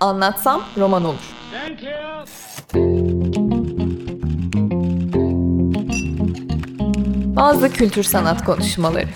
Anlatsam 0.00 0.62
roman 0.78 1.04
olur. 1.04 1.34
Bazı 7.36 7.72
kültür 7.72 8.02
sanat 8.02 8.44
konuşmaları. 8.44 9.08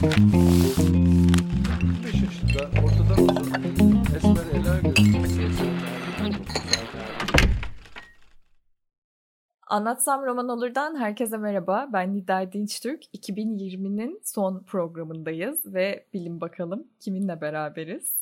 Anlatsam 9.74 10.22
Roman 10.26 10.48
Olur'dan 10.48 10.96
herkese 10.96 11.36
merhaba. 11.36 11.88
Ben 11.92 12.14
Nida 12.14 12.52
Dinçtürk. 12.52 13.04
2020'nin 13.14 14.20
son 14.24 14.62
programındayız 14.62 15.74
ve 15.74 16.06
bilin 16.12 16.40
bakalım 16.40 16.86
kiminle 17.00 17.40
beraberiz? 17.40 18.14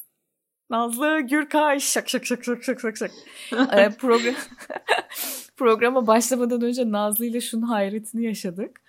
Nazlı 0.70 1.20
Gürkay 1.20 1.80
şak 1.80 2.08
şak 2.08 2.26
şak 2.26 2.44
şak 2.44 2.64
şak 2.64 2.80
şak 2.80 2.96
şak. 2.96 3.10
ee, 3.72 3.90
program 3.98 4.34
programa 5.56 6.06
başlamadan 6.06 6.62
önce 6.62 6.90
Nazlı 6.90 7.26
ile 7.26 7.40
şunun 7.40 7.62
hayretini 7.62 8.24
yaşadık. 8.24 8.80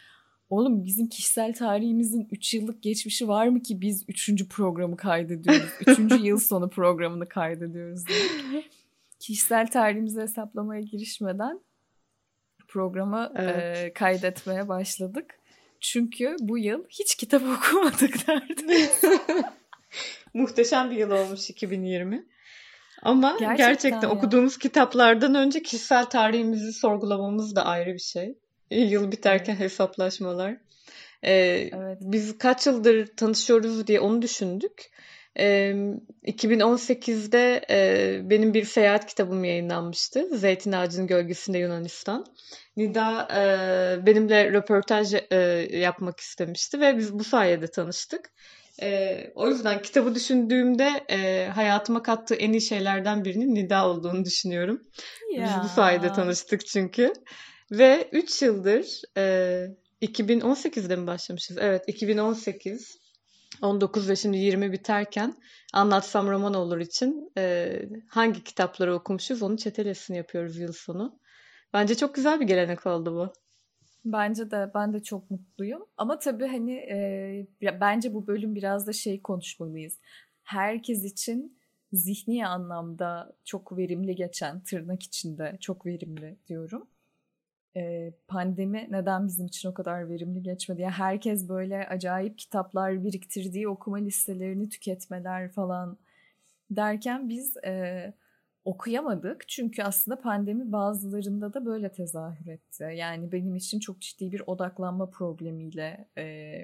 Oğlum 0.50 0.86
bizim 0.86 1.08
kişisel 1.08 1.54
tarihimizin 1.54 2.28
3 2.32 2.54
yıllık 2.54 2.84
geçmişi 2.84 3.28
var 3.28 3.48
mı 3.48 3.62
ki 3.62 3.82
biz 3.82 4.06
3. 4.08 4.48
programı 4.50 4.98
kaydediyoruz? 4.98 5.70
3. 5.88 6.24
yıl 6.24 6.38
sonu 6.38 6.70
programını 6.70 7.30
kaydediyoruz. 7.30 8.04
Dedik. 8.08 8.72
Kişisel 9.20 9.68
tarihimizi 9.68 10.22
hesaplamaya 10.22 10.82
girişmeden 10.82 11.60
programı 12.74 13.32
evet. 13.36 13.78
e, 13.78 13.94
kaydetmeye 13.94 14.68
başladık. 14.68 15.36
Çünkü 15.80 16.36
bu 16.40 16.58
yıl 16.58 16.84
hiç 16.90 17.16
kitap 17.16 17.42
okumadık 17.58 18.28
neredeyse. 18.28 19.20
Muhteşem 20.34 20.92
bir 20.92 20.96
yıl 20.96 21.12
olmuş 21.12 21.50
2020. 21.50 22.26
Ama 23.02 23.30
gerçekten, 23.40 23.58
gerçekten 23.58 24.10
okuduğumuz 24.10 24.58
kitaplardan 24.58 25.36
önce 25.36 25.64
kişisel 25.64 26.06
tarihimizi 26.06 26.74
sorgulamamız 26.74 27.56
da 27.56 27.66
ayrı 27.66 27.94
bir 27.94 28.00
şey. 28.00 28.38
Yıl 28.72 29.12
biterken 29.12 29.56
hesaplaşmalar. 29.56 30.58
Ee, 31.24 31.34
evet. 31.74 31.98
Biz 32.02 32.38
kaç 32.38 32.68
yıldır 32.68 33.08
tanışıyoruz 33.08 33.88
diye 33.88 34.00
onu 34.00 34.22
düşündük. 34.22 34.92
Ee, 35.40 35.76
2018'de 36.26 37.66
e, 37.70 38.30
benim 38.30 38.54
bir 38.54 38.66
seyahat 38.66 39.06
kitabım 39.06 39.44
yayınlanmıştı. 39.44 40.38
Zeytin 40.38 40.72
Ağacı'nın 40.72 41.08
Gölgesinde 41.08 41.58
Yunanistan. 41.58 42.26
Nida 42.78 43.28
e, 43.32 44.06
benimle 44.06 44.52
röportaj 44.52 45.14
e, 45.32 45.38
yapmak 45.72 46.20
istemişti 46.20 46.80
ve 46.80 46.98
biz 46.98 47.14
bu 47.14 47.24
sayede 47.24 47.68
tanıştık. 47.68 48.32
E, 48.82 49.18
o 49.36 49.50
yüzden 49.50 49.82
kitabı 49.82 50.16
düşündüğümde 50.16 50.90
e, 51.10 51.48
hayatıma 51.56 52.04
kattığı 52.04 52.36
en 52.36 52.52
iyi 52.52 52.62
şeylerden 52.62 53.26
birinin 53.26 53.56
Nida 53.56 53.88
olduğunu 53.88 54.26
düşünüyorum. 54.26 54.84
Ya. 55.36 55.44
Biz 55.46 55.64
bu 55.64 55.76
sayede 55.76 56.14
tanıştık 56.14 56.66
çünkü. 56.66 57.14
Ve 57.72 58.10
3 58.12 58.42
yıldır 58.42 59.02
e, 59.18 59.68
2018'de 60.02 60.96
mi 60.96 61.08
başlamışız? 61.08 61.58
Evet 61.60 61.84
2018 61.88 63.03
19 63.62 64.10
ve 64.10 64.16
şimdi 64.16 64.38
20 64.38 64.72
biterken 64.72 65.34
anlatsam 65.74 66.28
roman 66.28 66.54
olur 66.54 66.80
için 66.80 67.32
e, 67.38 67.80
hangi 68.10 68.44
kitapları 68.44 68.96
okumuşuz 68.96 69.44
onu 69.44 69.58
çetelesini 69.58 70.18
yapıyoruz 70.18 70.58
yıl 70.58 70.74
sonu. 70.74 71.20
Bence 71.74 71.96
çok 71.96 72.16
güzel 72.16 72.40
bir 72.40 72.46
gelenek 72.46 72.86
oldu 72.86 73.16
bu. 73.16 73.34
Bence 74.06 74.52
de 74.52 74.72
ben 74.76 74.94
de 74.94 75.04
çok 75.04 75.32
mutluyum. 75.32 75.86
Ama 75.98 76.20
tabii 76.20 76.48
hani 76.48 76.74
e, 76.74 77.48
bence 77.62 78.14
bu 78.14 78.28
bölüm 78.28 78.56
biraz 78.56 78.88
da 78.88 78.94
şey 78.94 79.22
konuşmalıyız. 79.22 80.00
Herkes 80.44 81.04
için 81.04 81.58
zihni 81.94 82.48
anlamda 82.48 83.36
çok 83.46 83.78
verimli 83.78 84.16
geçen, 84.16 84.64
tırnak 84.64 85.04
içinde 85.04 85.58
çok 85.62 85.86
verimli 85.86 86.38
diyorum. 86.48 86.88
E, 87.76 88.14
pandemi 88.28 88.88
neden 88.92 89.28
bizim 89.28 89.46
için 89.46 89.70
o 89.70 89.74
kadar 89.74 90.10
verimli 90.10 90.44
geçmedi? 90.44 90.82
Yani 90.82 90.92
herkes 90.92 91.50
böyle 91.50 91.88
acayip 91.88 92.38
kitaplar 92.38 93.04
biriktirdiği 93.04 93.68
okuma 93.68 93.98
listelerini 93.98 94.70
tüketmeler 94.70 95.50
falan 95.52 95.98
derken 96.72 97.30
biz 97.30 97.58
e, 97.58 98.14
okuyamadık. 98.66 99.48
Çünkü 99.48 99.84
aslında 99.84 100.22
pandemi 100.22 100.72
bazılarında 100.72 101.54
da 101.54 101.66
böyle 101.66 101.92
tezahür 101.92 102.48
etti. 102.48 102.84
Yani 102.96 103.32
benim 103.32 103.56
için 103.56 103.80
çok 103.80 104.02
ciddi 104.02 104.32
bir 104.32 104.44
odaklanma 104.48 105.10
problemiyle 105.10 106.10
e, 106.18 106.56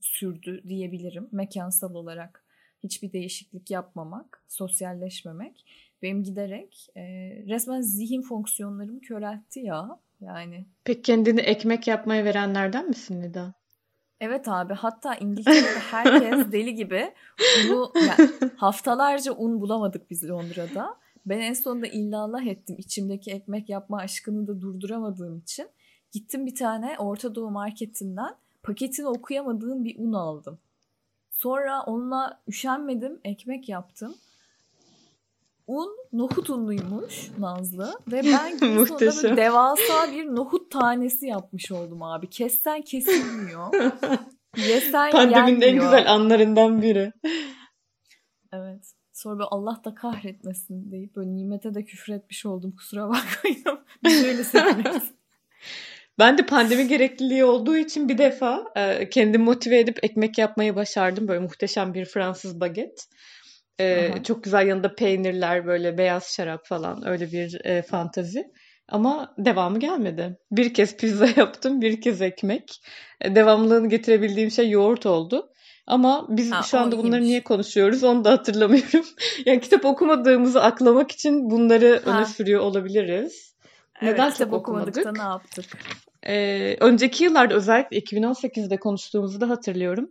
sürdü 0.00 0.62
diyebilirim. 0.68 1.28
Mekansal 1.32 1.94
olarak 1.94 2.44
hiçbir 2.82 3.12
değişiklik 3.12 3.70
yapmamak, 3.70 4.44
sosyalleşmemek 4.48 5.66
benim 6.02 6.22
giderek 6.22 6.86
e, 6.96 7.02
resmen 7.46 7.80
zihin 7.80 8.22
fonksiyonlarımı 8.22 9.00
köreltti 9.00 9.60
ya. 9.60 10.00
Yani. 10.20 10.66
Peki 10.84 11.02
kendini 11.02 11.40
ekmek 11.40 11.86
yapmaya 11.88 12.24
verenlerden 12.24 12.88
misin 12.88 13.22
Nida? 13.22 13.54
Evet 14.20 14.48
abi 14.48 14.74
hatta 14.74 15.14
İngiltere'de 15.14 15.78
herkes 15.90 16.52
deli 16.52 16.74
gibi 16.74 17.14
unu 17.64 17.92
yani 17.96 18.30
haftalarca 18.56 19.32
un 19.32 19.60
bulamadık 19.60 20.10
biz 20.10 20.28
Londra'da. 20.28 20.96
Ben 21.26 21.40
en 21.40 21.54
sonunda 21.54 21.86
illallah 21.86 22.46
ettim. 22.46 22.76
İçimdeki 22.78 23.30
ekmek 23.30 23.68
yapma 23.68 23.98
aşkını 23.98 24.46
da 24.46 24.60
durduramadığım 24.60 25.38
için. 25.38 25.68
Gittim 26.12 26.46
bir 26.46 26.54
tane 26.54 26.98
Orta 26.98 27.34
Doğu 27.34 27.50
marketinden 27.50 28.34
paketini 28.62 29.06
okuyamadığım 29.06 29.84
bir 29.84 29.98
un 29.98 30.12
aldım. 30.12 30.58
Sonra 31.30 31.82
onunla 31.82 32.42
üşenmedim, 32.48 33.20
ekmek 33.24 33.68
yaptım. 33.68 34.14
Un 35.66 35.88
nohut 36.12 36.50
unluymuş 36.50 37.30
Nazlı 37.38 37.98
ve 38.12 38.22
ben 38.24 38.56
sonunda 38.56 39.36
devasa 39.36 40.12
bir 40.12 40.26
nohut 40.26 40.70
tanesi 40.70 41.26
yapmış 41.26 41.72
oldum 41.72 42.02
abi. 42.02 42.30
Kessen 42.30 42.82
kesilmiyor. 42.82 43.74
Yesen 44.56 45.10
Pandeminin 45.10 45.48
yenmiyor. 45.48 45.62
en 45.62 45.74
güzel 45.74 46.12
anlarından 46.12 46.82
biri. 46.82 47.12
Evet. 48.52 48.92
Sonra 49.12 49.38
böyle 49.38 49.48
Allah 49.50 49.80
da 49.84 49.94
kahretmesin 49.94 50.92
deyip 50.92 51.16
böyle 51.16 51.36
nimete 51.36 51.74
de 51.74 51.84
küfür 51.84 52.12
etmiş 52.12 52.46
oldum 52.46 52.76
kusura 52.76 53.08
bakmayın. 53.08 53.80
Biz 54.04 54.24
öyle 54.24 54.44
seviniyoruz. 54.44 55.12
Ben 56.18 56.38
de 56.38 56.46
pandemi 56.46 56.88
gerekliliği 56.88 57.44
olduğu 57.44 57.76
için 57.76 58.08
bir 58.08 58.18
defa 58.18 58.64
e, 58.76 59.08
kendimi 59.08 59.44
motive 59.44 59.78
edip 59.78 60.04
ekmek 60.04 60.38
yapmayı 60.38 60.76
başardım. 60.76 61.28
Böyle 61.28 61.40
muhteşem 61.40 61.94
bir 61.94 62.04
Fransız 62.04 62.60
baget. 62.60 63.08
E, 63.80 64.12
çok 64.22 64.44
güzel 64.44 64.66
yanında 64.66 64.94
peynirler, 64.94 65.66
böyle 65.66 65.98
beyaz 65.98 66.34
şarap 66.36 66.66
falan 66.66 67.08
öyle 67.08 67.32
bir 67.32 67.64
e, 67.64 67.82
fantazi. 67.82 68.52
Ama 68.88 69.34
devamı 69.38 69.80
gelmedi. 69.80 70.38
Bir 70.50 70.74
kez 70.74 70.96
pizza 70.96 71.26
yaptım, 71.36 71.80
bir 71.80 72.00
kez 72.00 72.22
ekmek. 72.22 72.80
E, 73.20 73.34
devamlılığını 73.34 73.88
getirebildiğim 73.88 74.50
şey 74.50 74.70
yoğurt 74.70 75.06
oldu. 75.06 75.50
Ama 75.86 76.26
biz 76.28 76.52
ha, 76.52 76.62
şu 76.62 76.78
anda 76.78 76.98
bunları 76.98 77.22
niye 77.22 77.42
konuşuyoruz 77.44 78.04
onu 78.04 78.24
da 78.24 78.30
hatırlamıyorum. 78.30 79.04
yani 79.46 79.60
kitap 79.60 79.84
okumadığımızı 79.84 80.62
aklamak 80.62 81.12
için 81.12 81.50
bunları 81.50 82.02
ha. 82.04 82.10
öne 82.10 82.26
sürüyor 82.26 82.60
olabiliriz. 82.60 83.54
Evet, 84.02 84.12
Neden 84.12 84.32
kitap 84.32 84.52
okumadık? 84.52 85.04
da 85.04 85.12
ne 85.12 85.22
yaptık? 85.22 85.64
Ee, 86.26 86.76
önceki 86.80 87.24
yıllarda 87.24 87.54
özellikle 87.54 87.98
2018'de 87.98 88.76
konuştuğumuzu 88.76 89.40
da 89.40 89.48
hatırlıyorum. 89.48 90.10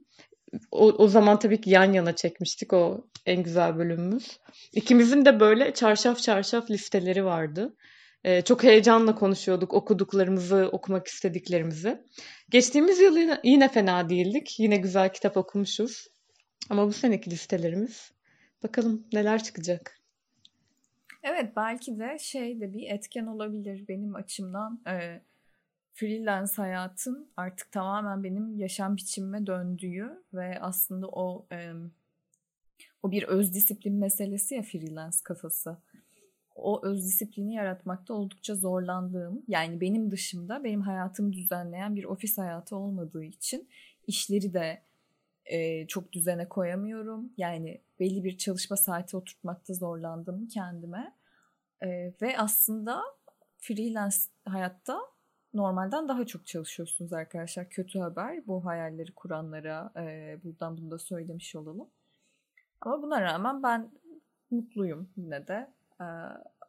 O, 0.72 0.86
o 0.86 1.08
zaman 1.08 1.40
tabii 1.40 1.62
ki 1.62 1.70
yan 1.70 1.94
yana 1.94 2.16
çekmiştik 2.16 2.74
o 2.74 3.06
en 3.26 3.44
güzel 3.44 3.78
bölümümüz. 3.78 4.40
İkimizin 4.74 5.26
de 5.26 5.40
böyle 5.40 5.74
çarşaf 5.74 6.20
çarşaf 6.20 6.72
listeleri 6.72 7.26
vardı. 7.26 7.76
Ee, 8.24 8.42
çok 8.42 8.64
heyecanla 8.64 9.16
konuşuyorduk 9.16 9.74
okuduklarımızı, 9.74 10.70
okumak 10.72 11.08
istediklerimizi. 11.08 12.04
Geçtiğimiz 12.50 13.00
yıl 13.00 13.40
yine, 13.44 13.70
fena 13.70 14.10
değildik. 14.10 14.60
Yine 14.60 14.78
güzel 14.78 15.14
kitap 15.14 15.38
okumuşuz. 15.38 16.08
Ama 16.70 16.88
bu 16.88 16.94
seneki 16.94 17.32
listelerimiz 17.32 18.12
bakalım 18.64 19.08
neler 19.14 19.44
çıkacak. 19.44 20.00
Evet 21.24 21.56
belki 21.56 22.00
de 22.00 22.18
şey 22.20 22.60
de 22.60 22.74
bir 22.74 22.92
etken 22.92 23.26
olabilir 23.26 23.88
benim 23.88 24.16
açımdan. 24.16 24.82
E, 24.88 25.22
freelance 25.94 26.54
hayatın 26.56 27.30
artık 27.38 27.72
tamamen 27.72 28.24
benim 28.24 28.58
yaşam 28.58 28.98
biçimime 28.98 29.48
döndüğü 29.48 30.24
ve 30.34 30.58
aslında 30.62 31.08
o 31.08 31.48
e, 31.52 31.72
o 33.06 33.12
bir 33.12 33.24
öz 33.24 33.54
disiplin 33.54 33.96
meselesi 33.96 34.56
ya 34.56 34.62
freelance 34.62 35.18
kafası 35.24 35.78
o 36.56 36.86
öz 36.86 37.06
disiplini 37.06 37.54
yaratmakta 37.54 38.14
oldukça 38.14 38.56
zorlandığım 38.56 39.44
yani 39.48 39.82
benim 39.82 40.12
dışımda 40.12 40.64
benim 40.64 40.82
hayatımı 40.82 41.34
düzenleyen 41.34 41.96
bir 41.96 42.04
ofis 42.04 42.38
hayatı 42.38 42.76
olmadığı 42.76 43.24
için 43.24 43.70
işleri 44.08 44.54
de 44.54 44.82
e, 45.46 45.88
çok 45.88 46.14
düzene 46.14 46.50
koyamıyorum. 46.50 47.34
Yani 47.38 47.82
belli 48.00 48.24
bir 48.24 48.38
çalışma 48.38 48.78
saati 48.78 49.18
oturtmakta 49.18 49.74
zorlandım 49.74 50.48
kendime. 50.48 51.16
E, 51.84 52.14
ve 52.22 52.38
aslında 52.38 53.02
freelance 53.58 54.18
hayatta 54.46 55.00
normalden 55.54 56.08
daha 56.08 56.26
çok 56.26 56.48
çalışıyorsunuz 56.48 57.14
arkadaşlar. 57.14 57.70
Kötü 57.70 58.00
haber 58.00 58.48
bu 58.48 58.66
hayalleri 58.66 59.12
kuranlara 59.12 59.92
e, 59.98 60.38
buradan 60.44 60.78
bunu 60.78 60.92
da 60.92 61.00
söylemiş 61.00 61.56
olalım. 61.56 61.90
Ama 62.86 63.02
buna 63.02 63.22
rağmen 63.22 63.64
ben 63.64 63.92
mutluyum 64.52 65.10
yine 65.18 65.48
de. 65.48 65.74
Ee, 66.02 66.06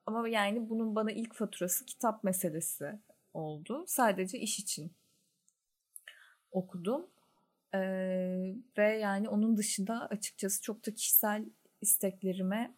ama 0.06 0.28
yani 0.28 0.68
bunun 0.70 0.96
bana 0.96 1.12
ilk 1.12 1.34
faturası 1.34 1.86
kitap 1.86 2.24
meselesi 2.24 2.98
oldu. 3.34 3.84
Sadece 3.86 4.38
iş 4.38 4.58
için 4.58 4.92
okudum. 6.52 7.06
Ee, 7.74 8.54
ve 8.78 8.98
yani 8.98 9.28
onun 9.28 9.56
dışında 9.56 10.06
açıkçası 10.06 10.62
çok 10.62 10.86
da 10.86 10.94
kişisel 10.94 11.44
isteklerime 11.80 12.74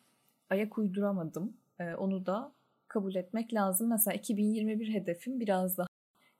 ayak 0.50 0.79
uyduramadım. 0.79 1.56
Ee, 1.79 1.94
onu 1.94 2.26
da 2.26 2.52
kabul 2.88 3.14
etmek 3.14 3.55
lazım. 3.55 3.90
Mesela 3.90 4.14
2021 4.14 4.94
hedefim 4.94 5.40
biraz 5.40 5.79
daha 5.79 5.87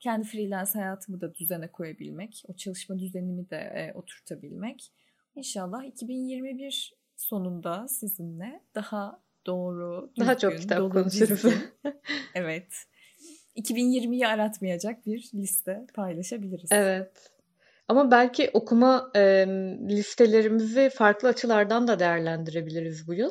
kendi 0.01 0.27
freelance 0.27 0.71
hayatımı 0.73 1.21
da 1.21 1.35
düzene 1.35 1.69
koyabilmek, 1.73 2.45
o 2.49 2.53
çalışma 2.53 2.99
düzenimi 2.99 3.51
de 3.51 3.57
e, 3.57 3.93
oturtabilmek. 3.95 4.93
İnşallah 5.35 5.85
2021 5.85 6.95
sonunda 7.17 7.89
sizinle 7.89 8.61
daha 8.75 9.21
doğru, 9.47 10.11
düzgün, 10.11 10.27
daha 10.27 10.39
çok 10.39 10.59
kitap 10.59 10.93
konuşuruz. 10.93 11.43
evet. 12.35 12.73
2020'yi 13.57 14.27
aratmayacak 14.27 15.07
bir 15.07 15.31
liste 15.35 15.87
paylaşabiliriz. 15.95 16.69
Evet. 16.73 17.31
Ama 17.89 18.11
belki 18.11 18.51
okuma 18.53 19.11
e, 19.17 19.47
listelerimizi 19.89 20.91
farklı 20.95 21.29
açılardan 21.29 21.89
da 21.89 21.99
değerlendirebiliriz 21.99 23.09
bu 23.09 23.15
yıl. 23.15 23.31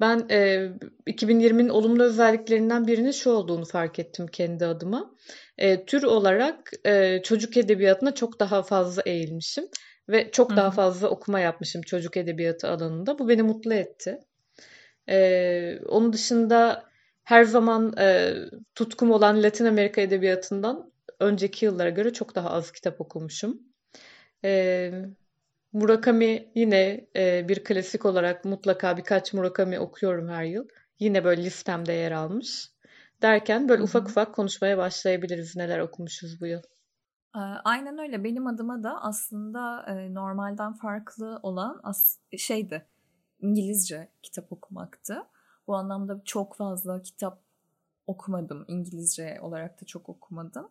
Ben 0.00 0.26
e, 0.30 0.68
2020'nin 1.06 1.68
olumlu 1.68 2.02
özelliklerinden 2.02 2.86
birinin 2.86 3.10
şu 3.10 3.30
olduğunu 3.30 3.64
fark 3.64 3.98
ettim 3.98 4.26
kendi 4.26 4.66
adıma. 4.66 5.14
E, 5.58 5.84
tür 5.84 6.02
olarak 6.02 6.70
e, 6.84 7.22
çocuk 7.22 7.56
edebiyatına 7.56 8.14
çok 8.14 8.40
daha 8.40 8.62
fazla 8.62 9.02
eğilmişim 9.02 9.64
ve 10.08 10.30
çok 10.30 10.50
Hı-hı. 10.50 10.56
daha 10.56 10.70
fazla 10.70 11.08
okuma 11.08 11.40
yapmışım 11.40 11.82
çocuk 11.82 12.16
edebiyatı 12.16 12.68
alanında. 12.68 13.18
Bu 13.18 13.28
beni 13.28 13.42
mutlu 13.42 13.74
etti. 13.74 14.18
E, 15.08 15.78
onun 15.88 16.12
dışında 16.12 16.84
her 17.24 17.44
zaman 17.44 17.94
e, 17.98 18.34
tutkum 18.74 19.10
olan 19.10 19.42
Latin 19.42 19.64
Amerika 19.64 20.00
edebiyatından 20.00 20.92
önceki 21.20 21.64
yıllara 21.64 21.90
göre 21.90 22.12
çok 22.12 22.34
daha 22.34 22.50
az 22.50 22.72
kitap 22.72 23.00
okumuşum. 23.00 23.62
E, 24.44 24.92
Murakami 25.72 26.52
yine 26.54 27.06
e, 27.16 27.48
bir 27.48 27.64
klasik 27.64 28.04
olarak 28.06 28.44
mutlaka 28.44 28.96
birkaç 28.96 29.32
Murakami 29.32 29.80
okuyorum 29.80 30.28
her 30.28 30.44
yıl. 30.44 30.68
Yine 30.98 31.24
böyle 31.24 31.44
listemde 31.44 31.92
yer 31.92 32.12
almış. 32.12 32.68
Derken 33.22 33.68
böyle 33.68 33.78
Hı-hı. 33.78 33.84
ufak 33.84 34.08
ufak 34.08 34.34
konuşmaya 34.34 34.78
başlayabiliriz 34.78 35.56
neler 35.56 35.78
okumuşuz 35.78 36.40
bu 36.40 36.46
yıl. 36.46 36.62
Aynen 37.64 37.98
öyle. 37.98 38.24
Benim 38.24 38.46
adıma 38.46 38.82
da 38.82 39.02
aslında 39.02 39.86
normalden 40.10 40.72
farklı 40.72 41.40
olan 41.42 41.82
şeydi. 42.38 42.86
İngilizce 43.40 44.08
kitap 44.22 44.52
okumaktı. 44.52 45.22
Bu 45.66 45.76
anlamda 45.76 46.22
çok 46.24 46.56
fazla 46.56 47.02
kitap 47.02 47.42
okumadım. 48.06 48.64
İngilizce 48.68 49.38
olarak 49.40 49.80
da 49.80 49.86
çok 49.86 50.08
okumadım. 50.08 50.68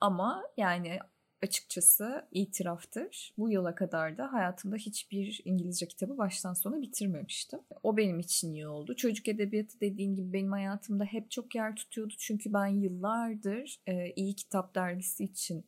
Ama 0.00 0.42
yani 0.56 0.98
açıkçası 1.42 2.28
itiraftır. 2.32 3.34
Bu 3.38 3.50
yıla 3.50 3.74
kadar 3.74 4.18
da 4.18 4.32
hayatımda 4.32 4.76
hiçbir 4.76 5.40
İngilizce 5.44 5.88
kitabı 5.88 6.18
baştan 6.18 6.54
sona 6.54 6.82
bitirmemiştim. 6.82 7.60
O 7.82 7.96
benim 7.96 8.18
için 8.18 8.52
iyi 8.54 8.68
oldu. 8.68 8.96
Çocuk 8.96 9.28
edebiyatı 9.28 9.80
dediğin 9.80 10.14
gibi 10.14 10.32
benim 10.32 10.52
hayatımda 10.52 11.04
hep 11.04 11.30
çok 11.30 11.54
yer 11.54 11.76
tutuyordu. 11.76 12.14
Çünkü 12.18 12.52
ben 12.52 12.66
yıllardır 12.66 13.80
e, 13.86 14.12
iyi 14.12 14.34
kitap 14.36 14.74
dergisi 14.74 15.24
için 15.24 15.64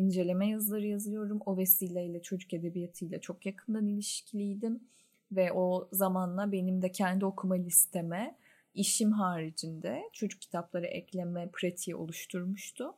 inceleme 0.00 0.48
yazıları 0.48 0.86
yazıyorum. 0.86 1.40
O 1.46 1.56
vesileyle 1.56 2.22
çocuk 2.22 2.54
edebiyatıyla 2.54 3.20
çok 3.20 3.46
yakından 3.46 3.86
ilişkiliydim. 3.86 4.80
Ve 5.32 5.52
o 5.52 5.88
zamanla 5.92 6.52
benim 6.52 6.82
de 6.82 6.92
kendi 6.92 7.24
okuma 7.24 7.54
listeme 7.54 8.36
işim 8.74 9.12
haricinde 9.12 10.02
çocuk 10.12 10.40
kitapları 10.40 10.86
ekleme 10.86 11.48
pratiği 11.52 11.96
oluşturmuştu. 11.96 12.94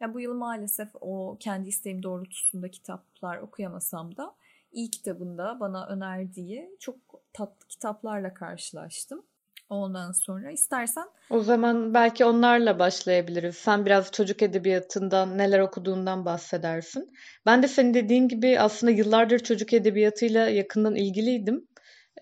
Ya 0.00 0.14
bu 0.14 0.20
yıl 0.20 0.34
maalesef 0.34 0.88
o 1.00 1.36
kendi 1.40 1.68
isteğim 1.68 2.02
doğrultusunda 2.02 2.70
kitaplar 2.70 3.38
okuyamasam 3.38 4.16
da 4.16 4.34
iyi 4.72 4.90
kitabında 4.90 5.60
bana 5.60 5.86
önerdiği 5.86 6.76
çok 6.78 6.96
tatlı 7.32 7.68
kitaplarla 7.68 8.34
karşılaştım. 8.34 9.22
Ondan 9.68 10.12
sonra 10.12 10.50
istersen... 10.50 11.04
O 11.30 11.40
zaman 11.40 11.94
belki 11.94 12.24
onlarla 12.24 12.78
başlayabiliriz. 12.78 13.56
Sen 13.56 13.86
biraz 13.86 14.10
çocuk 14.10 14.42
edebiyatından, 14.42 15.38
neler 15.38 15.60
okuduğundan 15.60 16.24
bahsedersin. 16.24 17.12
Ben 17.46 17.62
de 17.62 17.68
senin 17.68 17.94
dediğin 17.94 18.28
gibi 18.28 18.60
aslında 18.60 18.90
yıllardır 18.90 19.38
çocuk 19.38 19.72
edebiyatıyla 19.72 20.48
yakından 20.48 20.94
ilgiliydim. 20.94 21.68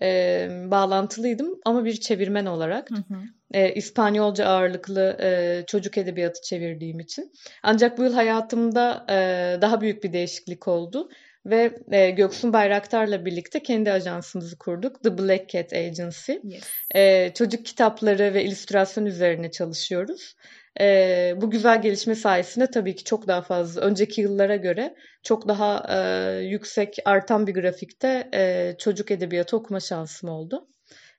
E, 0.01 0.47
bağlantılıydım 0.71 1.59
ama 1.65 1.85
bir 1.85 1.93
çevirmen 1.93 2.45
olarak. 2.45 2.91
Hı 2.91 2.95
hı. 2.95 3.21
E, 3.53 3.73
İspanyolca 3.73 4.45
ağırlıklı 4.45 5.17
e, 5.21 5.63
çocuk 5.67 5.97
edebiyatı 5.97 6.41
çevirdiğim 6.41 6.99
için. 6.99 7.31
Ancak 7.63 7.97
bu 7.97 8.03
yıl 8.03 8.13
hayatımda 8.13 9.05
e, 9.09 9.15
daha 9.61 9.81
büyük 9.81 10.03
bir 10.03 10.13
değişiklik 10.13 10.67
oldu. 10.67 11.09
Ve 11.45 11.75
e, 11.91 12.09
Göksun 12.09 12.53
Bayraktar'la 12.53 13.25
birlikte 13.25 13.63
kendi 13.63 13.91
ajansımızı 13.91 14.57
kurduk. 14.57 15.03
The 15.03 15.17
Black 15.17 15.49
Cat 15.49 15.73
Agency. 15.73 16.31
Yes. 16.43 16.63
E, 16.95 17.31
çocuk 17.33 17.65
kitapları 17.65 18.33
ve 18.33 18.43
illüstrasyon 18.43 19.05
üzerine 19.05 19.51
çalışıyoruz. 19.51 20.35
E, 20.79 21.33
bu 21.41 21.51
güzel 21.51 21.81
gelişme 21.81 22.15
sayesinde 22.15 22.71
tabii 22.71 22.95
ki 22.95 23.03
çok 23.03 23.27
daha 23.27 23.41
fazla, 23.41 23.81
önceki 23.81 24.21
yıllara 24.21 24.55
göre 24.55 24.95
çok 25.23 25.47
daha 25.47 25.85
e, 25.89 26.39
yüksek, 26.39 26.97
artan 27.05 27.47
bir 27.47 27.53
grafikte 27.53 28.29
e, 28.33 28.75
çocuk 28.79 29.11
edebiyatı 29.11 29.57
okuma 29.57 29.79
şansım 29.79 30.29
oldu. 30.29 30.67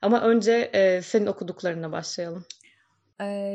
Ama 0.02 0.22
önce 0.22 0.70
e, 0.72 1.02
senin 1.02 1.26
okuduklarına 1.26 1.92
başlayalım. 1.92 2.44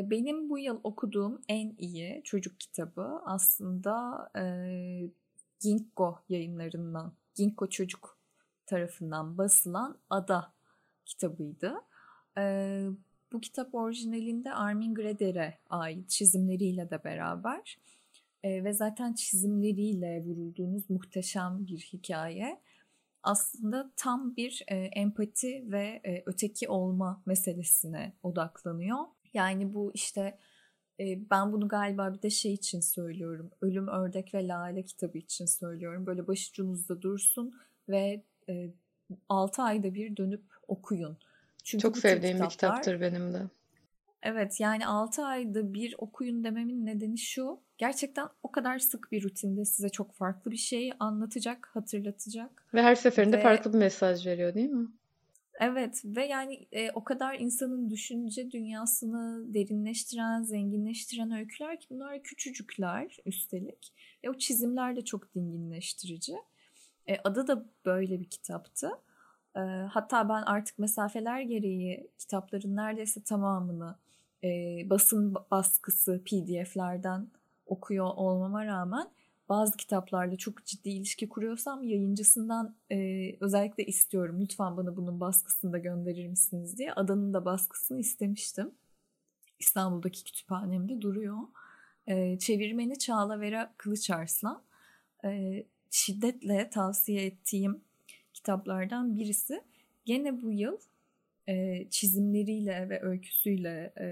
Benim 0.09 0.49
bu 0.49 0.59
yıl 0.59 0.79
okuduğum 0.83 1.41
en 1.49 1.75
iyi 1.77 2.21
çocuk 2.23 2.59
kitabı 2.59 3.07
aslında 3.25 3.93
e, 4.37 4.43
Ginkgo 5.61 6.19
yayınlarından, 6.29 7.13
Ginkgo 7.35 7.69
Çocuk 7.69 8.17
tarafından 8.65 9.37
basılan 9.37 9.97
Ada 10.09 10.53
kitabıydı. 11.05 11.73
Ee, 12.37 12.87
bu 13.31 13.41
kitap 13.41 13.75
orijinalinde 13.75 14.53
Armin 14.53 14.95
Greder'e 14.95 15.57
ait 15.69 16.09
çizimleriyle 16.09 16.89
de 16.89 17.03
beraber 17.03 17.77
ee, 18.43 18.63
ve 18.63 18.73
zaten 18.73 19.13
çizimleriyle 19.13 20.23
vurulduğunuz 20.25 20.89
muhteşem 20.89 21.67
bir 21.67 21.79
hikaye. 21.79 22.61
Aslında 23.23 23.91
tam 23.95 24.35
bir 24.35 24.63
e, 24.67 24.75
empati 24.75 25.71
ve 25.71 26.01
e, 26.05 26.23
öteki 26.25 26.69
olma 26.69 27.21
meselesine 27.25 28.13
odaklanıyor. 28.23 28.99
Yani 29.33 29.73
bu 29.73 29.91
işte 29.93 30.37
ben 31.31 31.51
bunu 31.51 31.67
galiba 31.67 32.13
bir 32.13 32.21
de 32.21 32.29
şey 32.29 32.53
için 32.53 32.79
söylüyorum. 32.79 33.51
Ölüm, 33.61 33.87
Ördek 33.87 34.33
ve 34.33 34.47
Lale 34.47 34.83
kitabı 34.83 35.17
için 35.17 35.45
söylüyorum. 35.45 36.05
Böyle 36.05 36.27
başucunuzda 36.27 37.01
dursun 37.01 37.53
ve 37.89 38.23
e, 38.49 38.69
6 39.29 39.61
ayda 39.61 39.93
bir 39.93 40.17
dönüp 40.17 40.43
okuyun. 40.67 41.17
Çünkü 41.63 41.81
Çok 41.81 41.97
sevdiğim 41.97 42.35
kitaplar, 42.35 42.49
bir 42.49 42.53
kitaptır 42.53 43.01
benim 43.01 43.33
de. 43.33 43.41
Evet 44.23 44.59
yani 44.59 44.87
6 44.87 45.25
ayda 45.25 45.73
bir 45.73 45.95
okuyun 45.97 46.43
dememin 46.43 46.85
nedeni 46.85 47.17
şu. 47.17 47.59
Gerçekten 47.77 48.27
o 48.43 48.51
kadar 48.51 48.79
sık 48.79 49.11
bir 49.11 49.23
rutinde 49.23 49.65
size 49.65 49.89
çok 49.89 50.13
farklı 50.13 50.51
bir 50.51 50.57
şey 50.57 50.91
anlatacak, 50.99 51.69
hatırlatacak. 51.73 52.65
Ve 52.73 52.81
her 52.81 52.95
seferinde 52.95 53.37
ve... 53.37 53.41
farklı 53.41 53.73
bir 53.73 53.77
mesaj 53.77 54.27
veriyor 54.27 54.53
değil 54.53 54.69
mi? 54.69 54.87
Evet 55.59 56.01
ve 56.05 56.25
yani 56.25 56.67
e, 56.71 56.91
o 56.91 57.03
kadar 57.03 57.35
insanın 57.39 57.89
düşünce 57.89 58.51
dünyasını 58.51 59.53
derinleştiren, 59.53 60.43
zenginleştiren 60.43 61.31
öyküler 61.31 61.79
ki 61.79 61.87
bunlar 61.89 62.23
küçücükler 62.23 63.17
üstelik. 63.25 63.93
E, 64.23 64.29
o 64.29 64.33
çizimler 64.33 64.95
de 64.95 65.05
çok 65.05 65.35
dinginleştirici. 65.35 66.35
E, 67.07 67.17
adı 67.23 67.47
da 67.47 67.65
böyle 67.85 68.19
bir 68.19 68.29
kitaptı. 68.29 68.91
E, 69.55 69.59
hatta 69.91 70.29
ben 70.29 70.41
artık 70.41 70.79
mesafeler 70.79 71.41
gereği 71.41 72.07
kitapların 72.17 72.75
neredeyse 72.75 73.23
tamamını 73.23 73.95
e, 74.43 74.49
basın 74.89 75.35
baskısı 75.51 76.21
PDF'lerden 76.25 77.27
okuyor 77.65 78.05
olmama 78.15 78.65
rağmen 78.65 79.07
bazı 79.51 79.77
kitaplarla 79.77 80.37
çok 80.37 80.65
ciddi 80.65 80.89
ilişki 80.89 81.29
kuruyorsam 81.29 81.83
yayıncısından 81.83 82.75
e, 82.91 82.97
özellikle 83.39 83.85
istiyorum. 83.85 84.41
Lütfen 84.41 84.77
bana 84.77 84.97
bunun 84.97 85.19
baskısını 85.19 85.73
da 85.73 85.77
gönderir 85.77 86.27
misiniz 86.27 86.77
diye. 86.77 86.93
Adanın 86.93 87.33
da 87.33 87.45
baskısını 87.45 87.99
istemiştim. 87.99 88.71
İstanbul'daki 89.59 90.23
kütüphanemde 90.23 91.01
duruyor. 91.01 91.37
E, 92.07 92.39
çevirmeni 92.39 92.99
Çağla 92.99 93.39
Vera 93.39 93.73
Kılıçarslan. 93.77 94.63
E, 95.25 95.63
şiddetle 95.89 96.69
tavsiye 96.69 97.25
ettiğim 97.25 97.81
kitaplardan 98.33 99.15
birisi. 99.15 99.61
Gene 100.05 100.41
bu 100.41 100.51
yıl 100.51 100.77
e, 101.47 101.87
çizimleriyle 101.89 102.89
ve 102.89 103.01
öyküsüyle 103.01 103.93
e, 103.99 104.07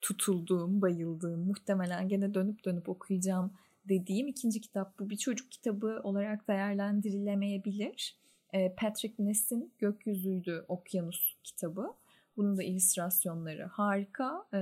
tutulduğum, 0.00 0.82
bayıldığım, 0.82 1.46
muhtemelen 1.46 2.08
gene 2.08 2.34
dönüp 2.34 2.64
dönüp 2.64 2.88
okuyacağım 2.88 3.52
dediğim 3.88 4.28
ikinci 4.28 4.60
kitap 4.60 4.98
bu. 4.98 5.10
Bir 5.10 5.16
çocuk 5.16 5.52
kitabı 5.52 6.00
olarak 6.02 6.48
değerlendirilemeyebilir. 6.48 8.16
E, 8.52 8.74
Patrick 8.74 9.14
Ness'in 9.18 9.72
Gökyüzüydü 9.78 10.64
Okyanus 10.68 11.36
kitabı. 11.44 11.94
Bunun 12.36 12.56
da 12.56 12.62
illüstrasyonları 12.62 13.64
harika. 13.64 14.44
E, 14.54 14.58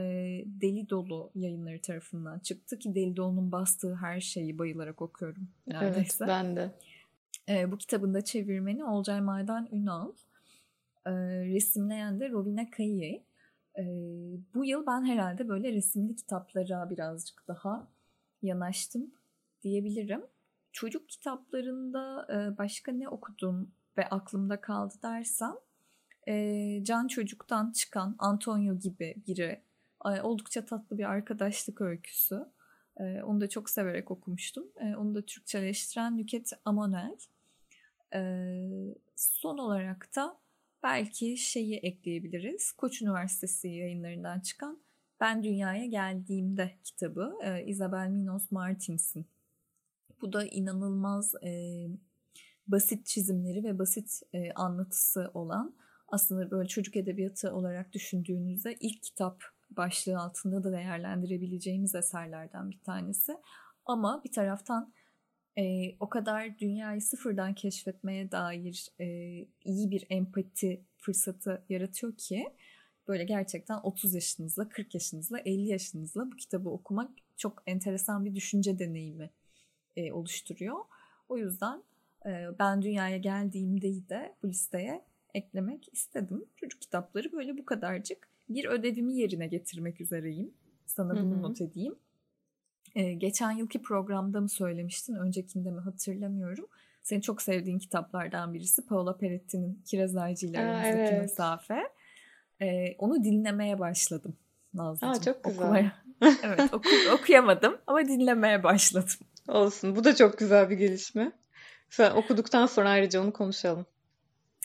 Deli 0.47 0.91
Dolu 0.91 1.31
yayınları 1.35 1.81
tarafından 1.81 2.39
çıktı 2.39 2.79
ki 2.79 2.95
Deli 2.95 3.17
Dolu'nun 3.17 3.53
bastığı 3.53 3.95
her 3.95 4.21
şeyi 4.21 4.59
bayılarak 4.59 5.03
okuyorum 5.03 5.49
neredeyse. 5.67 6.25
Evet 6.25 6.29
ben 6.29 6.57
de. 6.57 6.71
E, 7.49 7.73
bu 7.73 7.79
kitabın 7.79 8.15
da 8.15 8.25
çevirmeni 8.25 8.85
Olcay 8.85 9.21
Maydan 9.21 9.69
Ünal. 9.73 10.13
Resimleyen 11.55 12.21
de 12.21 12.31
Rovina 12.31 12.71
Kayı. 12.71 13.23
E, 13.79 13.85
bu 14.55 14.65
yıl 14.65 14.87
ben 14.87 15.05
herhalde 15.05 15.49
böyle 15.49 15.73
resimli 15.73 16.17
kitaplara 16.17 16.91
birazcık 16.91 17.49
daha 17.49 17.89
yanaştım 18.43 19.15
diyebilirim. 19.63 20.23
Çocuk 20.73 21.09
kitaplarında 21.09 22.27
e, 22.33 22.59
başka 22.59 22.93
ne 22.93 23.09
okudum 23.09 23.73
ve 23.97 24.09
aklımda 24.09 24.61
kaldı 24.61 24.95
dersem 25.03 25.55
e, 26.29 26.85
Can 26.85 27.09
Çocuk'tan 27.09 27.73
çıkan 27.73 28.17
Antonio 28.19 28.79
gibi 28.79 29.15
biri 29.27 29.63
e, 30.05 30.21
oldukça 30.21 30.65
tatlı 30.65 30.99
bir 30.99 31.05
arkadaşlık 31.05 31.81
öyküsü. 31.81 32.45
Onu 33.01 33.41
da 33.41 33.49
çok 33.49 33.71
severek 33.71 34.11
okumuştum. 34.11 34.65
Onu 34.81 35.15
da 35.15 35.23
Türkçeleştiren 35.23 36.17
Nüket 36.17 36.53
Amonel. 36.65 37.17
Son 39.17 39.59
olarak 39.59 40.17
da 40.17 40.39
belki 40.83 41.37
şeyi 41.37 41.77
ekleyebiliriz. 41.77 42.73
Koç 42.73 43.03
Üniversitesi 43.03 43.69
yayınlarından 43.69 44.41
çıkan 44.41 44.83
Ben 45.23 45.43
Dünyaya 45.43 45.87
Geldiğimde 45.87 46.73
kitabı 46.85 47.39
e, 47.43 47.65
Isabel 47.65 48.09
Minos 48.09 48.51
Martins'in. 48.51 49.27
Bu 50.21 50.33
da 50.33 50.45
inanılmaz 50.45 51.35
e, 51.45 51.51
basit 52.67 53.07
çizimleri 53.07 53.65
ve 53.65 53.79
basit 53.79 54.21
e, 54.33 54.53
anlatısı 54.53 55.31
olan 55.35 55.75
aslında 56.09 56.51
böyle 56.51 56.69
çocuk 56.69 56.97
edebiyatı 56.97 57.55
olarak 57.55 57.93
düşündüğünüzde 57.93 58.77
ilk 58.81 59.03
kitap 59.03 59.43
başlığı 59.71 60.19
altında 60.19 60.65
da 60.65 60.73
değerlendirebileceğimiz 60.73 61.95
eserlerden 61.95 62.71
bir 62.71 62.81
tanesi. 62.81 63.37
Ama 63.87 64.23
bir 64.25 64.33
taraftan 64.33 64.93
e, 65.59 65.97
o 66.01 66.09
kadar 66.09 66.59
dünyayı 66.59 67.01
sıfırdan 67.01 67.55
keşfetmeye 67.55 68.31
dair 68.33 68.89
e, 69.01 69.07
iyi 69.65 69.91
bir 69.91 70.07
empati 70.11 70.85
fırsatı 70.99 71.65
yaratıyor 71.69 72.17
ki 72.17 72.53
böyle 73.13 73.25
gerçekten 73.25 73.79
30 73.83 74.15
yaşınızla, 74.15 74.69
40 74.69 74.95
yaşınızla, 74.95 75.39
50 75.39 75.69
yaşınızla 75.69 76.33
bu 76.33 76.37
kitabı 76.37 76.69
okumak 76.69 77.11
çok 77.37 77.63
enteresan 77.67 78.25
bir 78.25 78.35
düşünce 78.35 78.79
deneyimi 78.79 79.31
e, 79.97 80.13
oluşturuyor. 80.13 80.77
O 81.29 81.39
yüzden 81.39 81.83
e, 82.27 82.47
ben 82.59 82.83
dünyaya 82.83 83.17
geldiğimde 83.17 84.09
de 84.09 84.35
bu 84.43 84.49
listeye 84.49 85.05
eklemek 85.35 85.89
istedim. 85.93 86.45
Çocuk 86.57 86.81
kitapları 86.81 87.33
böyle 87.33 87.59
bu 87.59 87.65
kadarcık. 87.65 88.29
Bir 88.49 88.65
ödevimi 88.65 89.17
yerine 89.17 89.47
getirmek 89.47 90.01
üzereyim. 90.01 90.55
Sana 90.87 91.15
bunu 91.15 91.35
Hı-hı. 91.35 91.43
not 91.43 91.61
edeyim. 91.61 91.95
Ee, 92.95 93.13
geçen 93.13 93.51
yılki 93.51 93.83
programda 93.83 94.41
mı 94.41 94.49
söylemiştin, 94.49 95.15
öncekinde 95.15 95.71
mi 95.71 95.81
hatırlamıyorum. 95.81 96.67
Senin 97.03 97.21
çok 97.21 97.43
sevdiğin 97.43 97.79
kitaplardan 97.79 98.55
birisi 98.55 98.87
Paola 98.87 99.17
Peretti'nin 99.17 99.83
Kiraz 99.85 100.17
Ağacı 100.17 100.47
ile 100.47 100.59
aramızdaki 100.59 100.99
evet. 100.99 101.21
mesafe. 101.23 101.83
Ee, 102.63 102.95
onu 102.99 103.25
dinlemeye 103.25 103.79
başladım 103.79 104.37
Nazlıcığım. 104.75 105.11
Aa, 105.11 105.21
çok 105.21 105.45
güzel. 105.45 105.63
Okumaya. 105.63 105.93
evet 106.43 106.75
oku, 106.75 106.89
okuyamadım 107.13 107.79
ama 107.87 108.05
dinlemeye 108.09 108.63
başladım. 108.63 109.27
Olsun 109.49 109.97
bu 109.97 110.05
da 110.05 110.17
çok 110.17 110.39
güzel 110.39 110.71
bir 110.71 110.77
gelişme. 110.77 111.33
Sen 111.91 112.11
okuduktan 112.11 112.67
sonra 112.67 112.89
ayrıca 112.89 113.23
onu 113.23 113.33
konuşalım. 113.33 113.87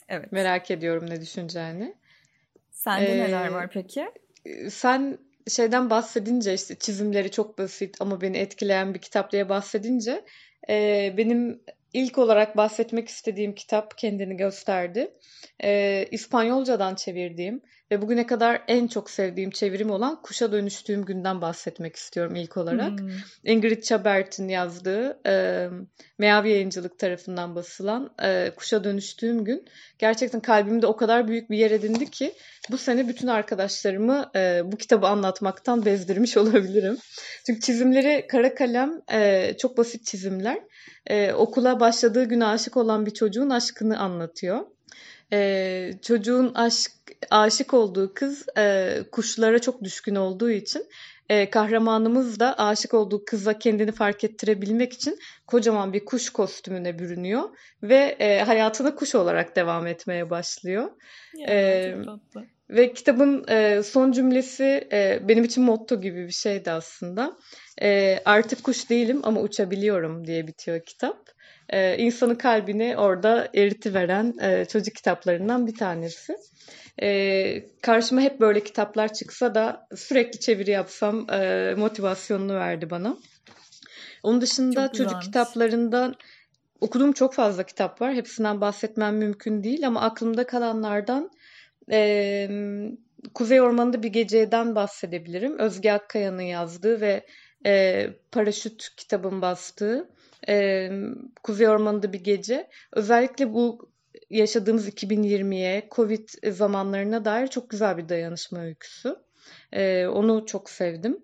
Evet. 0.10 0.32
Merak 0.32 0.72
ediyorum 0.72 1.10
ne 1.10 1.22
düşüneceğini. 1.22 1.96
Sende 2.72 3.12
ee, 3.12 3.18
neler 3.18 3.48
var 3.48 3.70
peki? 3.72 4.12
Sen 4.70 5.18
şeyden 5.48 5.90
bahsedince 5.90 6.54
işte 6.54 6.76
çizimleri 6.76 7.32
çok 7.32 7.58
basit 7.58 8.02
ama 8.02 8.22
beni 8.22 8.38
etkileyen 8.38 8.94
bir 8.94 9.00
kitap 9.00 9.32
diye 9.32 9.50
bahsedince 9.50 10.26
e, 10.70 11.14
benim 11.18 11.62
ilk 11.98 12.18
olarak 12.18 12.58
bahsetmek 12.58 13.08
istediğim 13.10 13.56
kitap 13.56 13.98
kendini 13.98 14.38
gösterdi. 14.38 15.12
E, 15.64 16.06
İspanyolcadan 16.12 16.96
çevirdiğim 16.96 17.62
ve 17.92 18.02
bugüne 18.02 18.26
kadar 18.26 18.64
en 18.68 18.88
çok 18.88 19.10
sevdiğim 19.10 19.52
çevirim 19.52 19.92
olan 19.92 20.22
Kuşa 20.22 20.52
Dönüştüğüm 20.52 21.06
Günden 21.06 21.42
bahsetmek 21.42 21.96
istiyorum 21.96 22.36
ilk 22.36 22.58
olarak. 22.58 23.00
Hmm. 23.00 23.10
Ingrid 23.44 23.84
Chabert'in 23.84 24.48
yazdığı 24.48 25.20
e, 25.28 25.68
Meavi 26.18 26.50
Yayıncılık 26.50 27.00
tarafından 27.00 27.56
basılan 27.56 28.14
e, 28.24 28.52
Kuşa 28.56 28.84
Dönüştüğüm 28.84 29.44
Gün 29.44 29.66
gerçekten 30.00 30.42
kalbimde 30.42 30.88
o 30.88 30.96
kadar 30.96 31.28
büyük 31.28 31.50
bir 31.50 31.58
yer 31.58 31.72
edindi 31.72 32.12
ki 32.12 32.34
bu 32.72 32.78
sene 32.78 33.08
bütün 33.08 33.28
arkadaşlarımı 33.28 34.32
e, 34.36 34.62
bu 34.66 34.78
kitabı 34.78 35.08
anlatmaktan 35.08 35.86
bezdirmiş 35.86 36.38
olabilirim. 36.38 36.98
Çünkü 37.46 37.62
çizimleri 37.62 38.28
kara 38.28 38.56
kalem 38.56 39.02
e, 39.12 39.54
çok 39.58 39.78
basit 39.78 40.06
çizimler. 40.06 40.60
E, 41.08 41.34
okula 41.34 41.80
başladığı 41.80 42.24
gün 42.24 42.42
aşık 42.42 42.78
olan 42.78 43.06
bir 43.06 43.14
çocuğun 43.14 43.50
aşkını 43.50 44.00
anlatıyor. 44.00 44.66
E, 45.34 45.92
çocuğun 46.02 46.54
aşk 46.54 46.92
aşık 47.30 47.74
olduğu 47.74 48.14
kız 48.14 48.46
e, 48.58 48.98
kuşlara 49.12 49.60
çok 49.60 49.84
düşkün 49.84 50.16
olduğu 50.16 50.50
için 50.50 50.86
e, 51.30 51.50
kahramanımız 51.50 52.40
da 52.40 52.58
aşık 52.58 52.94
olduğu 52.94 53.26
kıza 53.26 53.60
kendini 53.60 53.92
fark 53.92 54.24
ettirebilmek 54.24 54.94
için 54.94 55.20
kocaman 55.48 55.94
bir 55.94 56.06
kuş 56.06 56.30
kostümüne 56.30 57.00
bürünüyor 57.00 57.44
ve 57.84 58.16
e, 58.20 58.40
hayatına 58.40 58.96
kuş 58.96 59.16
olarak 59.16 59.56
devam 59.56 59.88
etmeye 59.88 60.30
başlıyor. 60.30 60.92
Ya, 61.34 61.48
e, 61.50 61.96
ve 62.70 62.94
kitabın 62.94 63.46
e, 63.50 63.84
son 63.84 64.12
cümlesi 64.12 64.88
e, 64.92 65.20
benim 65.28 65.44
için 65.44 65.64
motto 65.64 66.02
gibi 66.02 66.28
bir 66.28 66.32
şeydi 66.32 66.72
aslında. 66.72 67.38
E, 67.82 68.20
artık 68.26 68.64
kuş 68.64 68.90
değilim 68.90 69.20
ama 69.24 69.42
uçabiliyorum 69.42 70.28
diye 70.28 70.48
bitiyor 70.48 70.80
kitap. 70.86 71.18
E, 71.70 71.98
insanın 71.98 72.36
kalbini 72.36 72.98
orada 72.98 73.50
eritiveren 73.56 74.34
e, 74.42 74.66
çocuk 74.66 74.96
kitaplarından 74.96 75.68
bir 75.68 75.76
tanesi. 75.76 76.38
E, 77.02 77.64
karşıma 77.82 78.22
hep 78.22 78.40
böyle 78.40 78.64
kitaplar 78.64 79.14
çıksa 79.14 79.56
da 79.56 79.88
sürekli 79.96 80.40
çeviri 80.40 80.72
yapsam 80.72 81.30
e, 81.30 81.74
motivasyonunu 81.78 82.56
verdi 82.56 82.90
bana. 82.90 83.18
Onun 84.24 84.42
dışında 84.42 84.92
çocuk 84.92 85.22
kitaplarından 85.22 86.16
okuduğum 86.82 87.12
çok 87.12 87.34
fazla 87.34 87.64
kitap 87.64 88.02
var. 88.02 88.14
Hepsinden 88.14 88.62
bahsetmem 88.62 89.18
mümkün 89.18 89.64
değil 89.64 89.88
ama 89.88 90.02
aklımda 90.02 90.48
kalanlardan 90.48 91.32
e, 91.92 92.50
Kuzey 93.34 93.62
Ormanı'nda 93.62 94.04
bir 94.04 94.10
geceden 94.10 94.76
bahsedebilirim. 94.76 95.60
Özge 95.60 95.92
Akkaya'nın 95.92 96.42
yazdığı 96.42 97.02
ve 97.02 97.26
e, 97.66 98.10
Paraşüt 98.32 98.96
kitabın 98.98 99.42
bastığı 99.42 100.10
e, 100.50 100.90
Kuzey 101.44 101.68
Ormanı'nda 101.68 102.14
bir 102.14 102.24
gece. 102.24 102.70
Özellikle 102.94 103.54
bu 103.54 103.92
yaşadığımız 104.30 104.90
2020'ye, 104.90 105.88
Covid 105.92 106.30
zamanlarına 106.52 107.26
dair 107.26 107.48
çok 107.48 107.70
güzel 107.70 107.98
bir 107.98 108.10
dayanışma 108.10 108.60
öyküsü. 108.60 109.16
E, 109.74 110.08
onu 110.08 110.46
çok 110.46 110.70
sevdim. 110.70 111.18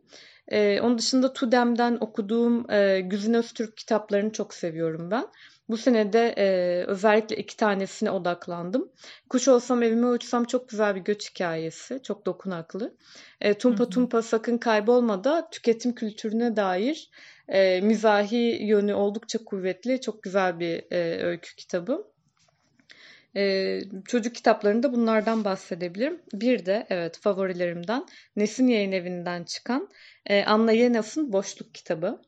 E, 0.48 0.82
onun 0.82 0.98
dışında 0.98 1.34
Tudem'den 1.34 1.98
okuduğum 2.02 2.72
e, 2.72 3.02
Güzin 3.02 3.34
Öztürk 3.34 3.78
kitaplarını 3.78 4.32
çok 4.32 4.54
seviyorum 4.54 5.12
ben. 5.12 5.28
Bu 5.70 5.78
sene 5.78 6.14
de 6.14 6.34
e, 6.38 6.46
özellikle 6.88 7.36
iki 7.36 7.58
tanesine 7.58 8.12
odaklandım. 8.12 8.92
Kuş 9.30 9.48
olsam 9.48 9.84
evime 9.84 10.08
uçsam 10.08 10.46
çok 10.46 10.70
güzel 10.70 10.96
bir 10.96 11.02
göç 11.02 11.30
hikayesi. 11.30 12.00
Çok 12.04 12.26
dokunaklı. 12.26 12.96
E, 13.42 13.54
Tumpa 13.54 13.90
Tumpa 13.90 14.22
sakın 14.22 14.58
kaybolma 14.58 15.24
da 15.24 15.50
tüketim 15.50 15.96
kültürüne 15.96 16.56
dair 16.56 17.10
e, 17.48 17.82
mizahi 17.82 18.58
yönü 18.62 18.94
oldukça 18.94 19.44
kuvvetli. 19.46 20.02
Çok 20.02 20.24
güzel 20.24 20.60
bir 20.60 20.84
e, 20.92 21.24
öykü 21.24 21.56
kitabı. 21.56 22.14
Ee, 23.36 23.82
çocuk 24.06 24.36
kitaplarında 24.36 24.94
bunlardan 24.94 25.46
bahsedebilirim. 25.46 26.22
Bir 26.34 26.66
de 26.66 26.88
evet 26.90 27.20
favorilerimden 27.22 28.06
Nesin 28.36 28.68
Yayın 28.68 28.92
Evi'nden 28.92 29.44
çıkan 29.44 29.90
e, 30.26 30.44
Anna 30.44 30.72
Yenas'ın 30.72 31.34
Boşluk 31.34 31.74
kitabı. 31.74 32.22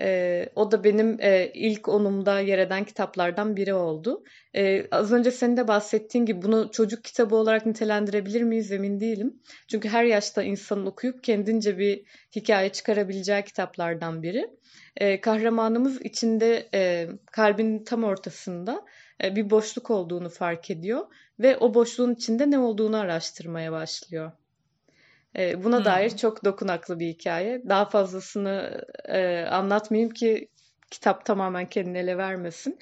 E, 0.00 0.48
o 0.54 0.72
da 0.72 0.84
benim 0.84 1.16
e, 1.20 1.50
ilk 1.54 1.88
onumda 1.88 2.40
yer 2.40 2.58
eden 2.58 2.84
kitaplardan 2.84 3.56
biri 3.56 3.74
oldu. 3.74 4.24
E, 4.56 4.86
az 4.90 5.12
önce 5.12 5.30
senin 5.30 5.56
de 5.56 5.68
bahsettiğin 5.68 6.26
gibi 6.26 6.42
bunu 6.42 6.70
çocuk 6.70 7.04
kitabı 7.04 7.36
olarak 7.36 7.66
nitelendirebilir 7.66 8.42
miyiz 8.42 8.72
emin 8.72 9.00
değilim. 9.00 9.40
Çünkü 9.68 9.88
her 9.88 10.04
yaşta 10.04 10.42
insanın 10.42 10.86
okuyup 10.86 11.24
kendince 11.24 11.78
bir 11.78 12.02
hikaye 12.36 12.68
çıkarabileceği 12.68 13.42
kitaplardan 13.42 14.22
biri. 14.22 14.50
E, 14.96 15.20
kahramanımız 15.20 16.00
içinde 16.00 16.68
e, 16.74 17.08
kalbin 17.32 17.84
tam 17.84 18.04
ortasında 18.04 18.84
e, 19.24 19.36
bir 19.36 19.50
boşluk 19.50 19.90
olduğunu 19.90 20.28
fark 20.28 20.70
ediyor 20.70 21.06
ve 21.38 21.56
o 21.56 21.74
boşluğun 21.74 22.14
içinde 22.14 22.50
ne 22.50 22.58
olduğunu 22.58 22.96
araştırmaya 22.96 23.72
başlıyor. 23.72 24.32
E, 25.38 25.64
buna 25.64 25.78
hmm. 25.78 25.84
dair 25.84 26.16
çok 26.16 26.44
dokunaklı 26.44 26.98
bir 26.98 27.08
hikaye. 27.08 27.62
Daha 27.68 27.84
fazlasını 27.84 28.84
e, 29.04 29.44
anlatmayayım 29.44 30.10
ki 30.10 30.48
kitap 30.90 31.24
tamamen 31.24 31.68
kendini 31.68 31.98
ele 31.98 32.18
vermesin. 32.18 32.78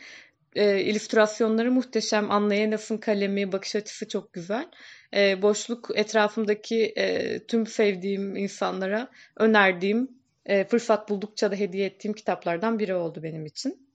e, 0.54 0.80
illüstrasyonları 0.80 1.72
muhteşem. 1.72 2.30
Anna 2.30 2.54
Yenas'ın 2.54 2.98
kalemi, 2.98 3.52
bakış 3.52 3.76
açısı 3.76 4.08
çok 4.08 4.32
güzel. 4.32 4.68
E, 5.14 5.42
boşluk 5.42 5.90
etrafımdaki 5.94 6.92
e, 6.96 7.38
tüm 7.46 7.66
sevdiğim 7.66 8.36
insanlara 8.36 9.08
önerdiğim, 9.36 10.10
e, 10.46 10.64
fırsat 10.64 11.08
buldukça 11.08 11.50
da 11.50 11.56
hediye 11.56 11.86
ettiğim 11.86 12.14
kitaplardan 12.14 12.78
biri 12.78 12.94
oldu 12.94 13.22
benim 13.22 13.46
için. 13.46 13.88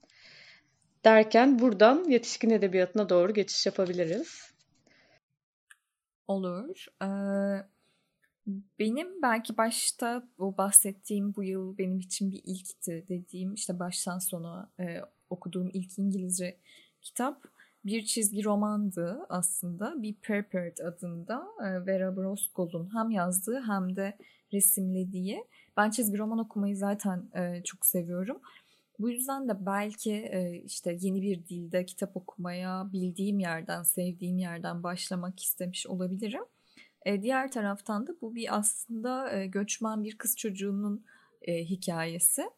Derken 1.05 1.59
buradan 1.59 2.05
yetişkin 2.09 2.49
edebiyatına 2.49 3.09
doğru 3.09 3.33
geçiş 3.33 3.65
yapabiliriz. 3.65 4.53
Olur. 6.27 6.85
Ee, 7.01 7.05
benim 8.79 9.21
belki 9.21 9.57
başta 9.57 10.27
bu 10.39 10.57
bahsettiğim 10.57 11.35
bu 11.35 11.43
yıl 11.43 11.77
benim 11.77 11.99
için 11.99 12.31
bir 12.31 12.41
ilkti 12.45 13.05
dediğim 13.09 13.53
işte 13.53 13.79
baştan 13.79 14.19
sona 14.19 14.71
e, 14.79 15.01
okuduğum 15.29 15.69
ilk 15.73 15.99
İngilizce 15.99 16.57
kitap 17.01 17.43
bir 17.85 18.05
çizgi 18.05 18.43
romandı 18.43 19.25
aslında. 19.29 20.01
Bir 20.01 20.15
Prepared 20.15 20.77
adında 20.77 21.47
e, 21.59 21.85
Vera 21.85 22.15
Broskol'un 22.15 22.95
hem 22.95 23.11
yazdığı 23.11 23.61
hem 23.61 23.95
de 23.95 24.17
resimlediği. 24.53 25.45
Ben 25.77 25.89
çizgi 25.89 26.17
roman 26.17 26.39
okumayı 26.39 26.77
zaten 26.77 27.29
e, 27.35 27.63
çok 27.63 27.85
seviyorum. 27.85 28.41
Bu 28.99 29.09
yüzden 29.09 29.49
de 29.49 29.65
belki 29.65 30.11
e, 30.11 30.61
işte 30.65 30.97
yeni 30.99 31.21
bir 31.21 31.47
dilde 31.47 31.85
kitap 31.85 32.17
okumaya 32.17 32.91
bildiğim 32.93 33.39
yerden, 33.39 33.83
sevdiğim 33.83 34.37
yerden 34.37 34.83
başlamak 34.83 35.39
istemiş 35.39 35.87
olabilirim. 35.87 36.43
E, 37.05 37.21
diğer 37.21 37.51
taraftan 37.51 38.07
da 38.07 38.15
bu 38.21 38.35
bir 38.35 38.57
aslında 38.57 39.31
e, 39.31 39.47
göçmen 39.47 40.03
bir 40.03 40.17
kız 40.17 40.37
çocuğunun 40.37 41.05
e, 41.41 41.65
hikayesi. 41.65 42.49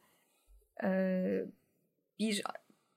Bir 2.19 2.43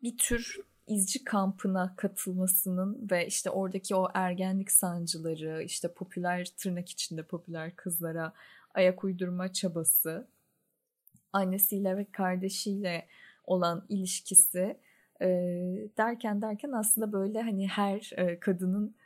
bir 0.03 0.19
tür 0.19 0.57
izci 0.87 1.25
kampına 1.25 1.95
katılmasının 1.97 3.09
ve 3.11 3.27
işte 3.27 3.51
oradaki 3.51 3.95
o 3.95 4.09
ergenlik 4.15 4.71
sancıları, 4.71 5.63
işte 5.63 5.93
popüler 5.93 6.47
tırnak 6.57 6.89
içinde 6.89 7.23
popüler 7.23 7.77
kızlara 7.77 8.33
ayak 8.75 9.05
uydurma 9.05 9.53
çabası, 9.53 10.29
annesiyle 11.33 11.97
ve 11.97 12.05
kardeşiyle 12.13 13.09
olan 13.45 13.87
ilişkisi 13.89 14.81
derken 15.99 16.43
derken 16.43 16.73
aslında 16.73 17.13
böyle 17.13 17.43
hani 17.43 17.69
her 17.69 18.11
kadının 18.41 18.97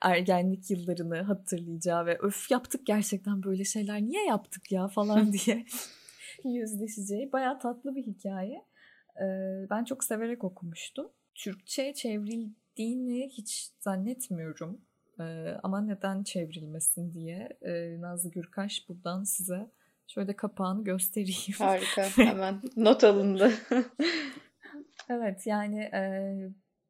ergenlik 0.00 0.70
yıllarını 0.70 1.22
hatırlayacağı 1.22 2.06
ve 2.06 2.18
öf 2.18 2.50
yaptık 2.50 2.86
gerçekten 2.86 3.42
böyle 3.42 3.64
şeyler 3.64 4.02
niye 4.02 4.24
yaptık 4.24 4.72
ya 4.72 4.88
falan 4.88 5.32
diye 5.32 5.64
yüzleşeceği 6.44 7.32
baya 7.32 7.58
tatlı 7.58 7.96
bir 7.96 8.02
hikaye. 8.02 8.64
Ben 9.70 9.84
çok 9.84 10.04
severek 10.04 10.44
okumuştum. 10.44 11.08
Türkçe 11.34 11.94
çevrildiğini 11.94 13.28
hiç 13.28 13.70
zannetmiyorum. 13.80 14.80
Ama 15.62 15.80
neden 15.80 16.22
çevrilmesin 16.22 17.14
diye 17.14 17.48
Nazlı 18.00 18.30
Gürkaş 18.30 18.88
buradan 18.88 19.24
size 19.24 19.70
şöyle 20.06 20.36
kapağını 20.36 20.84
göstereyim. 20.84 21.58
Harika 21.58 22.02
hemen 22.16 22.62
not 22.76 23.04
alındı. 23.04 23.52
evet 25.10 25.46
yani 25.46 25.80
e, 25.80 26.02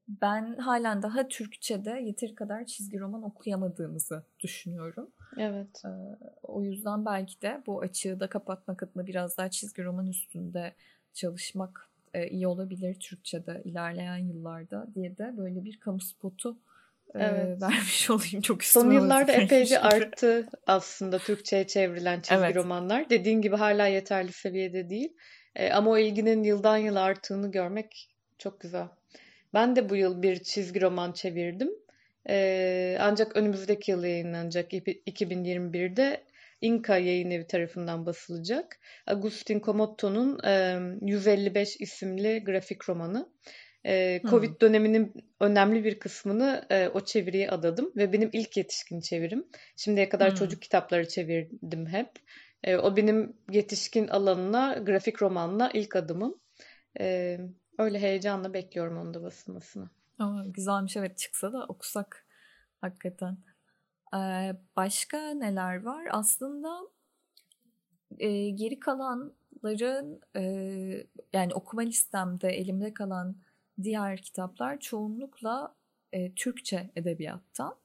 ben 0.09 0.57
halen 0.57 1.03
daha 1.03 1.29
Türkçe'de 1.29 1.91
yeteri 1.91 2.35
kadar 2.35 2.65
çizgi 2.65 3.01
roman 3.01 3.23
okuyamadığımızı 3.23 4.23
düşünüyorum. 4.41 5.11
Evet. 5.39 5.85
E, 5.85 5.89
o 6.43 6.63
yüzden 6.63 7.07
belki 7.07 7.43
de 7.43 7.63
bu 7.67 7.81
açığı 7.81 8.21
da 8.21 8.27
kapatmak 8.27 8.83
adına 8.83 9.07
biraz 9.07 9.37
daha 9.39 9.51
çizgi 9.51 9.85
roman 9.85 10.07
üstünde 10.07 10.73
çalışmak 11.15 11.89
e, 12.15 12.29
iyi 12.29 12.47
olabilir 12.47 12.95
Türkçe'de 12.95 13.63
ilerleyen 13.65 14.17
yıllarda 14.17 14.87
diye 14.95 15.19
de 15.19 15.35
böyle 15.37 15.65
bir 15.65 15.81
kamu 15.81 16.01
spotu 16.01 16.59
e, 17.15 17.25
evet. 17.25 17.63
vermiş 17.63 18.11
olayım 18.11 18.41
çok 18.41 18.65
Son 18.65 18.91
yıllarda 18.91 19.33
epeyce 19.33 19.81
arttı 19.81 20.47
aslında 20.67 21.19
Türkçe'ye 21.19 21.67
çevrilen 21.67 22.21
çizgi 22.21 22.45
evet. 22.45 22.57
romanlar. 22.57 23.11
Dediğin 23.11 23.43
gibi 23.43 23.57
hala 23.57 23.87
yeterli 23.87 24.33
seviyede 24.33 24.91
değil. 24.91 25.17
E, 25.55 25.73
ama 25.73 25.91
o 25.91 25.99
ilginin 25.99 26.43
yıldan 26.43 26.77
yıla 26.77 27.03
arttığını 27.03 27.51
görmek 27.51 28.11
çok 28.39 28.61
güzel. 28.61 28.89
Ben 29.55 29.77
de 29.77 29.89
bu 29.89 29.97
yıl 29.97 30.23
bir 30.23 30.43
çizgi 30.43 30.81
roman 30.81 31.13
çevirdim. 31.13 31.71
E, 32.29 32.97
ancak 33.01 33.37
önümüzdeki 33.37 33.91
yıl 33.91 34.05
yayınlanacak 34.05 34.73
2021'de 34.73 36.25
Inka 36.61 36.97
Yayın 36.97 37.31
Evi 37.31 37.47
tarafından 37.47 38.07
basılacak. 38.07 38.81
Agustin 39.07 39.61
Comotto'nun 39.61 40.39
e, 40.45 40.79
155 41.03 41.77
isimli 41.81 42.45
grafik 42.45 42.89
romanı. 42.89 43.29
E, 43.87 44.21
Covid 44.31 44.49
hmm. 44.49 44.61
döneminin 44.61 45.13
önemli 45.41 45.85
bir 45.85 45.99
kısmını 45.99 46.67
e, 46.71 46.89
o 46.89 47.01
çeviriye 47.01 47.51
adadım 47.51 47.93
ve 47.97 48.13
benim 48.13 48.31
ilk 48.33 48.57
yetişkin 48.57 49.01
çevirim. 49.01 49.47
Şimdiye 49.77 50.09
kadar 50.09 50.31
hmm. 50.31 50.37
çocuk 50.37 50.63
kitapları 50.63 51.09
çevirdim 51.09 51.87
hep. 51.87 52.11
E, 52.65 52.77
o 52.77 52.97
benim 52.97 53.37
yetişkin 53.51 54.09
alanına, 54.09 54.75
grafik 54.75 55.23
romanla 55.23 55.71
ilk 55.75 55.97
adımım. 55.97 56.41
E, 57.01 57.39
öyle 57.79 57.99
heyecanla 57.99 58.55
bekliyorum 58.55 58.99
onun 58.99 59.15
da 59.15 59.23
basılmasını. 59.23 59.91
Aa, 60.19 60.45
güzelmiş 60.47 60.97
evet 60.97 61.19
çıksa 61.19 61.53
da 61.53 61.65
okusak 61.65 62.27
hakikaten. 62.81 63.39
Ee, 64.15 64.57
başka 64.77 65.19
neler 65.31 65.83
var? 65.83 66.09
Aslında 66.11 66.81
e, 68.19 68.51
geri 68.51 68.81
kalanların 68.81 70.21
e, 70.37 70.43
yani 71.33 71.55
okuma 71.55 71.83
listemde 71.83 72.49
elimde 72.49 72.95
kalan 72.95 73.37
diğer 73.83 74.23
kitaplar 74.23 74.81
çoğunlukla 74.81 75.75
e, 76.13 76.35
Türkçe 76.35 76.91
edebiyattan. 76.97 77.77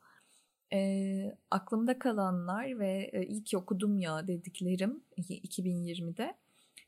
E, 0.74 1.38
aklımda 1.52 2.00
kalanlar 2.00 2.80
ve 2.80 3.10
e, 3.14 3.26
iyi 3.26 3.58
okudum 3.58 4.00
ya 4.00 4.28
dediklerim 4.28 5.04
2020'de 5.18 6.36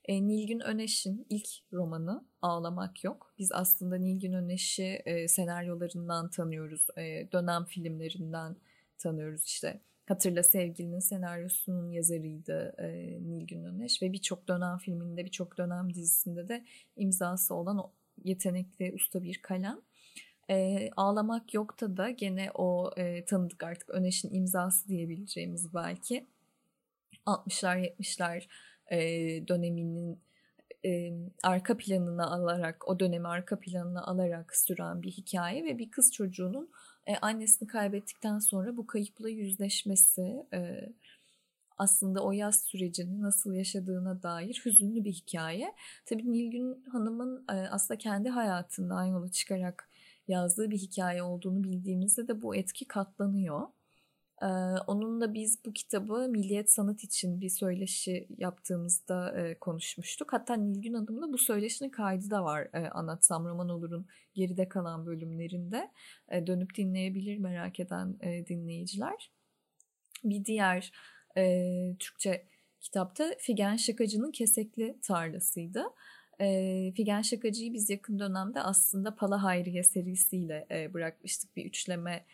e, 0.07 0.27
Nilgün 0.27 0.59
Öneş'in 0.59 1.25
ilk 1.29 1.47
romanı 1.73 2.25
Ağlamak 2.41 3.03
Yok. 3.03 3.33
Biz 3.39 3.51
aslında 3.51 3.95
Nilgün 3.95 4.33
Öneş'i 4.33 5.01
e, 5.05 5.27
senaryolarından 5.27 6.29
tanıyoruz, 6.29 6.87
e, 6.97 7.31
dönem 7.31 7.65
filmlerinden 7.65 8.55
tanıyoruz 8.97 9.43
işte. 9.45 9.81
Hatırla 10.07 10.43
Sevgili'nin 10.43 10.99
senaryosunun 10.99 11.91
yazarıydı 11.91 12.75
e, 12.77 12.87
Nilgün 13.23 13.63
Öneş 13.63 14.01
ve 14.01 14.13
birçok 14.13 14.47
dönem 14.47 14.77
filminde, 14.77 15.25
birçok 15.25 15.57
dönem 15.57 15.93
dizisinde 15.93 16.47
de 16.47 16.65
imzası 16.95 17.53
olan 17.55 17.77
o 17.77 17.91
yetenekli 18.23 18.93
usta 18.95 19.23
bir 19.23 19.41
kalem. 19.41 19.81
E, 20.49 20.89
Ağlamak 20.95 21.53
Yok'ta 21.53 21.97
da 21.97 22.09
gene 22.09 22.51
o 22.53 22.91
e, 22.97 23.25
tanıdık 23.25 23.63
artık 23.63 23.89
Öneş'in 23.89 24.33
imzası 24.33 24.87
diyebileceğimiz 24.87 25.73
belki 25.73 26.27
60'lar 27.25 27.77
70'ler 27.79 28.47
e, 28.91 28.97
döneminin 29.47 30.19
e, 30.85 31.11
arka 31.43 31.77
planına 31.77 32.31
alarak 32.31 32.87
o 32.87 32.99
dönemi 32.99 33.27
arka 33.27 33.59
planına 33.59 34.03
alarak 34.03 34.55
süren 34.55 35.01
bir 35.01 35.11
hikaye 35.11 35.63
ve 35.63 35.77
bir 35.77 35.91
kız 35.91 36.11
çocuğunun 36.13 36.69
e, 37.07 37.15
annesini 37.15 37.67
kaybettikten 37.67 38.39
sonra 38.39 38.77
bu 38.77 38.87
kayıpla 38.87 39.29
yüzleşmesi 39.29 40.45
e, 40.53 40.89
aslında 41.77 42.23
o 42.23 42.31
yaz 42.31 42.61
sürecini 42.61 43.21
nasıl 43.21 43.53
yaşadığına 43.53 44.23
dair 44.23 44.61
hüzünlü 44.65 45.03
bir 45.03 45.13
hikaye. 45.13 45.73
Tabii 46.05 46.31
Nilgün 46.31 46.83
Hanım'ın 46.91 47.45
e, 47.49 47.53
aslında 47.53 47.97
kendi 47.97 48.29
hayatından 48.29 49.05
yola 49.05 49.31
çıkarak 49.31 49.89
yazdığı 50.27 50.69
bir 50.69 50.77
hikaye 50.77 51.23
olduğunu 51.23 51.63
bildiğimizde 51.63 52.27
de 52.27 52.41
bu 52.41 52.55
etki 52.55 52.87
katlanıyor. 52.87 53.67
Ee, 54.41 54.45
onunla 54.87 55.33
biz 55.33 55.65
bu 55.65 55.73
kitabı 55.73 56.27
Milliyet 56.29 56.71
Sanat 56.71 57.03
için 57.03 57.41
bir 57.41 57.49
söyleşi 57.49 58.27
yaptığımızda 58.37 59.35
konuşmuştuk. 59.59 60.33
Hatta 60.33 60.53
Nilgün 60.53 60.93
Hanım'la 60.93 61.33
bu 61.33 61.37
söyleşinin 61.37 61.89
kaydı 61.89 62.29
da 62.29 62.43
var 62.43 62.67
Anlatsam 62.91 63.45
Roman 63.45 63.69
Olur'un 63.69 64.07
geride 64.33 64.69
kalan 64.69 65.05
bölümlerinde. 65.05 65.91
E, 66.29 66.47
dönüp 66.47 66.75
dinleyebilir 66.75 67.37
merak 67.37 67.79
eden 67.79 68.19
dinleyiciler. 68.49 69.31
Bir 70.23 70.45
diğer 70.45 70.91
Türkçe 71.99 72.45
kitapta 72.85 73.35
Figen 73.39 73.75
Şakacı'nın 73.75 74.31
Kesekli 74.31 74.95
Tarlası'ydı. 75.01 75.83
E, 76.39 76.91
Figen 76.95 77.21
Şakacı'yı 77.21 77.73
biz 77.73 77.89
yakın 77.89 78.19
dönemde 78.19 78.61
aslında 78.61 79.15
Pala 79.15 79.43
Hayriye 79.43 79.83
serisiyle 79.83 80.67
e, 80.71 80.93
bırakmıştık. 80.93 81.55
Bir 81.55 81.65
üçleme 81.65 82.25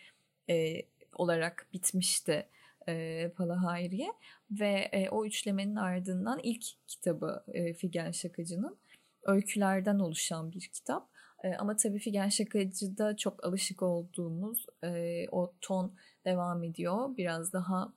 e, 0.50 0.82
olarak 1.22 1.68
bitmişti 1.74 2.48
e, 2.88 3.30
Pala 3.38 3.64
Hayriye. 3.64 4.14
Ve 4.52 4.90
e, 4.92 5.10
o 5.10 5.26
üçlemenin 5.26 5.76
ardından 5.76 6.40
ilk 6.44 6.64
kitabı 6.88 7.44
e, 7.48 7.74
Figen 7.74 8.12
Şakacı'nın 8.12 8.78
öykülerden 9.24 10.00
oluşan 10.00 10.52
bir 10.52 10.70
kitap. 10.74 11.10
E, 11.44 11.56
ama 11.56 11.76
tabii 11.76 12.00
Figen 12.00 12.30
Şakacı'da 12.30 13.18
çok 13.18 13.46
alışık 13.46 13.82
olduğumuz 13.82 14.66
e, 14.84 15.26
o 15.32 15.54
ton 15.62 15.96
devam 16.26 16.64
ediyor. 16.64 17.18
Biraz 17.18 17.54
daha 17.54 17.94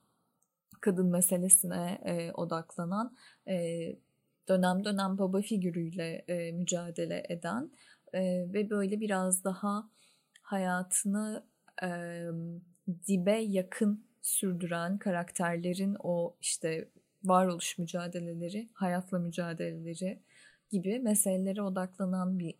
kadın 0.80 1.10
meselesine 1.10 2.00
e, 2.04 2.32
odaklanan, 2.32 3.16
e, 3.48 3.56
dönem 4.48 4.84
dönem 4.84 5.18
baba 5.18 5.40
figürüyle 5.40 6.24
e, 6.28 6.52
mücadele 6.52 7.26
eden 7.28 7.70
e, 8.12 8.20
ve 8.52 8.70
böyle 8.70 9.00
biraz 9.00 9.44
daha 9.44 9.90
hayatını 10.42 11.44
e, 11.82 11.88
dibe 13.08 13.38
yakın 13.38 14.04
sürdüren 14.22 14.98
karakterlerin 14.98 15.96
o 16.02 16.36
işte 16.40 16.88
varoluş 17.24 17.78
mücadeleleri, 17.78 18.68
hayatla 18.72 19.18
mücadeleleri 19.18 20.18
gibi 20.70 20.98
meselelere 20.98 21.62
odaklanan 21.62 22.38
bir 22.38 22.54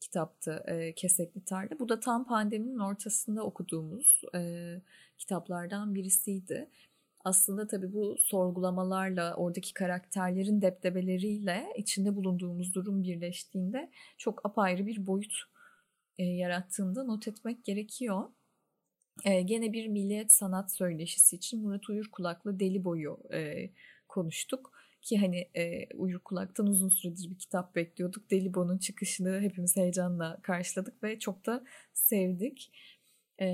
kitaptı 0.00 0.64
e, 0.66 0.92
Kesekli 0.94 1.44
Tarla. 1.44 1.78
Bu 1.78 1.88
da 1.88 2.00
tam 2.00 2.26
pandeminin 2.26 2.78
ortasında 2.78 3.42
okuduğumuz 3.42 4.22
e, 4.34 4.82
kitaplardan 5.18 5.94
birisiydi. 5.94 6.70
Aslında 7.24 7.66
tabii 7.66 7.92
bu 7.92 8.16
sorgulamalarla, 8.18 9.34
oradaki 9.34 9.74
karakterlerin 9.74 10.62
deptebeleriyle 10.62 11.66
içinde 11.76 12.16
bulunduğumuz 12.16 12.74
durum 12.74 13.02
birleştiğinde 13.02 13.90
çok 14.18 14.46
apayrı 14.46 14.86
bir 14.86 15.06
boyut 15.06 15.34
e, 16.18 16.24
yarattığında 16.24 17.04
not 17.04 17.28
etmek 17.28 17.64
gerekiyor. 17.64 18.24
E, 19.24 19.42
gene 19.42 19.72
bir 19.72 19.86
milliyet 19.88 20.32
sanat 20.32 20.72
söyleşisi 20.72 21.36
için 21.36 21.62
Murat 21.62 21.88
Uyur 21.88 22.10
Kulak'la 22.10 22.60
Deli 22.60 22.84
Boyu 22.84 23.18
e, 23.32 23.70
konuştuk. 24.08 24.72
Ki 25.02 25.18
hani 25.18 25.48
e, 25.54 25.86
Uyur 25.94 26.18
Kulak'tan 26.18 26.66
uzun 26.66 26.88
süredir 26.88 27.30
bir 27.30 27.38
kitap 27.38 27.74
bekliyorduk. 27.74 28.30
Deli 28.30 28.54
Bo'nun 28.54 28.78
çıkışını 28.78 29.40
hepimiz 29.40 29.76
heyecanla 29.76 30.38
karşıladık 30.42 31.02
ve 31.02 31.18
çok 31.18 31.46
da 31.46 31.64
sevdik. 31.92 32.72
E, 33.40 33.46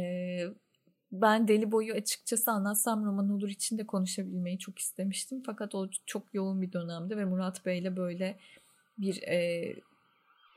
ben 1.12 1.48
Deli 1.48 1.72
Boyu 1.72 1.94
açıkçası 1.94 2.50
anlatsam 2.50 3.04
roman 3.04 3.30
olur 3.30 3.48
için 3.48 3.78
de 3.78 3.86
konuşabilmeyi 3.86 4.58
çok 4.58 4.78
istemiştim. 4.78 5.42
Fakat 5.46 5.74
o 5.74 5.88
çok 6.06 6.34
yoğun 6.34 6.62
bir 6.62 6.72
dönemde 6.72 7.16
ve 7.16 7.24
Murat 7.24 7.66
Bey'le 7.66 7.96
böyle 7.96 8.38
bir 8.98 9.22
e, 9.22 9.74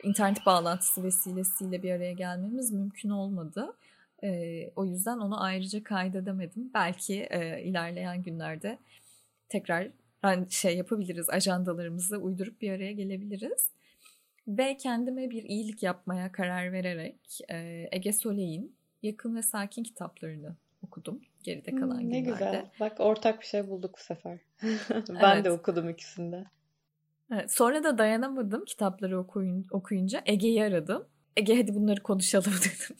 internet 0.04 0.46
bağlantısı 0.46 1.04
vesilesiyle 1.04 1.84
bir 1.84 1.92
araya 1.92 2.14
gelmemiz 2.14 2.72
mümkün 2.72 3.10
olmadı. 3.10 3.74
E, 4.24 4.72
o 4.76 4.86
yüzden 4.86 5.18
onu 5.18 5.44
ayrıca 5.44 5.84
kaydedemedim. 5.84 6.72
Belki 6.74 7.28
e, 7.30 7.64
ilerleyen 7.64 8.24
günlerde 8.24 8.78
tekrar 9.50 9.88
şey 10.50 10.78
yapabiliriz, 10.78 11.30
ajandalarımızı 11.30 12.18
uydurup 12.18 12.62
bir 12.62 12.72
araya 12.72 12.92
gelebiliriz. 12.92 13.72
Ve 14.48 14.78
kendime 14.78 15.30
bir 15.30 15.44
iyilik 15.44 15.84
yapmaya 15.84 16.32
karar 16.32 16.72
vererek 16.72 17.40
e, 17.50 17.88
Ege 17.92 18.14
Soley'in 18.14 18.76
Yakın 19.04 19.36
ve 19.36 19.42
Sakin 19.42 19.84
kitaplarını 19.84 20.56
okudum 20.84 21.22
geride 21.44 21.76
kalan 21.76 22.00
hmm, 22.00 22.10
ne 22.10 22.20
günlerde. 22.20 22.46
Ne 22.46 22.50
güzel. 22.52 22.66
Bak 22.80 23.00
ortak 23.00 23.42
bir 23.42 23.46
şey 23.46 23.68
bulduk 23.68 23.96
bu 23.98 24.04
sefer. 24.04 24.40
ben 25.10 25.36
evet. 25.36 25.46
de 25.46 25.52
okudum 25.52 25.90
ikisinde. 25.90 26.46
Evet, 27.34 27.54
sonra 27.54 27.84
da 27.84 27.98
dayanamadım 27.98 28.66
kitapları 28.66 29.20
okuyun, 29.20 29.66
okuyunca 29.72 30.22
Ege'yi 30.26 30.64
aradım. 30.64 31.08
Ege 31.38 31.58
hadi 31.58 31.76
bunları 31.76 32.04
konuşalım 32.04 32.54
dedim. 32.60 32.98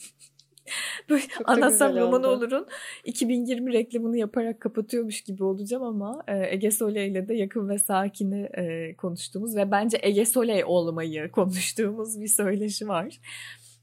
Böyle 1.10 1.28
Çok 1.28 1.50
anlatsam 1.50 1.96
roman 1.96 2.24
olurun 2.24 2.68
2020 3.04 3.74
reklamını 3.74 4.18
yaparak 4.18 4.60
kapatıyormuş 4.60 5.22
gibi 5.22 5.44
olacağım 5.44 5.84
ama 5.84 6.24
e, 6.28 6.54
Ege 6.54 6.72
Soley 6.72 7.08
ile 7.08 7.28
de 7.28 7.34
yakın 7.34 7.70
ve 7.70 7.80
sakini 7.80 8.50
e, 8.58 8.96
konuştuğumuz 8.96 9.56
ve 9.56 9.72
bence 9.72 10.00
Ege 10.02 10.26
Soley 10.26 10.66
olmayı 10.66 11.32
konuştuğumuz 11.32 12.22
bir 12.22 12.28
söyleşi 12.28 12.88
var. 12.88 13.20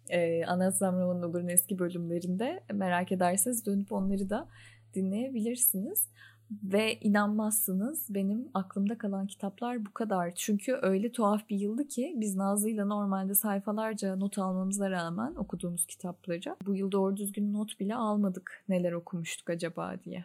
E, 0.09 0.45
anlatsam 0.45 1.01
roman 1.01 1.23
olurun 1.23 1.49
eski 1.49 1.79
bölümlerinde 1.79 2.61
merak 2.73 3.12
ederseniz 3.12 3.67
dönüp 3.67 3.93
onları 3.93 4.31
da 4.31 4.49
dinleyebilirsiniz. 4.95 6.09
Ve 6.51 6.99
inanmazsınız 7.01 8.07
benim 8.15 8.49
aklımda 8.55 8.99
kalan 8.99 9.27
kitaplar 9.27 9.87
bu 9.87 9.93
kadar. 9.93 10.35
Çünkü 10.35 10.79
öyle 10.83 11.13
tuhaf 11.13 11.49
bir 11.49 11.57
yıldı 11.57 11.89
ki 11.89 12.15
biz 12.17 12.37
Nazlı'yla 12.37 12.85
normalde 12.85 13.35
sayfalarca 13.35 14.17
not 14.17 14.39
almamıza 14.39 14.91
rağmen 14.91 15.35
okuduğumuz 15.35 15.87
kitapları 15.87 16.57
bu 16.67 16.75
yıl 16.75 16.93
doğru 16.93 17.17
düzgün 17.17 17.53
not 17.53 17.81
bile 17.81 17.95
almadık 17.95 18.65
neler 18.69 18.93
okumuştuk 18.93 19.51
acaba 19.51 19.95
diye. 20.05 20.25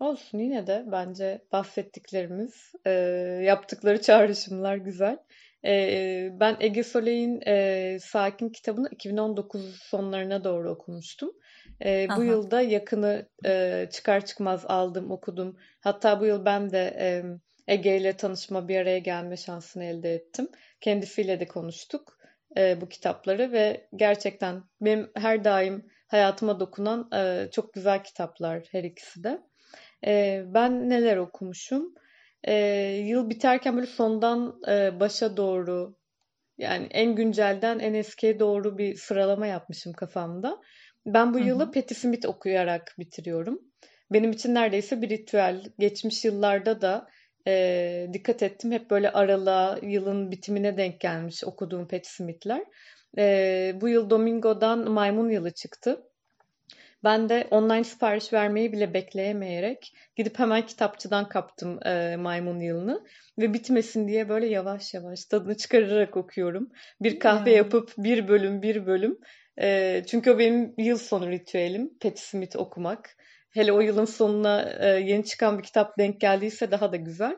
Olsun 0.00 0.38
yine 0.38 0.66
de 0.66 0.84
bence 0.92 1.42
bahsettiklerimiz, 1.52 2.72
e, 2.86 2.90
yaptıkları 3.44 4.02
çağrışımlar 4.02 4.76
güzel. 4.76 5.18
E, 5.64 6.30
ben 6.40 6.56
Ege 6.60 6.82
Soley'in 6.82 7.40
e, 7.46 7.98
Sakin 8.00 8.48
kitabını 8.48 8.88
2019 8.88 9.76
sonlarına 9.82 10.44
doğru 10.44 10.70
okumuştum. 10.70 11.32
E, 11.84 12.08
bu 12.16 12.24
yılda 12.24 12.60
yakını 12.60 13.28
e, 13.46 13.88
çıkar 13.92 14.24
çıkmaz 14.26 14.64
aldım, 14.66 15.10
okudum. 15.10 15.56
Hatta 15.80 16.20
bu 16.20 16.26
yıl 16.26 16.44
ben 16.44 16.70
de 16.70 16.96
e, 17.00 17.08
Ege 17.68 17.96
ile 17.96 18.16
tanışma, 18.16 18.68
bir 18.68 18.76
araya 18.76 18.98
gelme 18.98 19.36
şansını 19.36 19.84
elde 19.84 20.14
ettim. 20.14 20.48
Kendisiyle 20.80 21.40
de 21.40 21.46
konuştuk 21.46 22.18
e, 22.56 22.80
bu 22.80 22.88
kitapları 22.88 23.52
ve 23.52 23.88
gerçekten 23.96 24.62
benim 24.80 25.10
her 25.16 25.44
daim 25.44 25.86
hayatıma 26.08 26.60
dokunan 26.60 27.10
e, 27.14 27.48
çok 27.52 27.74
güzel 27.74 28.04
kitaplar 28.04 28.62
her 28.70 28.84
ikisi 28.84 29.24
de. 29.24 29.42
E, 30.06 30.42
ben 30.46 30.90
neler 30.90 31.16
okumuşum? 31.16 31.94
E, 32.44 32.54
yıl 33.04 33.30
biterken 33.30 33.76
böyle 33.76 33.86
sondan 33.86 34.60
e, 34.68 35.00
başa 35.00 35.36
doğru 35.36 35.96
yani 36.58 36.86
en 36.90 37.14
güncelden 37.14 37.78
en 37.78 37.94
eskiye 37.94 38.40
doğru 38.40 38.78
bir 38.78 38.94
sıralama 38.94 39.46
yapmışım 39.46 39.92
kafamda. 39.92 40.60
Ben 41.06 41.34
bu 41.34 41.38
yılı 41.38 41.72
Patti 41.72 41.94
Smith 41.94 42.28
okuyarak 42.28 42.94
bitiriyorum. 42.98 43.60
Benim 44.12 44.30
için 44.30 44.54
neredeyse 44.54 45.02
bir 45.02 45.08
ritüel. 45.08 45.64
Geçmiş 45.78 46.24
yıllarda 46.24 46.80
da 46.80 47.06
e, 47.46 48.08
dikkat 48.12 48.42
ettim. 48.42 48.72
Hep 48.72 48.90
böyle 48.90 49.10
aralığa, 49.10 49.78
yılın 49.82 50.30
bitimine 50.30 50.76
denk 50.76 51.00
gelmiş 51.00 51.44
okuduğum 51.44 51.88
Patti 51.88 52.14
Smith'ler. 52.14 52.62
E, 53.18 53.72
bu 53.80 53.88
yıl 53.88 54.10
Domingo'dan 54.10 54.90
Maymun 54.90 55.28
Yılı 55.28 55.50
çıktı. 55.50 56.02
Ben 57.04 57.28
de 57.28 57.48
online 57.50 57.84
sipariş 57.84 58.32
vermeyi 58.32 58.72
bile 58.72 58.94
bekleyemeyerek 58.94 59.92
gidip 60.16 60.38
hemen 60.38 60.66
kitapçıdan 60.66 61.28
kaptım 61.28 61.86
e, 61.86 62.16
Maymun 62.16 62.60
Yılı'nı. 62.60 63.04
Ve 63.38 63.52
bitmesin 63.54 64.08
diye 64.08 64.28
böyle 64.28 64.46
yavaş 64.46 64.94
yavaş 64.94 65.24
tadını 65.24 65.56
çıkararak 65.56 66.16
okuyorum. 66.16 66.70
Bir 67.00 67.18
kahve 67.18 67.50
yapıp 67.50 67.92
bir 67.98 68.28
bölüm 68.28 68.62
bir 68.62 68.86
bölüm 68.86 69.18
e, 69.60 70.02
çünkü 70.06 70.30
o 70.30 70.38
benim 70.38 70.74
yıl 70.78 70.98
sonu 70.98 71.30
ritüelim. 71.30 71.98
Patti 72.00 72.28
Smith 72.28 72.56
okumak. 72.56 73.16
Hele 73.50 73.72
o 73.72 73.80
yılın 73.80 74.04
sonuna 74.04 74.72
e, 74.80 74.86
yeni 74.86 75.24
çıkan 75.24 75.58
bir 75.58 75.62
kitap 75.62 75.98
denk 75.98 76.20
geldiyse 76.20 76.70
daha 76.70 76.92
da 76.92 76.96
güzel. 76.96 77.36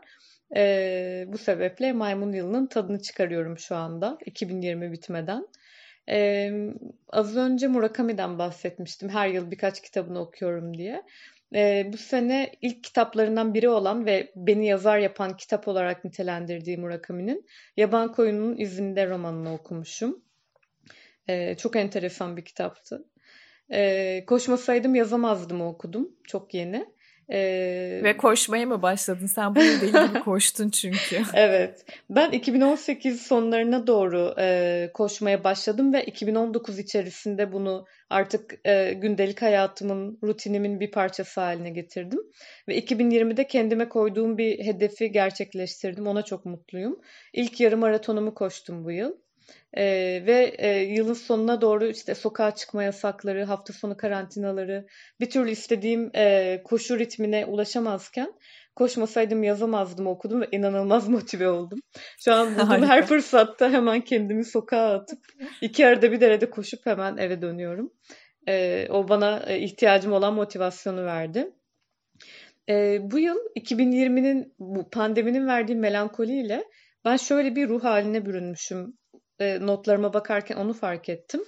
E, 0.56 1.24
bu 1.28 1.38
sebeple 1.38 1.92
Maymun 1.92 2.32
Yılı'nın 2.32 2.66
tadını 2.66 3.02
çıkarıyorum 3.02 3.58
şu 3.58 3.76
anda 3.76 4.18
2020 4.26 4.92
bitmeden. 4.92 5.48
E, 6.10 6.50
az 7.08 7.36
önce 7.36 7.66
Murakami'den 7.66 8.38
bahsetmiştim. 8.38 9.08
Her 9.08 9.28
yıl 9.28 9.50
birkaç 9.50 9.82
kitabını 9.82 10.20
okuyorum 10.20 10.78
diye. 10.78 11.02
E, 11.54 11.90
bu 11.92 11.96
sene 11.96 12.52
ilk 12.62 12.84
kitaplarından 12.84 13.54
biri 13.54 13.68
olan 13.68 14.06
ve 14.06 14.32
beni 14.36 14.66
yazar 14.66 14.98
yapan 14.98 15.36
kitap 15.36 15.68
olarak 15.68 16.04
nitelendirdiği 16.04 16.76
Murakami'nin 16.76 17.46
Yaban 17.76 18.12
Koyunun 18.12 18.56
İzinde 18.56 19.08
romanını 19.08 19.54
okumuşum. 19.54 20.22
E, 21.28 21.54
çok 21.54 21.76
enteresan 21.76 22.36
bir 22.36 22.44
kitaptı. 22.44 23.04
E, 23.72 24.24
koşmasaydım 24.26 24.94
yazamazdım 24.94 25.60
okudum. 25.60 26.08
Çok 26.24 26.54
yeni. 26.54 26.98
Ee, 27.30 28.00
Ve 28.04 28.16
koşmaya 28.16 28.66
mı 28.66 28.82
başladın? 28.82 29.26
Sen 29.26 29.54
bunu 29.54 29.64
deli 29.64 30.08
gibi 30.08 30.20
koştun 30.20 30.70
çünkü. 30.70 31.22
evet. 31.34 31.84
Ben 32.10 32.30
2018 32.30 33.22
sonlarına 33.22 33.86
doğru 33.86 34.34
e, 34.38 34.90
koşmaya 34.94 35.44
başladım 35.44 35.92
ve 35.92 36.04
2019 36.04 36.78
içerisinde 36.78 37.52
bunu 37.52 37.86
artık 38.10 38.54
e, 38.64 38.92
gündelik 38.92 39.42
hayatımın, 39.42 40.18
rutinimin 40.22 40.80
bir 40.80 40.90
parçası 40.90 41.40
haline 41.40 41.70
getirdim. 41.70 42.20
Ve 42.68 42.78
2020'de 42.78 43.46
kendime 43.46 43.88
koyduğum 43.88 44.38
bir 44.38 44.64
hedefi 44.64 45.12
gerçekleştirdim. 45.12 46.06
Ona 46.06 46.22
çok 46.22 46.44
mutluyum. 46.44 47.00
İlk 47.32 47.60
yarım 47.60 47.80
maratonumu 47.80 48.34
koştum 48.34 48.84
bu 48.84 48.90
yıl. 48.90 49.12
E, 49.76 49.84
ve 50.26 50.54
e, 50.58 50.78
yılın 50.78 51.14
sonuna 51.14 51.60
doğru 51.60 51.86
işte 51.86 52.14
sokağa 52.14 52.54
çıkma 52.54 52.82
yasakları, 52.82 53.44
hafta 53.44 53.72
sonu 53.72 53.96
karantinaları, 53.96 54.86
bir 55.20 55.30
türlü 55.30 55.50
istediğim 55.50 56.10
e, 56.14 56.60
koşu 56.64 56.98
ritmine 56.98 57.46
ulaşamazken 57.46 58.32
koşmasaydım 58.76 59.42
yazamazdım 59.42 60.06
okudum 60.06 60.40
ve 60.40 60.48
inanılmaz 60.52 61.08
motive 61.08 61.48
oldum. 61.48 61.78
Şu 62.24 62.34
an 62.34 62.54
bulduğum 62.54 62.82
her 62.82 63.06
fırsatta 63.06 63.70
hemen 63.70 64.00
kendimi 64.00 64.44
sokağa 64.44 64.94
atıp 64.94 65.18
iki 65.60 65.86
arada 65.86 66.12
bir 66.12 66.20
derede 66.20 66.50
koşup 66.50 66.86
hemen 66.86 67.16
eve 67.16 67.42
dönüyorum. 67.42 67.92
E, 68.48 68.86
o 68.90 69.08
bana 69.08 69.42
e, 69.46 69.58
ihtiyacım 69.58 70.12
olan 70.12 70.34
motivasyonu 70.34 71.04
verdi. 71.04 71.52
E, 72.68 72.98
bu 73.02 73.18
yıl 73.18 73.38
2020'nin 73.56 74.54
bu 74.58 74.90
pandeminin 74.90 75.46
verdiği 75.46 75.76
melankoliyle 75.76 76.64
ben 77.04 77.16
şöyle 77.16 77.56
bir 77.56 77.68
ruh 77.68 77.84
haline 77.84 78.26
bürünmüşüm 78.26 78.97
e, 79.40 79.66
notlarıma 79.66 80.14
bakarken 80.14 80.56
onu 80.56 80.72
fark 80.72 81.08
ettim. 81.08 81.44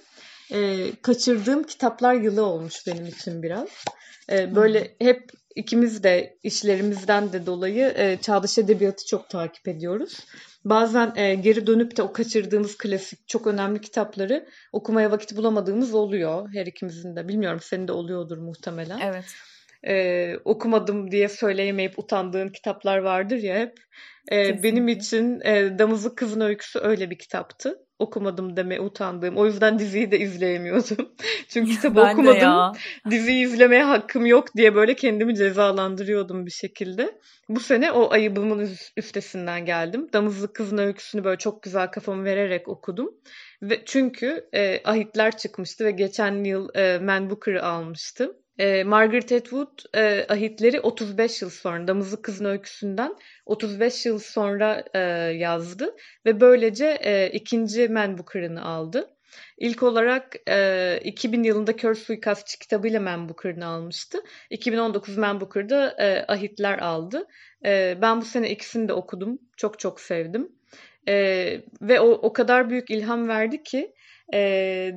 e, 0.53 0.91
kaçırdığım 1.01 1.63
kitaplar 1.63 2.13
yılı 2.13 2.45
olmuş 2.45 2.87
benim 2.87 3.05
için 3.05 3.43
biraz. 3.43 3.67
E, 4.31 4.55
böyle 4.55 4.95
hep 4.99 5.31
ikimiz 5.55 6.03
de 6.03 6.37
işlerimizden 6.43 7.33
de 7.33 7.45
dolayı 7.45 7.93
e, 7.95 8.17
çağdaş 8.21 8.57
edebiyatı 8.57 9.05
çok 9.05 9.29
takip 9.29 9.67
ediyoruz. 9.67 10.19
Bazen 10.65 11.13
e, 11.15 11.35
geri 11.35 11.67
dönüp 11.67 11.97
de 11.97 12.03
o 12.03 12.13
kaçırdığımız 12.13 12.77
klasik 12.77 13.27
çok 13.27 13.47
önemli 13.47 13.81
kitapları 13.81 14.47
okumaya 14.71 15.11
vakit 15.11 15.37
bulamadığımız 15.37 15.93
oluyor 15.93 16.49
her 16.53 16.65
ikimizin 16.65 17.15
de. 17.15 17.27
Bilmiyorum 17.27 17.59
senin 17.63 17.87
de 17.87 17.91
oluyordur 17.91 18.37
muhtemelen. 18.37 18.99
Evet. 18.99 19.25
E, 19.87 20.35
okumadım 20.45 21.11
diye 21.11 21.29
söyleyemeyip 21.29 21.99
utandığın 21.99 22.49
kitaplar 22.49 22.97
vardır 22.97 23.37
ya 23.37 23.59
hep. 23.59 23.73
E, 24.31 24.63
benim 24.63 24.87
için 24.87 25.41
e, 25.41 25.79
Damızlık 25.79 26.17
Kızın 26.17 26.41
Öyküsü 26.41 26.79
öyle 26.79 27.09
bir 27.09 27.17
kitaptı 27.17 27.85
okumadım 28.01 28.57
deme 28.57 28.79
utandığım. 28.79 29.37
O 29.37 29.45
yüzden 29.45 29.79
diziyi 29.79 30.11
de 30.11 30.19
izleyemiyordum. 30.19 31.09
Çünkü 31.47 31.71
kitabı 31.71 32.01
okumadım. 32.01 32.79
Diziyi 33.09 33.45
izlemeye 33.45 33.83
hakkım 33.83 34.25
yok 34.25 34.55
diye 34.55 34.75
böyle 34.75 34.95
kendimi 34.95 35.35
cezalandırıyordum 35.35 36.45
bir 36.45 36.51
şekilde. 36.51 37.19
Bu 37.49 37.59
sene 37.59 37.91
o 37.91 38.11
ayıbımın 38.11 38.69
üstesinden 38.97 39.65
geldim. 39.65 40.07
Damızlık 40.13 40.55
Kızın 40.55 40.77
Öyküsü'nü 40.77 41.23
böyle 41.23 41.37
çok 41.37 41.63
güzel 41.63 41.87
kafamı 41.91 42.23
vererek 42.23 42.67
okudum. 42.67 43.09
Ve 43.61 43.81
çünkü 43.85 44.49
e, 44.53 44.81
ahitler 44.83 45.37
çıkmıştı 45.37 45.85
ve 45.85 45.91
geçen 45.91 46.43
yıl 46.43 46.69
e, 46.75 46.99
Man 46.99 47.29
Booker'ı 47.29 47.63
almıştım. 47.63 48.33
E, 48.61 48.83
Margaret 48.83 49.31
Atwood 49.31 49.95
e, 49.95 50.25
ahitleri 50.29 50.79
35 50.79 51.41
yıl 51.41 51.49
sonra 51.49 51.87
Damızlık 51.87 52.23
Kızın 52.23 52.45
Öyküsü'nden 52.45 53.15
35 53.45 54.05
yıl 54.05 54.19
sonra 54.19 54.83
e, 54.93 54.99
yazdı 55.37 55.95
ve 56.25 56.41
böylece 56.41 56.85
e, 57.01 57.29
ikinci 57.31 57.89
Man 57.89 58.17
Booker'ını 58.17 58.65
aldı. 58.65 59.09
İlk 59.57 59.83
olarak 59.83 60.35
e, 60.49 60.99
2000 61.03 61.43
yılında 61.43 61.75
Kör 61.75 61.95
Suikastçı 61.95 62.59
kitabıyla 62.59 62.99
Man 62.99 63.29
Booker'ını 63.29 63.65
almıştı. 63.65 64.17
2019 64.49 65.17
Man 65.17 65.41
Booker'da 65.41 65.95
e, 65.99 66.25
Ahitler 66.27 66.79
aldı. 66.79 67.27
E, 67.65 67.97
ben 68.01 68.21
bu 68.21 68.25
sene 68.25 68.49
ikisini 68.49 68.87
de 68.87 68.93
okudum. 68.93 69.39
Çok 69.57 69.79
çok 69.79 70.01
sevdim. 70.01 70.51
E, 71.07 71.13
ve 71.81 71.99
o, 71.99 72.09
o 72.09 72.33
kadar 72.33 72.69
büyük 72.69 72.89
ilham 72.89 73.27
verdi 73.27 73.63
ki 73.63 73.93
e, 74.33 74.39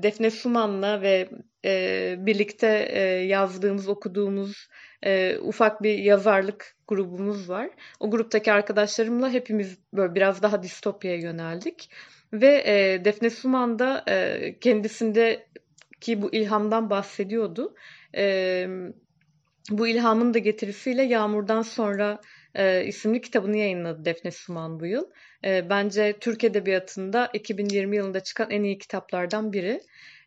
Defne 0.03 0.31
Suman'la 0.31 1.03
ve 1.03 1.29
e, 1.65 2.15
birlikte 2.19 2.89
e, 2.91 3.01
yazdığımız, 3.27 3.89
okuduğumuz 3.89 4.69
e, 5.05 5.39
ufak 5.39 5.83
bir 5.83 5.99
yazarlık 5.99 6.77
grubumuz 6.89 7.49
var. 7.49 7.71
O 8.01 8.11
gruptaki 8.11 8.53
arkadaşlarımla 8.53 9.31
hepimiz 9.31 9.79
böyle 9.93 10.15
biraz 10.15 10.43
daha 10.43 10.63
distopyaya 10.63 11.19
yöneldik. 11.19 11.91
Ve 12.33 12.63
e, 12.67 13.05
Defne 13.05 13.31
Suman 13.31 13.79
da 13.79 14.05
e, 14.09 14.59
kendisindeki 14.61 16.23
bu 16.23 16.33
ilhamdan 16.33 16.91
bahsediyordu. 16.91 17.75
E, 18.17 18.67
bu 19.71 19.89
ilhamın 19.89 20.35
da 20.35 20.39
getirisiyle 20.39 21.03
Yağmur'dan 21.03 21.63
sonra 21.63 22.21
e, 22.55 22.85
isimli 22.85 23.21
kitabını 23.21 23.57
yayınladı 23.57 24.05
Defne 24.05 24.31
Suman 24.31 24.81
bu 24.81 24.87
yıl. 24.87 25.05
E, 25.45 25.71
bence 25.71 26.15
Türk 26.21 26.45
Edebiyatı'nda 26.45 27.31
2020 27.33 27.97
yılında 27.97 28.21
çıkan 28.21 28.51
en 28.51 28.63
iyi 28.63 28.79
kitaplardan 28.79 29.53
biri. 29.53 29.81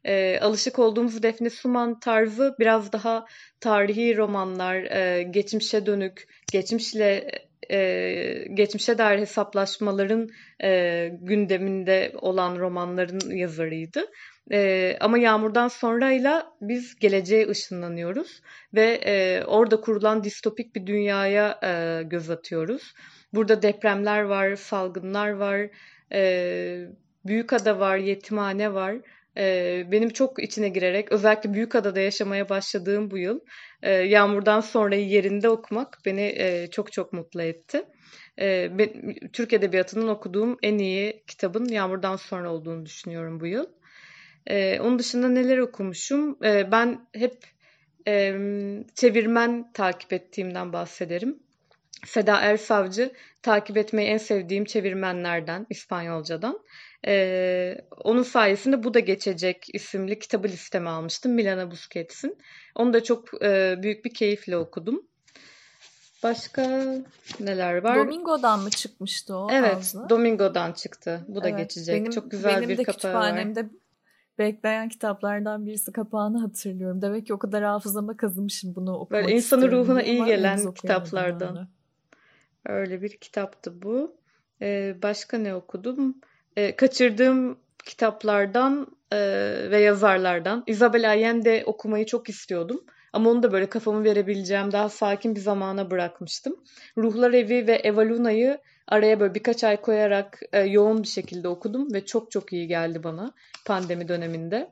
E, 0.07 0.39
alışık 0.41 0.79
olduğumuz 0.79 1.23
Defne 1.23 1.49
Suman 1.49 1.99
tarzı 1.99 2.55
biraz 2.59 2.91
daha 2.91 3.25
tarihi 3.59 4.17
romanlar, 4.17 4.75
e, 4.75 5.23
geçmişe 5.23 5.85
dönük, 5.85 6.27
geçmişle 6.51 7.31
e, 7.71 8.45
geçmişe 8.53 8.97
dair 8.97 9.19
hesaplaşmaların 9.19 10.29
e, 10.63 11.09
gündeminde 11.21 12.11
olan 12.21 12.55
romanların 12.55 13.35
yazarıydı. 13.35 14.05
E, 14.51 14.97
ama 14.99 15.17
Yağmur'dan 15.17 15.67
sonrayla 15.67 16.53
biz 16.61 16.99
geleceğe 16.99 17.47
ışınlanıyoruz 17.47 18.41
ve 18.73 18.99
e, 19.05 19.43
orada 19.45 19.81
kurulan 19.81 20.23
distopik 20.23 20.75
bir 20.75 20.87
dünyaya 20.87 21.59
e, 21.63 22.03
göz 22.03 22.29
atıyoruz. 22.29 22.93
Burada 23.33 23.61
depremler 23.61 24.21
var, 24.21 24.55
salgınlar 24.55 25.29
var, 25.29 25.69
e, 26.11 26.87
Büyükada 27.27 27.79
var, 27.79 27.97
yetimhane 27.97 28.73
var. 28.73 28.95
Benim 29.91 30.09
çok 30.09 30.43
içine 30.43 30.69
girerek 30.69 31.11
özellikle 31.11 31.53
Büyükada'da 31.53 31.99
yaşamaya 31.99 32.49
başladığım 32.49 33.11
bu 33.11 33.17
yıl 33.17 33.39
e, 33.83 33.91
Yağmur'dan 33.91 34.61
sonrayı 34.61 35.07
yerinde 35.07 35.49
okumak 35.49 35.97
beni 36.05 36.67
çok 36.71 36.91
çok 36.91 37.13
mutlu 37.13 37.41
etti. 37.41 37.83
E, 38.39 38.69
Türk 39.33 39.53
Edebiyatı'nın 39.53 40.07
okuduğum 40.07 40.57
en 40.63 40.77
iyi 40.77 41.23
kitabın 41.27 41.65
Yağmur'dan 41.65 42.15
sonra 42.15 42.51
olduğunu 42.51 42.85
düşünüyorum 42.85 43.39
bu 43.39 43.47
yıl. 43.47 43.65
Onun 44.79 44.99
dışında 44.99 45.29
neler 45.29 45.57
okumuşum? 45.57 46.37
Ben 46.41 47.07
hep 47.13 47.43
çevirmen 48.95 49.71
takip 49.73 50.13
ettiğimden 50.13 50.73
bahsederim. 50.73 51.39
Seda 52.05 52.41
Ersavcı 52.41 53.11
takip 53.41 53.77
etmeyi 53.77 54.09
en 54.09 54.17
sevdiğim 54.17 54.65
çevirmenlerden 54.65 55.65
İspanyolcadan. 55.69 56.59
Ee, 57.07 57.77
onun 58.03 58.23
sayesinde 58.23 58.83
Bu 58.83 58.93
da 58.93 58.99
Geçecek 58.99 59.65
isimli 59.73 60.19
kitabı 60.19 60.47
listeme 60.47 60.89
almıştım 60.89 61.31
Milana 61.31 61.71
Busquets'in. 61.71 62.37
Onu 62.75 62.93
da 62.93 63.03
çok 63.03 63.43
e, 63.43 63.75
büyük 63.81 64.05
bir 64.05 64.13
keyifle 64.13 64.57
okudum. 64.57 65.03
Başka 66.23 66.95
neler 67.39 67.83
var? 67.83 67.97
Domingo'dan 67.97 68.59
mı 68.59 68.69
çıkmıştı 68.69 69.35
o? 69.35 69.47
Evet, 69.51 69.75
ağzı? 69.75 70.09
Domingo'dan 70.09 70.71
çıktı. 70.71 71.25
Bu 71.27 71.43
da 71.43 71.49
evet, 71.49 71.59
geçecek. 71.59 71.99
Benim, 71.99 72.11
çok 72.11 72.31
güzel 72.31 72.57
benim 72.57 72.69
bir 72.69 72.77
de 72.77 72.83
kapağı 72.83 73.13
var. 73.13 73.21
kütüphanemde 73.21 73.69
bekleyen 74.39 74.89
kitaplardan 74.89 75.65
birisi 75.65 75.91
kapağını 75.91 76.39
hatırlıyorum. 76.39 77.01
Demek 77.01 77.27
ki 77.27 77.33
o 77.33 77.39
kadar 77.39 77.63
hafızama 77.63 78.17
kazımışım 78.17 78.75
bunu 78.75 78.93
okumak 78.93 79.11
Böyle 79.11 79.35
insanın 79.35 79.71
ruhuna 79.71 80.03
iyi 80.03 80.25
gelen 80.25 80.73
kitaplardan. 80.73 81.69
Öyle 82.65 83.01
bir 83.01 83.17
kitaptı 83.17 83.81
bu. 83.81 84.15
Ee, 84.61 84.95
başka 85.03 85.37
ne 85.37 85.55
okudum? 85.55 86.15
Ee, 86.57 86.75
kaçırdığım 86.75 87.57
kitaplardan 87.85 88.87
e, 89.11 89.17
ve 89.71 89.79
yazarlardan 89.81 90.63
Isabel 90.67 91.09
Allende 91.09 91.63
okumayı 91.65 92.05
çok 92.05 92.29
istiyordum. 92.29 92.83
Ama 93.13 93.29
onu 93.29 93.43
da 93.43 93.51
böyle 93.51 93.69
kafamı 93.69 94.03
verebileceğim 94.03 94.71
daha 94.71 94.89
sakin 94.89 95.35
bir 95.35 95.39
zamana 95.39 95.91
bırakmıştım. 95.91 96.55
Ruhlar 96.97 97.33
Evi 97.33 97.67
ve 97.67 97.75
Eva 97.75 98.01
Luna'yı 98.01 98.57
araya 98.87 99.19
böyle 99.19 99.35
birkaç 99.35 99.63
ay 99.63 99.81
koyarak 99.81 100.39
e, 100.53 100.59
yoğun 100.59 101.03
bir 101.03 101.07
şekilde 101.07 101.47
okudum 101.47 101.93
ve 101.93 102.05
çok 102.05 102.31
çok 102.31 102.53
iyi 102.53 102.67
geldi 102.67 103.03
bana 103.03 103.31
pandemi 103.65 104.07
döneminde. 104.07 104.69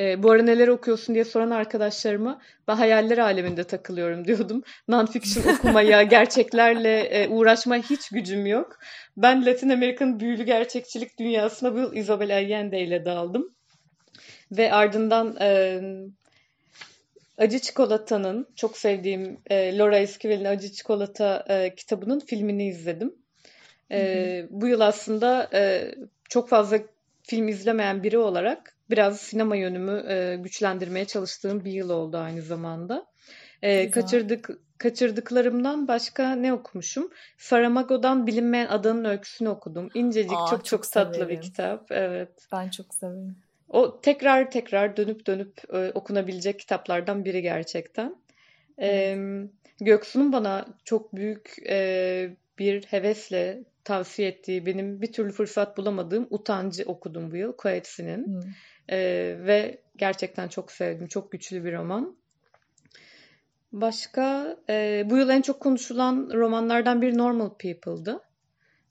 E, 0.00 0.22
bu 0.22 0.30
ara 0.30 0.42
neler 0.42 0.68
okuyorsun 0.68 1.14
diye 1.14 1.24
soran 1.24 1.50
arkadaşlarıma 1.50 2.40
ben 2.68 2.74
hayaller 2.74 3.18
aleminde 3.18 3.64
takılıyorum 3.64 4.24
diyordum. 4.26 4.62
Non-fiction 4.88 5.54
okumaya, 5.54 6.02
gerçeklerle 6.16 7.00
e, 7.00 7.28
uğraşmaya 7.28 7.82
hiç 7.82 8.08
gücüm 8.08 8.46
yok. 8.46 8.78
Ben 9.16 9.46
Latin 9.46 9.68
Amerika'nın 9.68 10.20
büyülü 10.20 10.42
gerçekçilik 10.42 11.18
dünyasına 11.18 11.74
bu 11.74 11.78
yıl 11.78 11.96
Isabel 11.96 12.36
Allende 12.36 12.80
ile 12.80 13.04
daldım. 13.04 13.54
Ve 14.52 14.72
ardından 14.72 15.36
e, 15.40 15.80
Acı 17.38 17.58
Çikolata'nın 17.58 18.46
çok 18.56 18.76
sevdiğim 18.76 19.40
e, 19.50 19.78
Laura 19.78 19.98
Esquivel'in 19.98 20.44
Acı 20.44 20.72
Çikolata 20.72 21.44
e, 21.48 21.74
kitabının 21.74 22.20
filmini 22.20 22.68
izledim. 22.68 23.14
E, 23.90 24.46
bu 24.50 24.66
yıl 24.66 24.80
aslında 24.80 25.48
e, 25.54 25.94
çok 26.28 26.48
fazla 26.48 26.78
film 27.22 27.48
izlemeyen 27.48 28.02
biri 28.02 28.18
olarak 28.18 28.76
biraz 28.90 29.20
sinema 29.20 29.56
yönümü 29.56 30.04
e, 30.08 30.36
güçlendirmeye 30.36 31.04
çalıştığım 31.04 31.64
bir 31.64 31.72
yıl 31.72 31.90
oldu 31.90 32.16
aynı 32.16 32.42
zamanda. 32.42 33.06
E, 33.62 33.90
kaçırdık 33.90 34.50
kaçırdıklarımdan 34.78 35.88
başka 35.88 36.34
ne 36.34 36.52
okumuşum? 36.52 37.10
Saramago'dan 37.38 38.26
bilinmeyen 38.26 38.66
adanın 38.66 39.04
öyküsünü 39.04 39.48
okudum. 39.48 39.88
İncecik 39.94 40.32
Aa, 40.32 40.46
çok, 40.46 40.64
çok 40.64 40.82
çok 40.84 40.92
tatlı 40.92 41.28
bir 41.28 41.40
kitap. 41.40 41.92
Evet. 41.92 42.48
Ben 42.52 42.68
çok 42.68 42.94
severim. 42.94 43.36
O 43.68 44.00
tekrar 44.00 44.50
tekrar 44.50 44.96
dönüp 44.96 45.26
dönüp 45.26 45.74
e, 45.74 45.90
okunabilecek 45.94 46.58
kitaplardan 46.58 47.24
biri 47.24 47.42
gerçekten. 47.42 48.16
Evet. 48.78 49.18
E, 49.18 49.84
Göksu'nun 49.84 50.32
bana 50.32 50.66
çok 50.84 51.16
büyük 51.16 51.56
e, 51.68 52.36
bir 52.58 52.82
hevesle 52.82 53.64
tavsiye 53.84 54.28
ettiği 54.28 54.66
benim 54.66 55.02
bir 55.02 55.12
türlü 55.12 55.32
fırsat 55.32 55.76
bulamadığım 55.76 56.26
Utancı 56.30 56.84
okudum 56.86 57.30
bu 57.30 57.36
yıl 57.36 57.52
Coetze'nin. 57.62 58.26
Hmm. 58.26 58.40
E, 58.88 58.98
ve 59.46 59.82
gerçekten 59.96 60.48
çok 60.48 60.72
sevdim. 60.72 61.06
Çok 61.06 61.32
güçlü 61.32 61.64
bir 61.64 61.72
roman. 61.72 62.16
Başka 63.72 64.56
e, 64.68 65.06
bu 65.10 65.16
yıl 65.16 65.28
en 65.28 65.42
çok 65.42 65.60
konuşulan 65.60 66.30
romanlardan 66.34 67.02
bir 67.02 67.18
Normal 67.18 67.48
People'dı. 67.48 68.20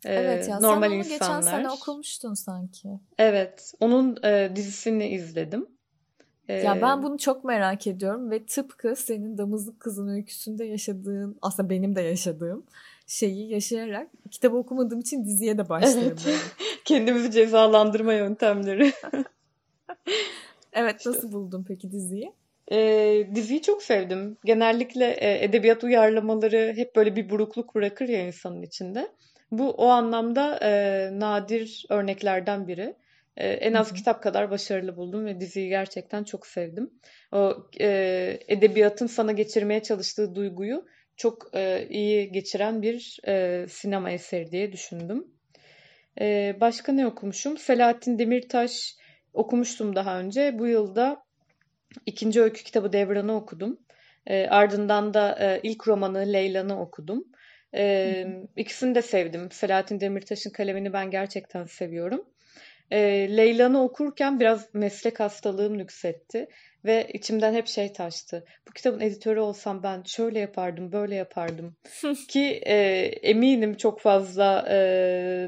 E, 0.06 0.14
evet 0.14 0.50
ya 0.50 0.60
normal 0.60 0.90
sen 0.90 0.96
onu 0.96 0.98
insanlar. 0.98 1.40
geçen 1.40 1.42
sene 1.42 1.70
okumuştun 1.70 2.34
sanki. 2.34 2.90
Evet 3.18 3.74
onun 3.80 4.18
e, 4.24 4.52
dizisini 4.56 5.08
izledim. 5.08 5.68
E, 6.48 6.54
ya 6.54 6.82
ben 6.82 7.04
bunu 7.04 7.18
çok 7.18 7.44
merak 7.44 7.88
ediyorum 7.88 8.32
ve 8.32 8.46
tıpkı 8.46 8.96
senin 8.96 9.38
Damızlık 9.38 9.80
Kızın 9.80 10.08
öyküsünde 10.08 10.66
yaşadığın 10.66 11.38
aslında 11.42 11.70
benim 11.70 11.96
de 11.96 12.02
yaşadığım 12.02 12.66
şeyi 13.12 13.52
yaşayarak 13.52 14.08
kitabı 14.32 14.58
okumadığım 14.58 15.00
için 15.00 15.26
diziye 15.26 15.58
de 15.58 15.70
başlıyorum. 15.70 16.18
Evet. 16.28 16.40
Kendimizi 16.86 17.32
cezalandırma 17.32 18.14
yöntemleri. 18.14 18.94
Evet 20.74 20.96
işte. 20.98 21.10
nasıl 21.10 21.32
buldun 21.32 21.66
peki 21.68 21.92
diziyi? 21.92 22.34
E, 22.72 22.78
diziyi 23.36 23.62
çok 23.62 23.84
sevdim. 23.84 24.38
Genellikle 24.46 25.12
e, 25.12 25.44
edebiyat 25.44 25.84
uyarlamaları 25.84 26.74
hep 26.76 26.96
böyle 26.96 27.16
bir 27.16 27.30
burukluk 27.30 27.76
bırakır 27.76 28.08
ya 28.08 28.28
insanın 28.28 28.62
içinde. 28.62 29.08
Bu 29.52 29.70
o 29.70 29.88
anlamda 29.88 30.60
e, 30.62 31.10
nadir 31.20 31.86
örneklerden 31.90 32.68
biri. 32.68 32.96
E, 33.38 33.48
en 33.48 33.74
az 33.74 33.88
Hı-hı. 33.88 33.96
kitap 33.96 34.24
kadar 34.24 34.52
başarılı 34.52 34.98
buldum 34.98 35.26
ve 35.26 35.40
diziyi 35.40 35.70
gerçekten 35.70 36.24
çok 36.24 36.48
sevdim. 36.48 36.90
O 37.32 37.58
e, 37.82 38.40
edebiyatın 38.48 39.08
sana 39.08 39.32
geçirmeye 39.32 39.84
çalıştığı 39.84 40.36
duyguyu 40.36 40.86
çok 41.22 41.56
e, 41.56 41.88
iyi 41.90 42.32
geçiren 42.32 42.82
bir 42.82 43.20
e, 43.28 43.66
sinema 43.70 44.12
eseri 44.12 44.52
diye 44.52 44.72
düşündüm. 44.72 45.28
E, 46.22 46.56
başka 46.62 46.92
ne 46.92 47.08
okumuşum? 47.08 47.58
Selahattin 47.58 48.20
Demirtaş 48.20 48.96
okumuştum 49.34 49.96
daha 49.96 50.20
önce. 50.20 50.60
Bu 50.60 50.68
yılda 50.68 51.24
ikinci 52.06 52.42
öykü 52.42 52.64
kitabı 52.64 52.94
Devran'ı 52.94 53.36
okudum. 53.36 53.80
E, 54.28 54.48
ardından 54.48 55.14
da 55.14 55.38
e, 55.40 55.60
ilk 55.64 55.88
romanı 55.88 56.34
Leyla'nı 56.34 56.82
okudum. 56.82 57.24
E, 57.76 58.26
ikisini 58.56 58.96
de 58.96 59.02
sevdim. 59.02 59.52
Selahattin 59.52 60.00
Demirtaş'ın 60.00 60.52
kalemini 60.52 60.94
ben 60.94 61.12
gerçekten 61.12 61.66
seviyorum. 61.66 62.26
E, 62.92 63.00
Leyla'nı 63.38 63.84
okurken 63.84 64.40
biraz 64.40 64.74
meslek 64.74 65.20
hastalığım 65.20 65.78
nüksetti. 65.78 66.48
Ve 66.86 67.08
içimden 67.14 67.54
hep 67.54 67.68
şey 67.68 67.94
taştı. 67.94 68.46
Bu 68.68 68.72
kitabın 68.72 69.00
editörü 69.00 69.40
olsam 69.40 69.84
ben 69.84 70.04
şöyle 70.06 70.40
yapardım, 70.40 70.92
böyle 70.92 71.16
yapardım. 71.16 71.76
Ki 72.28 72.62
e, 72.66 72.76
eminim 73.22 73.78
çok 73.78 74.00
fazla 74.00 74.66
e, 74.70 74.76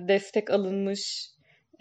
destek 0.08 0.50
alınmış, 0.50 1.30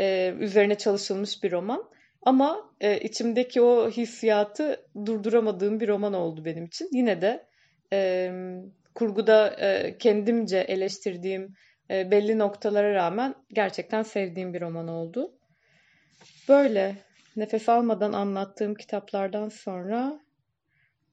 e, 0.00 0.34
üzerine 0.38 0.74
çalışılmış 0.74 1.42
bir 1.42 1.52
roman. 1.52 1.90
Ama 2.22 2.70
e, 2.80 3.00
içimdeki 3.00 3.62
o 3.62 3.90
hissiyatı 3.90 4.86
durduramadığım 5.06 5.80
bir 5.80 5.88
roman 5.88 6.14
oldu 6.14 6.44
benim 6.44 6.64
için. 6.64 6.88
Yine 6.92 7.22
de 7.22 7.46
e, 7.92 8.30
kurguda 8.94 9.56
e, 9.60 9.98
kendimce 9.98 10.58
eleştirdiğim 10.58 11.54
e, 11.90 12.10
belli 12.10 12.38
noktalara 12.38 12.94
rağmen 12.94 13.34
gerçekten 13.52 14.02
sevdiğim 14.02 14.54
bir 14.54 14.60
roman 14.60 14.88
oldu. 14.88 15.32
Böyle 16.48 16.96
nefes 17.36 17.68
almadan 17.68 18.12
anlattığım 18.12 18.74
kitaplardan 18.74 19.48
sonra 19.48 20.20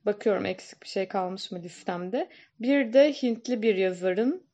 bakıyorum 0.06 0.46
eksik 0.46 0.84
bir 0.84 0.88
şey 0.88 1.08
kalmış 1.08 1.52
mı 1.52 1.62
listemde. 1.64 2.30
Bir 2.60 2.94
de 2.94 3.14
Hintli 3.14 3.62
bir 3.62 3.76
yazarın 3.76 4.50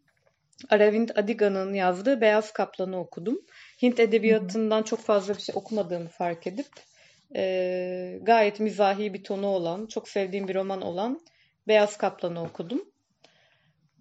Aravind 0.70 1.10
Adiga'nın 1.16 1.74
yazdığı 1.74 2.22
Beyaz 2.22 2.54
Kaplan'ı 2.54 3.00
okudum. 3.00 3.42
Hint 3.82 4.00
edebiyatından 4.00 4.84
çok 4.84 5.00
fazla 5.00 5.34
bir 5.34 5.42
şey 5.42 5.56
okumadığımı 5.56 6.08
fark 6.08 6.48
edip 6.48 6.68
e, 7.36 8.20
gayet 8.22 8.60
mizahi 8.60 9.14
bir 9.14 9.24
tonu 9.24 9.48
olan, 9.48 9.86
çok 9.86 10.10
sevdiğim 10.10 10.48
bir 10.48 10.56
roman 10.56 10.82
olan 10.82 11.22
Beyaz 11.68 11.98
Kaplan'ı 11.98 12.44
okudum. 12.44 12.86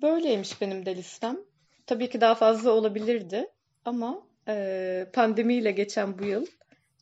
Böyleymiş 0.02 0.60
benim 0.60 0.86
de 0.86 0.96
listem. 0.96 1.38
Tabii 1.86 2.10
ki 2.10 2.20
daha 2.20 2.34
fazla 2.34 2.70
olabilirdi 2.70 3.46
ama 3.84 4.22
e, 4.48 5.06
pandemiyle 5.12 5.72
geçen 5.72 6.18
bu 6.18 6.24
yıl 6.24 6.46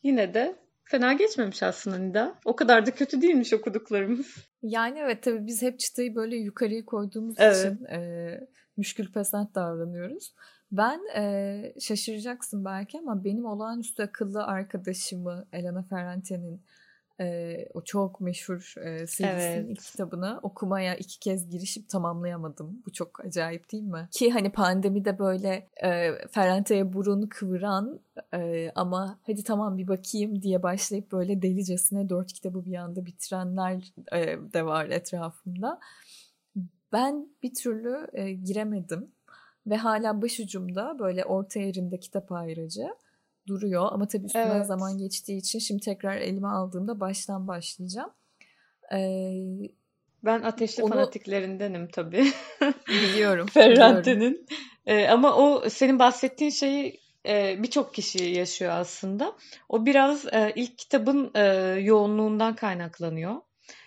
yine 0.03 0.33
de 0.33 0.55
fena 0.83 1.13
geçmemiş 1.13 1.63
aslında 1.63 1.97
Nida. 1.97 2.35
O 2.45 2.55
kadar 2.55 2.85
da 2.85 2.91
kötü 2.91 3.21
değilmiş 3.21 3.53
okuduklarımız. 3.53 4.35
Yani 4.61 4.99
evet 4.99 5.23
tabii 5.23 5.47
biz 5.47 5.61
hep 5.61 5.79
çıtayı 5.79 6.15
böyle 6.15 6.35
yukarıya 6.35 6.85
koyduğumuz 6.85 7.35
evet. 7.39 7.57
için 7.57 7.85
e, 7.85 8.39
müşkül 8.77 9.11
pesent 9.11 9.55
davranıyoruz. 9.55 10.33
Ben 10.71 10.99
e, 11.15 11.73
şaşıracaksın 11.79 12.65
belki 12.65 12.99
ama 12.99 13.23
benim 13.23 13.45
olağanüstü 13.45 14.03
akıllı 14.03 14.43
arkadaşımı 14.43 15.47
Elena 15.51 15.83
Ferrante'nin 15.83 16.61
e, 17.19 17.57
o 17.73 17.83
çok 17.83 18.21
meşhur 18.21 18.73
e, 18.77 19.07
serisinin 19.07 19.67
evet. 19.67 19.69
ilk 19.69 19.81
kitabını 19.81 20.39
okumaya 20.43 20.95
iki 20.95 21.19
kez 21.19 21.49
girişip 21.49 21.89
tamamlayamadım. 21.89 22.83
Bu 22.85 22.91
çok 22.91 23.25
acayip 23.25 23.71
değil 23.71 23.83
mi? 23.83 24.07
Ki 24.11 24.31
hani 24.31 24.51
pandemide 24.51 25.19
böyle 25.19 25.67
e, 25.83 26.11
Ferrante'ye 26.31 26.93
burun 26.93 27.27
kıvıran 27.27 27.99
e, 28.33 28.71
ama 28.75 29.19
hadi 29.23 29.43
tamam 29.43 29.77
bir 29.77 29.87
bakayım 29.87 30.41
diye 30.41 30.63
başlayıp 30.63 31.11
böyle 31.11 31.41
delicesine 31.41 32.09
dört 32.09 32.33
kitabı 32.33 32.65
bir 32.65 32.75
anda 32.75 33.05
bitirenler 33.05 33.93
e, 34.13 34.37
de 34.53 34.65
var 34.65 34.85
etrafımda. 34.85 35.79
Ben 36.93 37.27
bir 37.43 37.53
türlü 37.53 38.07
e, 38.13 38.31
giremedim 38.31 39.11
ve 39.67 39.77
hala 39.77 40.21
başucumda 40.21 40.99
böyle 40.99 41.25
orta 41.25 41.59
yerinde 41.59 41.99
kitap 41.99 42.31
ayrıcı 42.31 42.87
duruyor. 43.47 43.87
Ama 43.91 44.07
tabii 44.07 44.25
üstünden 44.25 44.55
evet. 44.55 44.65
zaman 44.65 44.97
geçtiği 44.97 45.37
için 45.37 45.59
şimdi 45.59 45.81
tekrar 45.81 46.17
elime 46.17 46.47
aldığımda 46.47 46.99
baştan 46.99 47.47
başlayacağım. 47.47 48.11
Ee, 48.93 49.33
ben 50.23 50.41
ateşli 50.41 50.83
onu... 50.83 50.93
fanatiklerindenim 50.93 51.87
tabii. 51.87 52.27
Biliyorum. 52.87 53.47
Ferrante'nin. 53.47 54.45
Ee, 54.85 55.07
ama 55.07 55.35
o 55.35 55.69
senin 55.69 55.99
bahsettiğin 55.99 56.51
şeyi 56.51 56.99
e, 57.27 57.63
birçok 57.63 57.93
kişi 57.93 58.23
yaşıyor 58.23 58.71
aslında. 58.71 59.35
O 59.69 59.85
biraz 59.85 60.25
e, 60.25 60.53
ilk 60.55 60.77
kitabın 60.77 61.31
e, 61.35 61.43
yoğunluğundan 61.81 62.55
kaynaklanıyor. 62.55 63.35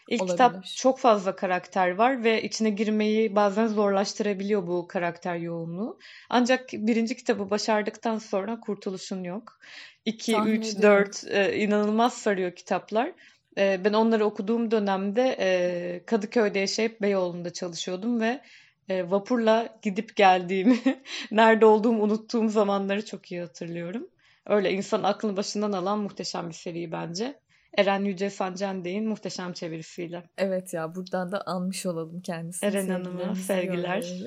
İlk 0.09 0.23
Olabilir. 0.23 0.33
kitap 0.33 0.65
çok 0.65 0.99
fazla 0.99 1.37
karakter 1.37 1.91
var 1.91 2.25
ve 2.25 2.43
içine 2.43 2.71
girmeyi 2.71 3.37
bazen 3.37 3.67
zorlaştırabiliyor 3.67 4.67
bu 4.67 4.89
karakter 4.89 5.37
yoğunluğu. 5.37 5.99
Ancak 6.31 6.73
birinci 6.73 7.17
kitabı 7.17 7.51
başardıktan 7.51 8.19
sonra 8.19 8.61
kurtuluşun 8.61 9.25
yok. 9.25 9.59
2, 10.05 10.37
3, 10.37 10.83
4 10.83 11.25
inanılmaz 11.55 12.15
sarıyor 12.15 12.53
kitaplar. 12.53 13.13
E, 13.59 13.85
ben 13.85 13.93
onları 13.93 14.25
okuduğum 14.25 14.71
dönemde 14.71 15.37
e, 15.41 16.03
Kadıköy'de 16.07 16.59
yaşayıp 16.59 17.03
Beyoğlu'nda 17.03 17.53
çalışıyordum 17.53 18.21
ve 18.21 18.41
e, 18.89 19.11
vapurla 19.11 19.79
gidip 19.83 20.17
geldiğimi, 20.17 20.79
nerede 21.31 21.67
olduğumu 21.67 22.03
unuttuğum 22.03 22.49
zamanları 22.49 23.05
çok 23.05 23.33
iyi 23.33 23.41
hatırlıyorum. 23.41 24.09
Öyle 24.47 24.73
insan 24.73 25.03
aklını 25.03 25.37
başından 25.37 25.73
alan 25.73 25.99
muhteşem 25.99 26.49
bir 26.49 26.55
seri 26.55 26.93
bence. 26.93 27.35
Eren 27.77 28.05
Yüce 28.05 28.31
Sancendey'in 28.31 29.09
muhteşem 29.09 29.53
çevirisiyle. 29.53 30.23
Evet 30.39 30.75
ya 30.75 30.95
buradan 30.95 31.33
da 31.33 31.47
almış 31.47 31.87
olalım 31.87 32.21
kendisini. 32.21 32.71
Eren 32.71 32.89
Hanım'a 32.89 33.35
sevgiler. 33.35 34.23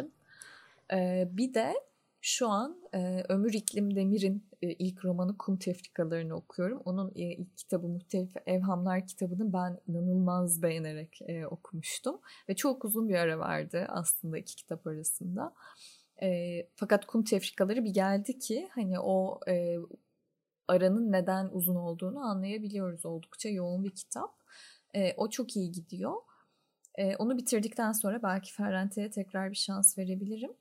Ee, 0.94 1.28
bir 1.32 1.54
de 1.54 1.74
şu 2.22 2.50
an 2.50 2.78
e, 2.94 3.24
Ömür 3.30 3.54
İklim 3.54 3.96
Demir'in 3.96 4.50
e, 4.62 4.72
ilk 4.72 5.06
romanı 5.06 5.38
Kum 5.38 5.58
Tefrikalarını 5.58 6.36
okuyorum. 6.36 6.82
Onun 6.86 7.12
e, 7.16 7.22
ilk 7.22 7.58
kitabı 7.58 7.88
Muhtelif 7.88 8.32
Evhamlar 8.46 9.08
kitabını 9.08 9.54
ben 9.54 9.80
inanılmaz 9.88 10.62
beğenerek 10.62 11.20
e, 11.22 11.46
okumuştum. 11.46 12.20
Ve 12.50 12.56
çok 12.56 12.86
uzun 12.86 13.10
bir 13.10 13.16
ara 13.16 13.40
vardı 13.40 13.86
aslında 13.90 14.38
iki 14.38 14.56
kitap 14.56 14.88
arasında. 14.88 15.54
E, 16.22 16.60
fakat 16.76 17.06
Kum 17.06 17.24
Tefrikaları 17.24 17.84
bir 17.84 17.94
geldi 17.94 18.40
ki 18.40 18.70
hani 18.72 19.00
o 19.00 19.40
e, 19.48 19.76
aranın 20.70 21.12
neden 21.12 21.50
uzun 21.52 21.76
olduğunu 21.76 22.20
anlayabiliyoruz. 22.20 23.06
Oldukça 23.06 23.50
yoğun 23.50 23.84
bir 23.84 23.92
kitap. 23.92 24.36
E, 24.96 25.14
o 25.18 25.30
çok 25.30 25.56
iyi 25.56 25.72
gidiyor. 25.72 26.14
E, 26.96 27.16
onu 27.16 27.38
bitirdikten 27.38 27.92
sonra 27.92 28.24
belki 28.24 28.54
Ferrante'ye 28.54 29.10
tekrar 29.12 29.52
bir 29.52 29.56
şans 29.56 29.98
verebilirim. 29.98 30.52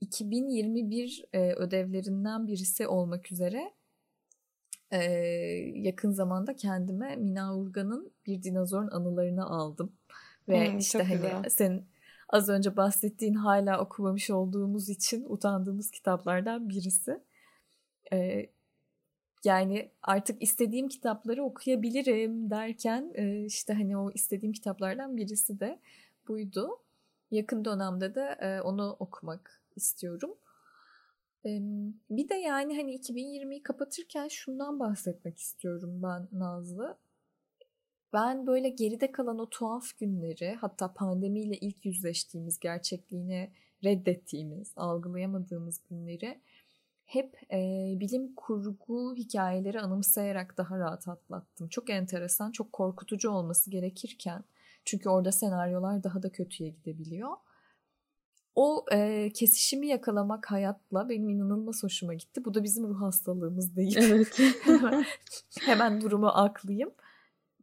2021 0.00 1.24
e, 1.32 1.52
ödevlerinden 1.52 2.46
birisi 2.46 2.86
olmak 2.86 3.32
üzere 3.32 3.72
e, 4.90 4.98
yakın 5.74 6.10
zamanda 6.10 6.56
kendime 6.56 7.16
Mina 7.16 7.56
Urgan'ın 7.56 8.12
Bir 8.26 8.42
Dinozorun 8.42 8.90
Anılarını 8.90 9.46
aldım. 9.46 9.92
Ve 10.48 10.70
hmm, 10.70 10.78
işte 10.78 11.02
hani 11.02 11.16
güzel. 11.16 11.48
senin 11.48 11.86
az 12.28 12.48
önce 12.48 12.76
bahsettiğin 12.76 13.34
hala 13.34 13.80
okumamış 13.80 14.30
olduğumuz 14.30 14.88
için 14.88 15.24
utandığımız 15.28 15.90
kitaplardan 15.90 16.68
birisi. 16.68 17.20
E, 18.12 18.46
yani 19.44 19.90
artık 20.02 20.42
istediğim 20.42 20.88
kitapları 20.88 21.44
okuyabilirim 21.44 22.50
derken 22.50 23.12
işte 23.46 23.72
hani 23.72 23.98
o 23.98 24.10
istediğim 24.10 24.52
kitaplardan 24.52 25.16
birisi 25.16 25.60
de 25.60 25.78
buydu. 26.28 26.68
Yakın 27.30 27.64
dönemde 27.64 28.14
de 28.14 28.60
onu 28.64 28.96
okumak 28.98 29.62
istiyorum. 29.76 30.34
Bir 32.10 32.28
de 32.28 32.34
yani 32.34 32.76
hani 32.76 32.96
2020'yi 32.96 33.62
kapatırken 33.62 34.28
şundan 34.28 34.80
bahsetmek 34.80 35.38
istiyorum 35.38 36.02
ben 36.02 36.28
Nazlı. 36.32 36.98
Ben 38.12 38.46
böyle 38.46 38.68
geride 38.68 39.12
kalan 39.12 39.38
o 39.38 39.50
tuhaf 39.50 39.98
günleri 39.98 40.54
hatta 40.60 40.94
pandemiyle 40.94 41.56
ilk 41.56 41.84
yüzleştiğimiz 41.84 42.58
gerçekliğini 42.60 43.50
reddettiğimiz, 43.84 44.72
algılayamadığımız 44.76 45.80
günleri 45.90 46.40
hep 47.14 47.40
e, 47.52 47.58
bilim 48.00 48.34
kurgu 48.34 49.14
hikayeleri 49.16 49.80
anımsayarak 49.80 50.58
daha 50.58 50.78
rahat 50.78 51.08
atlattım. 51.08 51.68
Çok 51.68 51.90
enteresan, 51.90 52.52
çok 52.52 52.72
korkutucu 52.72 53.30
olması 53.30 53.70
gerekirken 53.70 54.44
çünkü 54.84 55.08
orada 55.08 55.32
senaryolar 55.32 56.04
daha 56.04 56.22
da 56.22 56.32
kötüye 56.32 56.70
gidebiliyor. 56.70 57.30
O 58.54 58.84
e, 58.92 59.30
kesişimi 59.34 59.86
yakalamak 59.86 60.50
hayatla 60.50 61.08
benim 61.08 61.28
inanılmaz 61.28 61.82
hoşuma 61.82 62.14
gitti. 62.14 62.44
Bu 62.44 62.54
da 62.54 62.64
bizim 62.64 62.88
ruh 62.88 63.00
hastalığımız 63.00 63.76
değil. 63.76 63.96
Evet. 64.00 64.40
hemen, 64.64 65.04
hemen 65.60 66.00
durumu 66.00 66.28
aklayayım. 66.28 66.90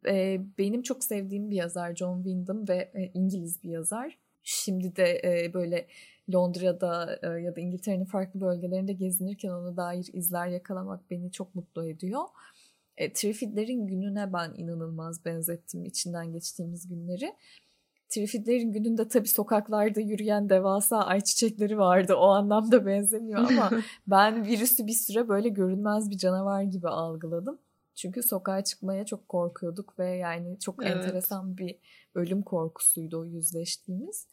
e, 0.06 0.40
benim 0.58 0.82
çok 0.82 1.04
sevdiğim 1.04 1.50
bir 1.50 1.56
yazar 1.56 1.94
John 1.94 2.16
Wyndham 2.16 2.68
ve 2.68 2.90
e, 2.94 3.10
İngiliz 3.14 3.62
bir 3.62 3.70
yazar. 3.70 4.18
Şimdi 4.42 4.96
de 4.96 5.22
e, 5.24 5.54
böyle 5.54 5.86
Londra'da 6.34 7.18
e, 7.22 7.40
ya 7.40 7.56
da 7.56 7.60
İngiltere'nin 7.60 8.04
farklı 8.04 8.40
bölgelerinde 8.40 8.92
gezinirken 8.92 9.50
ona 9.50 9.76
dair 9.76 10.06
izler 10.12 10.46
yakalamak 10.46 11.10
beni 11.10 11.32
çok 11.32 11.54
mutlu 11.54 11.88
ediyor. 11.88 12.22
E, 12.96 13.12
Trifidlerin 13.12 13.86
gününe 13.86 14.32
ben 14.32 14.52
inanılmaz 14.56 15.24
benzettim 15.24 15.84
içinden 15.84 16.32
geçtiğimiz 16.32 16.88
günleri. 16.88 17.34
Trifidlerin 18.08 18.72
gününde 18.72 19.08
tabii 19.08 19.28
sokaklarda 19.28 20.00
yürüyen 20.00 20.48
devasa 20.48 20.98
ayçiçekleri 20.98 21.78
vardı. 21.78 22.14
O 22.14 22.28
anlamda 22.28 22.86
benzemiyor 22.86 23.40
ama 23.50 23.70
ben 24.06 24.46
virüsü 24.46 24.86
bir 24.86 24.92
süre 24.92 25.28
böyle 25.28 25.48
görünmez 25.48 26.10
bir 26.10 26.18
canavar 26.18 26.62
gibi 26.62 26.88
algıladım. 26.88 27.58
Çünkü 27.94 28.22
sokağa 28.22 28.64
çıkmaya 28.64 29.06
çok 29.06 29.28
korkuyorduk 29.28 29.98
ve 29.98 30.08
yani 30.08 30.58
çok 30.58 30.84
evet. 30.86 30.96
enteresan 30.96 31.58
bir 31.58 31.78
ölüm 32.14 32.42
korkusuydu 32.42 33.20
o 33.20 33.24
yüzleştiğimiz. 33.24 34.26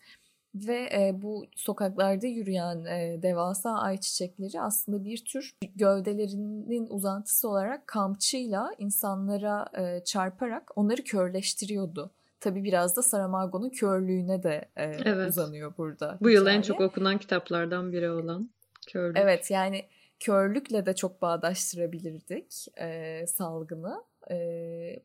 Ve 0.56 0.90
e, 0.94 1.22
bu 1.22 1.46
sokaklarda 1.56 2.28
yürüyen 2.28 2.86
e, 2.86 3.22
devasa 3.22 3.72
ayçiçekleri 3.72 4.62
aslında 4.62 5.04
bir 5.04 5.26
tür 5.26 5.56
gövdelerinin 5.76 6.88
uzantısı 6.90 7.50
olarak 7.50 7.88
kamçıyla 7.88 8.72
insanlara 8.78 9.66
e, 9.78 10.04
çarparak 10.04 10.72
onları 10.76 11.04
körleştiriyordu. 11.04 12.12
Tabii 12.40 12.64
biraz 12.64 12.98
da 12.98 13.02
Saramago'nun 13.02 13.70
körlüğüne 13.70 14.44
de 14.44 14.66
e, 14.76 14.84
evet. 14.84 15.30
uzanıyor 15.30 15.74
burada. 15.78 16.18
Bu 16.22 16.30
yıl 16.30 16.48
en 16.48 16.62
çok 16.62 16.82
okunan 16.82 17.18
kitaplardan 17.18 17.92
biri 17.92 18.12
olan 18.12 18.50
Körlük. 18.88 19.18
Evet 19.18 19.52
yani 19.52 19.86
körlükle 20.20 20.86
de 20.86 20.96
çok 20.96 21.22
bağdaştırabilirdik 21.22 22.68
e, 22.78 23.28
salgını. 23.28 24.04
E, 24.32 24.36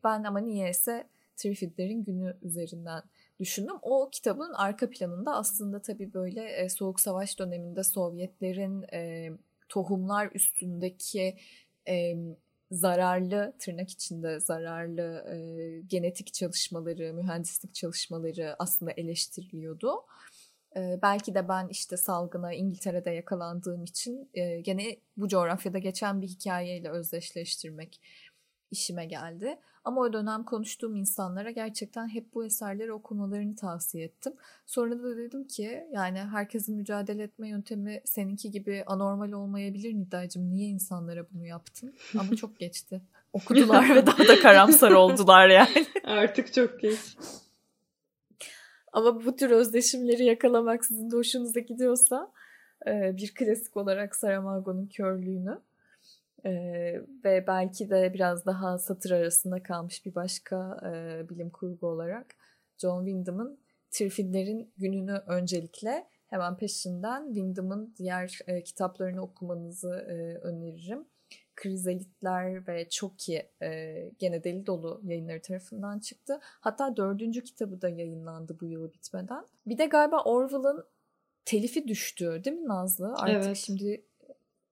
ben 0.03 0.23
ama 0.23 0.39
niyeyse 0.39 1.07
Trifidlerin 1.37 2.03
günü 2.03 2.37
üzerinden 2.41 3.03
düşündüm. 3.39 3.75
O 3.81 4.09
kitabın 4.11 4.53
arka 4.53 4.89
planında 4.89 5.35
aslında 5.35 5.81
tabii 5.81 6.13
böyle 6.13 6.43
e, 6.43 6.69
Soğuk 6.69 6.99
Savaş 6.99 7.39
döneminde 7.39 7.83
Sovyetlerin 7.83 8.81
e, 8.93 9.29
tohumlar 9.69 10.29
üstündeki 10.33 11.37
e, 11.87 12.15
zararlı 12.71 13.53
tırnak 13.59 13.89
içinde 13.89 14.39
zararlı 14.39 15.25
e, 15.29 15.37
genetik 15.87 16.33
çalışmaları, 16.33 17.13
mühendislik 17.13 17.73
çalışmaları 17.73 18.55
aslında 18.59 18.91
eleştiriliyordu. 18.91 19.91
E, 20.75 20.99
belki 21.01 21.35
de 21.35 21.47
ben 21.49 21.67
işte 21.67 21.97
salgına 21.97 22.53
İngiltere'de 22.53 23.09
yakalandığım 23.09 23.83
için 23.83 24.29
e, 24.33 24.61
gene 24.61 24.97
bu 25.17 25.27
coğrafyada 25.27 25.77
geçen 25.77 26.21
bir 26.21 26.27
hikayeyle 26.27 26.89
özdeşleştirmek 26.89 28.01
işime 28.71 29.05
geldi. 29.05 29.59
Ama 29.85 30.01
o 30.01 30.13
dönem 30.13 30.43
konuştuğum 30.43 30.95
insanlara 30.95 31.51
gerçekten 31.51 32.07
hep 32.07 32.33
bu 32.33 32.45
eserleri 32.45 32.93
okumalarını 32.93 33.55
tavsiye 33.55 34.03
ettim. 34.05 34.33
Sonra 34.65 35.03
da 35.03 35.17
dedim 35.17 35.47
ki 35.47 35.87
yani 35.91 36.19
herkesin 36.19 36.75
mücadele 36.75 37.23
etme 37.23 37.49
yöntemi 37.49 38.01
seninki 38.05 38.51
gibi 38.51 38.83
anormal 38.87 39.31
olmayabilir 39.31 39.93
Nidacığım. 39.93 40.49
Niye 40.49 40.67
insanlara 40.67 41.25
bunu 41.33 41.45
yaptın? 41.45 41.93
Ama 42.19 42.35
çok 42.35 42.59
geçti. 42.59 43.01
Okudular 43.33 43.95
ve 43.95 44.05
daha 44.05 44.27
da 44.27 44.39
karamsar 44.39 44.91
oldular 44.91 45.49
yani. 45.49 45.85
Artık 46.03 46.53
çok 46.53 46.79
geç. 46.79 46.99
Ama 48.93 49.25
bu 49.25 49.35
tür 49.35 49.49
özdeşimleri 49.49 50.25
yakalamak 50.25 50.85
sizin 50.85 51.11
de 51.11 51.15
hoşunuza 51.15 51.59
gidiyorsa 51.59 52.31
bir 52.87 53.33
klasik 53.33 53.77
olarak 53.77 54.15
Saramago'nun 54.15 54.87
körlüğünü 54.87 55.59
ee, 56.45 57.01
ve 57.23 57.47
belki 57.47 57.89
de 57.89 58.13
biraz 58.13 58.45
daha 58.45 58.77
satır 58.77 59.11
arasında 59.11 59.63
kalmış 59.63 60.05
bir 60.05 60.15
başka 60.15 60.77
e, 60.85 61.29
bilim 61.29 61.49
kurgu 61.49 61.87
olarak 61.87 62.35
John 62.77 63.05
Wyndham'ın 63.05 63.59
Tirfidlerin 63.91 64.73
gününü 64.77 65.23
öncelikle 65.27 66.07
hemen 66.27 66.57
peşinden 66.57 67.25
Wyndham'ın 67.25 67.93
diğer 67.97 68.39
e, 68.47 68.63
kitaplarını 68.63 69.21
okumanızı 69.21 70.05
e, 70.09 70.13
öneririm. 70.37 71.05
Krizelitler 71.55 72.67
ve 72.67 72.89
Çoki 72.89 73.51
e, 73.61 73.95
gene 74.19 74.43
deli 74.43 74.65
dolu 74.65 75.01
yayınları 75.03 75.41
tarafından 75.41 75.99
çıktı. 75.99 76.39
Hatta 76.41 76.97
dördüncü 76.97 77.43
kitabı 77.43 77.81
da 77.81 77.89
yayınlandı 77.89 78.57
bu 78.59 78.65
yılı 78.65 78.93
bitmeden. 78.93 79.45
Bir 79.65 79.77
de 79.77 79.85
galiba 79.85 80.23
Orwell'ın 80.23 80.85
telifi 81.45 81.87
düştü 81.87 82.41
değil 82.43 82.57
mi 82.57 82.67
Nazlı? 82.67 83.13
Artık 83.17 83.45
evet. 83.45 83.57
şimdi 83.57 84.05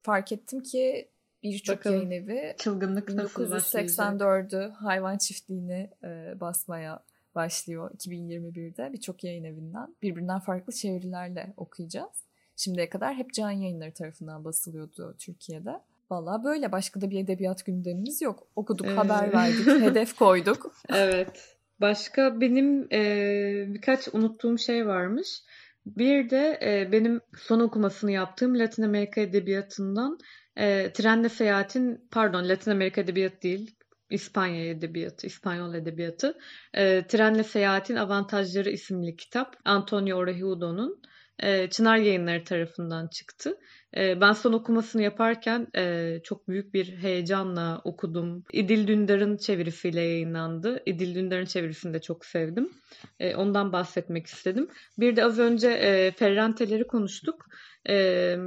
fark 0.02 0.32
ettim 0.32 0.64
ki 0.64 1.12
birçok 1.44 1.86
yayın 1.86 2.12
evi 2.12 2.56
çılgınlık 2.58 3.10
1984'ü 3.10 4.72
hayvan 4.72 5.18
çiftliğini 5.18 5.89
e, 6.04 6.39
basmaya 6.39 7.04
başlıyor 7.36 7.91
2021'de 7.91 8.94
birçok 8.94 9.24
yayın 9.24 9.44
evinden. 9.44 9.96
Birbirinden 10.02 10.39
farklı 10.39 10.74
çevirilerle 10.74 11.54
okuyacağız. 11.58 12.24
Şimdiye 12.56 12.89
kadar 12.89 13.16
hep 13.16 13.34
can 13.34 13.52
yayınları 13.52 13.94
tarafından 13.94 14.46
basılıyordu 14.46 15.16
Türkiye'de. 15.20 15.80
Valla 16.12 16.44
böyle 16.44 16.72
başka 16.72 17.02
da 17.02 17.10
bir 17.10 17.20
edebiyat 17.20 17.66
gündemimiz 17.66 18.22
yok. 18.22 18.48
Okuduk, 18.56 18.88
ee... 18.88 18.89
haber 18.89 19.34
verdik, 19.34 19.68
hedef 19.82 20.16
koyduk. 20.16 20.76
Evet. 20.89 21.58
Başka 21.82 22.41
benim 22.41 22.88
e, 22.94 23.04
birkaç 23.68 24.08
unuttuğum 24.14 24.58
şey 24.58 24.88
varmış. 24.88 25.41
Bir 25.86 26.30
de 26.30 26.60
e, 26.64 26.92
benim 26.92 27.22
son 27.38 27.60
okumasını 27.60 28.12
yaptığım 28.12 28.60
Latin 28.60 28.84
Amerika 28.84 29.22
Edebiyatı'ndan 29.22 30.18
e, 30.58 30.94
Trenle 30.94 31.30
Seyahat'in, 31.30 32.08
pardon 32.12 32.50
Latin 32.50 32.72
Amerika 32.72 33.02
Edebiyatı 33.02 33.42
değil, 33.42 33.76
İspanya 34.10 34.70
Edebiyatı, 34.70 35.28
İspanyol 35.28 35.74
Edebiyatı. 35.74 36.38
E, 36.74 37.08
Trenle 37.08 37.44
Seyahat'in 37.44 37.96
Avantajları 37.96 38.70
isimli 38.70 39.16
kitap 39.16 39.56
Antonio 39.66 40.18
Orejudo'nun 40.18 41.02
e, 41.40 41.70
Çınar 41.70 41.98
Yayınları 41.98 42.44
tarafından 42.44 43.08
çıktı. 43.08 43.58
E, 43.98 44.22
ben 44.22 44.34
son 44.34 44.54
okumasını 44.54 45.02
yaparken 45.02 45.68
e, 45.76 46.20
çok 46.24 46.48
büyük 46.48 46.74
bir 46.74 46.98
heyecanla 46.98 47.82
okudum. 47.84 48.44
İdil 48.54 48.88
Dündar'ın 48.88 49.38
çevirisiyle 49.38 50.02
yayınlandı. 50.02 50.84
İdil 50.86 51.16
Dündar'ın 51.16 51.46
çevirisini 51.46 51.94
de 51.94 52.02
çok 52.02 52.26
sevdim. 52.26 52.70
E, 53.20 53.36
ondan 53.36 53.74
bahsetmek 53.74 54.28
istedim. 54.28 54.70
Bir 55.00 55.16
de 55.16 55.26
az 55.26 55.39
önce 55.39 55.70
e, 55.70 56.12
Ferrante'leri 56.12 56.88
konuştuk. 56.88 57.46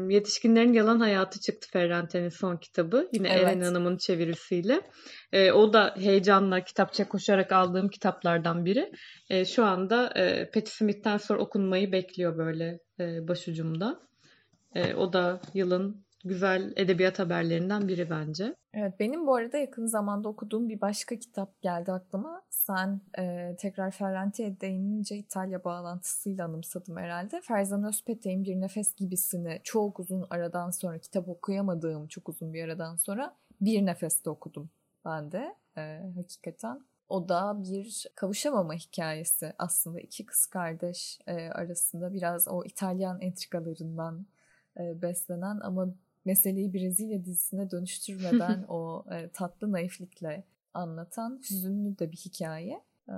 Yetişkinlerin 0.08 0.72
Yalan 0.72 1.00
Hayatı 1.00 1.40
çıktı 1.40 1.68
Ferrante'nin 1.72 2.28
son 2.28 2.56
kitabı. 2.56 3.08
Yine 3.12 3.28
evet. 3.28 3.42
Eren 3.42 3.60
Hanım'ın 3.60 3.96
çevirisiyle. 3.96 4.80
O 5.54 5.72
da 5.72 5.94
heyecanla 5.98 6.64
kitapça 6.64 7.08
koşarak 7.08 7.52
aldığım 7.52 7.88
kitaplardan 7.88 8.64
biri. 8.64 8.92
Şu 9.44 9.64
anda 9.64 10.12
Patti 10.54 10.70
Smith'ten 10.70 11.16
sonra 11.16 11.38
okunmayı 11.40 11.92
bekliyor 11.92 12.38
böyle 12.38 12.78
başucumda. 13.28 14.00
E, 14.74 14.94
o 14.94 15.12
da 15.12 15.40
yılın 15.54 16.06
güzel 16.24 16.72
edebiyat 16.76 17.18
haberlerinden 17.18 17.88
biri 17.88 18.10
bence. 18.10 18.54
Evet 18.74 19.00
benim 19.00 19.26
bu 19.26 19.34
arada 19.34 19.58
yakın 19.58 19.86
zamanda 19.86 20.28
okuduğum 20.28 20.68
bir 20.68 20.80
başka 20.80 21.18
kitap 21.18 21.62
geldi 21.62 21.92
aklıma. 21.92 22.42
Sen 22.50 23.00
e, 23.18 23.56
tekrar 23.58 23.90
Ferranti'ye 23.90 24.60
değinince 24.60 25.16
İtalya 25.16 25.64
bağlantısıyla 25.64 26.44
anımsadım 26.44 26.96
herhalde. 26.96 27.40
Ferzan 27.40 27.84
Özpetek'in 27.84 28.44
Bir 28.44 28.60
Nefes 28.60 28.94
Gibisini 28.94 29.60
çok 29.64 30.00
uzun 30.00 30.26
aradan 30.30 30.70
sonra 30.70 30.98
kitap 30.98 31.28
okuyamadığım 31.28 32.06
çok 32.06 32.28
uzun 32.28 32.54
bir 32.54 32.64
aradan 32.64 32.96
sonra 32.96 33.36
bir 33.60 33.86
nefeste 33.86 34.30
okudum 34.30 34.70
ben 35.04 35.32
de 35.32 35.54
e, 35.76 36.00
hakikaten. 36.14 36.80
O 37.08 37.28
da 37.28 37.62
bir 37.62 38.06
kavuşamama 38.14 38.74
hikayesi 38.74 39.52
aslında 39.58 40.00
iki 40.00 40.26
kız 40.26 40.46
kardeş 40.46 41.18
e, 41.26 41.48
arasında 41.48 42.12
biraz 42.14 42.48
o 42.48 42.64
İtalyan 42.64 43.20
entrikalarından 43.20 44.26
e, 44.80 45.02
beslenen 45.02 45.60
ama 45.60 45.88
meseleyi 46.24 46.74
Brezilya 46.74 47.24
dizisine 47.24 47.70
dönüştürmeden 47.70 48.64
o 48.68 49.04
e, 49.12 49.28
tatlı 49.28 49.72
naiflikle 49.72 50.44
anlatan 50.74 51.40
hüzünlü 51.50 51.98
de 51.98 52.12
bir 52.12 52.16
hikaye. 52.16 52.80
E, 53.08 53.14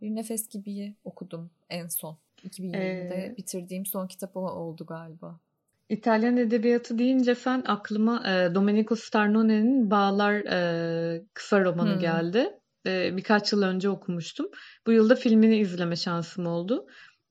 bir 0.00 0.14
nefes 0.14 0.48
gibi 0.48 0.94
okudum 1.04 1.50
en 1.70 1.88
son. 1.88 2.16
2020'de 2.48 3.26
ee, 3.26 3.34
bitirdiğim 3.36 3.86
son 3.86 4.06
kitap 4.06 4.36
o 4.36 4.40
oldu 4.40 4.86
galiba. 4.86 5.40
İtalyan 5.88 6.36
edebiyatı 6.36 6.98
deyince 6.98 7.34
sen 7.34 7.62
aklıma 7.66 8.22
e, 8.30 8.54
Domenico 8.54 8.96
Starnone'nin 8.96 9.90
Bağlar 9.90 10.34
e, 10.34 11.22
kısa 11.34 11.64
romanı 11.64 11.92
hmm. 11.92 12.00
geldi. 12.00 12.50
E, 12.86 13.16
birkaç 13.16 13.52
yıl 13.52 13.62
önce 13.62 13.88
okumuştum. 13.88 14.46
Bu 14.86 14.92
yılda 14.92 15.16
filmini 15.16 15.56
izleme 15.56 15.96
şansım 15.96 16.46
oldu 16.46 16.86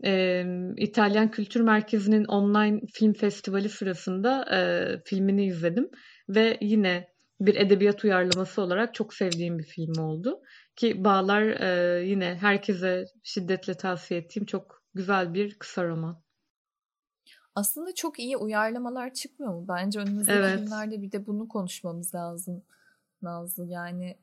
e, 0.05 0.45
İtalyan 0.77 1.31
Kültür 1.31 1.61
Merkezi'nin 1.61 2.25
online 2.25 2.81
film 2.93 3.13
festivali 3.13 3.69
sırasında 3.69 4.45
e, 4.55 4.59
filmini 5.05 5.45
izledim 5.45 5.89
ve 6.29 6.57
yine 6.61 7.07
bir 7.39 7.55
edebiyat 7.55 8.03
uyarlaması 8.03 8.61
olarak 8.61 8.93
çok 8.93 9.13
sevdiğim 9.13 9.59
bir 9.59 9.63
film 9.63 10.03
oldu. 10.03 10.41
Ki 10.75 11.03
Bağlar 11.03 11.41
e, 11.41 12.03
yine 12.07 12.35
herkese 12.35 13.05
şiddetle 13.23 13.73
tavsiye 13.73 14.19
ettiğim 14.19 14.45
çok 14.45 14.83
güzel 14.93 15.33
bir 15.33 15.59
kısa 15.59 15.85
roman. 15.85 16.21
Aslında 17.55 17.95
çok 17.95 18.19
iyi 18.19 18.37
uyarlamalar 18.37 19.13
çıkmıyor 19.13 19.53
mu? 19.53 19.65
Bence 19.67 19.99
önümüzdeki 19.99 20.37
evet. 20.37 20.59
filmlerde 20.59 21.01
bir 21.01 21.11
de 21.11 21.25
bunu 21.25 21.47
konuşmamız 21.47 22.15
lazım 22.15 22.63
Nazlı. 23.21 23.65
Yani 23.65 24.17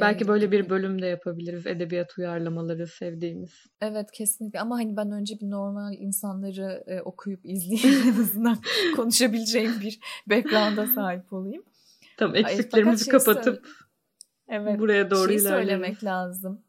Belki 0.00 0.24
ee, 0.24 0.28
böyle 0.28 0.50
bir 0.50 0.70
bölüm 0.70 1.02
de 1.02 1.06
yapabiliriz. 1.06 1.66
Edebiyat 1.66 2.18
uyarlamaları 2.18 2.86
sevdiğimiz. 2.86 3.50
Evet 3.80 4.10
kesinlikle 4.12 4.60
ama 4.60 4.76
hani 4.76 4.96
ben 4.96 5.12
önce 5.12 5.40
bir 5.40 5.50
normal 5.50 5.94
insanları 5.98 6.84
e, 6.86 7.00
okuyup 7.00 7.40
izleyeyim 7.44 8.02
en 8.14 8.20
azından 8.22 8.58
konuşabileceğim 8.96 9.72
bir 9.80 9.98
background'a 10.26 10.86
sahip 10.86 11.32
olayım. 11.32 11.62
Tamam 12.16 12.36
eksiklerimizi 12.36 13.12
Ay, 13.12 13.18
kapatıp 13.18 13.68
evet, 14.48 14.78
buraya 14.78 15.10
doğru 15.10 15.28
şey 15.28 15.36
ilerleyelim. 15.36 15.68
söylemek 15.68 16.04
lazım. 16.04 16.62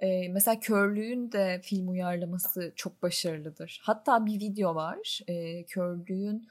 Ee, 0.00 0.28
mesela 0.28 0.60
Körlüğün 0.60 1.32
de 1.32 1.60
film 1.64 1.88
uyarlaması 1.88 2.72
çok 2.76 3.02
başarılıdır. 3.02 3.80
Hatta 3.82 4.26
bir 4.26 4.40
video 4.40 4.74
var. 4.74 5.20
Ee, 5.28 5.64
Körlüğün 5.64 6.48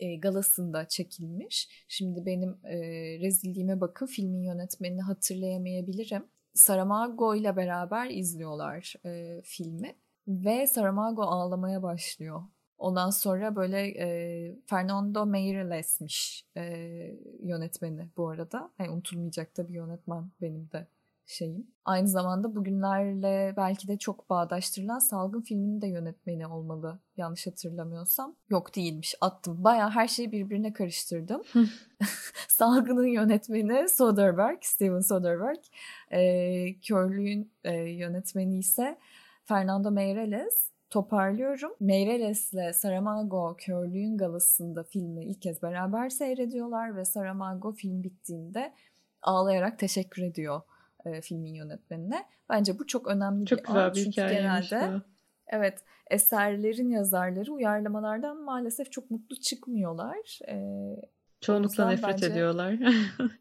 e, 0.00 0.16
galasında 0.16 0.88
çekilmiş. 0.88 1.84
Şimdi 1.88 2.26
benim 2.26 2.50
e, 2.64 2.78
rezilliğime 3.20 3.80
bakın 3.80 4.06
filmin 4.06 4.42
yönetmenini 4.42 5.02
hatırlayamayabilirim. 5.02 6.24
Saramago 6.54 7.34
ile 7.34 7.56
beraber 7.56 8.10
izliyorlar 8.10 8.94
e, 9.06 9.42
filmi 9.44 9.96
ve 10.28 10.66
Saramago 10.66 11.22
ağlamaya 11.22 11.82
başlıyor. 11.82 12.42
Ondan 12.78 13.10
sonra 13.10 13.56
böyle 13.56 13.88
e, 13.88 14.56
Fernando 14.66 15.26
Meireles'miş 15.26 16.46
e, 16.56 16.62
yönetmeni 17.42 18.10
bu 18.16 18.28
arada. 18.28 18.70
Yani 18.78 18.90
unutulmayacak 18.90 19.56
da 19.56 19.68
bir 19.68 19.74
yönetmen 19.74 20.30
benim 20.40 20.70
de 20.72 20.86
şeyim. 21.26 21.66
Aynı 21.84 22.08
zamanda 22.08 22.56
bugünlerle 22.56 23.54
belki 23.56 23.88
de 23.88 23.98
çok 23.98 24.30
bağdaştırılan 24.30 24.98
Salgın 24.98 25.40
filminin 25.40 25.80
de 25.80 25.86
yönetmeni 25.86 26.46
olmalı 26.46 26.98
yanlış 27.16 27.46
hatırlamıyorsam. 27.46 28.36
Yok 28.50 28.76
değilmiş 28.76 29.14
attım. 29.20 29.64
Baya 29.64 29.90
her 29.90 30.08
şeyi 30.08 30.32
birbirine 30.32 30.72
karıştırdım. 30.72 31.42
Salgın'ın 32.48 33.06
yönetmeni 33.06 33.88
Soderbergh, 33.88 34.62
Steven 34.62 35.00
Soderbergh. 35.00 35.62
E, 36.10 36.80
Körlüğün 36.80 37.52
e, 37.64 37.72
yönetmeni 37.74 38.58
ise 38.58 38.98
Fernando 39.44 39.90
Meirelles. 39.90 40.70
Toparlıyorum. 40.90 41.72
Meirelles'le 41.80 42.74
Saramago 42.74 43.56
Körlüğün 43.58 44.16
galasında 44.16 44.82
filmi 44.82 45.24
ilk 45.24 45.42
kez 45.42 45.62
beraber 45.62 46.08
seyrediyorlar 46.08 46.96
ve 46.96 47.04
Saramago 47.04 47.72
film 47.72 48.02
bittiğinde 48.02 48.72
ağlayarak 49.22 49.78
teşekkür 49.78 50.22
ediyor 50.22 50.60
e, 51.06 51.20
filmin 51.20 51.54
yönetmenine. 51.54 52.26
Bence 52.48 52.78
bu 52.78 52.86
çok 52.86 53.06
önemli 53.06 53.46
çok 53.46 53.58
bir 53.58 53.64
güzel 53.64 53.86
an. 53.86 53.94
bir 53.94 54.04
Çünkü 54.04 54.20
genelde 54.20 54.90
bu. 54.94 55.00
evet 55.46 55.84
eserlerin 56.10 56.90
yazarları 56.90 57.52
uyarlamalardan 57.52 58.36
maalesef 58.36 58.92
çok 58.92 59.10
mutlu 59.10 59.36
çıkmıyorlar. 59.36 60.38
E, 60.48 60.56
Çoğunlukla 61.40 61.88
nefret 61.88 62.12
bence... 62.12 62.26
ediyorlar. 62.26 62.76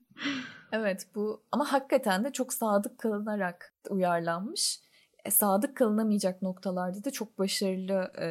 evet 0.71 1.07
bu 1.15 1.43
ama 1.51 1.73
hakikaten 1.73 2.23
de 2.23 2.31
çok 2.31 2.53
sadık 2.53 2.97
kalınarak 2.97 3.73
uyarlanmış. 3.89 4.79
E, 5.25 5.31
sadık 5.31 5.77
kalınamayacak 5.77 6.41
noktalarda 6.41 7.03
da 7.03 7.11
çok 7.11 7.39
başarılı 7.39 8.11
e, 8.21 8.27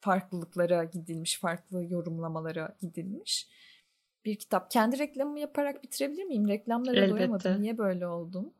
farklılıklara 0.00 0.84
gidilmiş, 0.84 1.40
farklı 1.40 1.84
yorumlamalara 1.84 2.76
gidilmiş 2.80 3.48
bir 4.26 4.36
kitap. 4.36 4.70
Kendi 4.70 4.98
reklamımı 4.98 5.38
yaparak 5.38 5.82
bitirebilir 5.82 6.24
miyim? 6.24 6.48
Reklamlara 6.48 6.96
Elbette. 6.96 7.18
doyamadım. 7.18 7.62
Niye 7.62 7.78
böyle 7.78 8.06
oldum? 8.06 8.52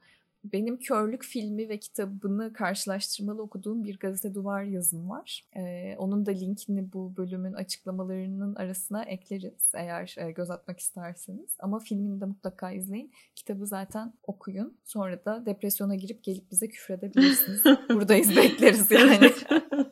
Benim 0.53 0.77
körlük 0.77 1.25
filmi 1.25 1.69
ve 1.69 1.79
kitabını 1.79 2.53
karşılaştırmalı 2.53 3.43
okuduğum 3.43 3.85
bir 3.85 3.99
gazete 3.99 4.35
duvar 4.35 4.62
yazım 4.62 5.11
var. 5.11 5.45
Ee, 5.57 5.97
onun 5.99 6.27
da 6.27 6.31
linkini 6.31 6.93
bu 6.93 7.17
bölümün 7.17 7.53
açıklamalarının 7.53 8.55
arasına 8.55 9.03
ekleriz 9.03 9.73
eğer 9.75 10.14
e, 10.19 10.31
göz 10.31 10.51
atmak 10.51 10.81
isterseniz. 10.81 11.57
Ama 11.59 11.79
filmini 11.79 12.21
de 12.21 12.25
mutlaka 12.25 12.73
izleyin. 12.73 13.12
Kitabı 13.35 13.67
zaten 13.67 14.12
okuyun. 14.27 14.77
Sonra 14.85 15.25
da 15.25 15.47
depresyona 15.47 15.95
girip 15.95 16.25
gelip 16.25 16.51
bize 16.51 16.69
küfredebilirsiniz. 16.69 17.64
Buradayız 17.91 18.37
bekleriz 18.37 18.91
yani. 18.91 19.31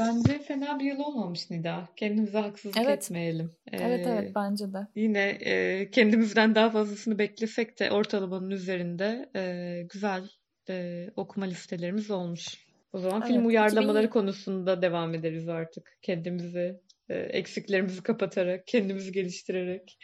Bence 0.00 0.38
fena 0.38 0.78
bir 0.78 0.81
yıl 0.92 1.00
olmamış 1.00 1.50
Nida. 1.50 1.88
Kendimize 1.96 2.38
haksızlık 2.38 2.76
evet. 2.76 3.04
etmeyelim. 3.04 3.52
Ee, 3.72 3.76
evet 3.76 4.06
evet 4.06 4.32
bence 4.34 4.72
de. 4.72 4.86
Yine 4.94 5.28
e, 5.28 5.90
kendimizden 5.90 6.54
daha 6.54 6.70
fazlasını 6.70 7.18
beklesek 7.18 7.80
de 7.80 7.90
ortalamanın 7.90 8.50
üzerinde 8.50 9.30
e, 9.36 9.82
güzel 9.92 10.28
e, 10.68 11.06
okuma 11.16 11.46
listelerimiz 11.46 12.10
olmuş. 12.10 12.66
O 12.92 12.98
zaman 12.98 13.20
evet, 13.20 13.30
film 13.30 13.46
uyarlamaları 13.46 14.06
2000... 14.06 14.12
konusunda 14.12 14.82
devam 14.82 15.14
ederiz 15.14 15.48
artık. 15.48 15.98
Kendimizi, 16.02 16.80
e, 17.08 17.14
eksiklerimizi 17.14 18.02
kapatarak, 18.02 18.66
kendimizi 18.66 19.12
geliştirerek. 19.12 19.98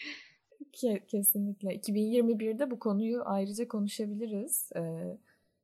Kesinlikle. 1.09 1.69
2021'de 1.69 2.71
bu 2.71 2.79
konuyu 2.79 3.23
ayrıca 3.25 3.69
konuşabiliriz. 3.69 4.71
Ee, 4.77 4.81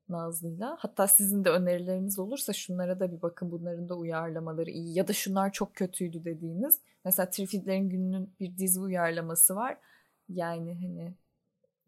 Nazlı'yla. 0.09 0.77
Hatta 0.81 1.09
sizin 1.09 1.45
de 1.45 1.51
önerileriniz 1.51 2.19
olursa 2.19 2.53
şunlara 2.53 3.01
da 3.01 3.13
bir 3.13 3.23
bakın 3.23 3.51
bunların 3.51 3.89
da 3.89 3.95
uyarlamaları 3.95 4.71
iyi 4.71 4.99
ya 4.99 5.09
da 5.09 5.13
şunlar 5.13 5.53
çok 5.53 5.75
kötüydü 5.75 6.25
dediğiniz. 6.25 6.81
Mesela 7.05 7.31
Trifidlerin 7.31 7.89
Günü'nün 7.89 8.31
bir 8.41 8.59
dizi 8.59 8.81
uyarlaması 8.81 9.57
var. 9.57 9.77
Yani 10.29 10.75
hani 10.75 11.15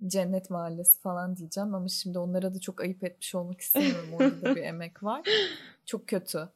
Cennet 0.07 0.51
Mahallesi 0.51 1.01
falan 1.01 1.37
diyeceğim 1.37 1.75
ama 1.75 1.89
şimdi 1.89 2.19
onlara 2.19 2.55
da 2.55 2.61
çok 2.61 2.81
ayıp 2.81 3.05
etmiş 3.05 3.35
olmak 3.35 3.61
istemiyorum. 3.61 4.09
Orada 4.13 4.43
da 4.43 4.57
bir 4.57 4.63
emek 4.63 5.03
var. 5.03 5.23
Çok 5.87 6.09
kötü. 6.09 6.49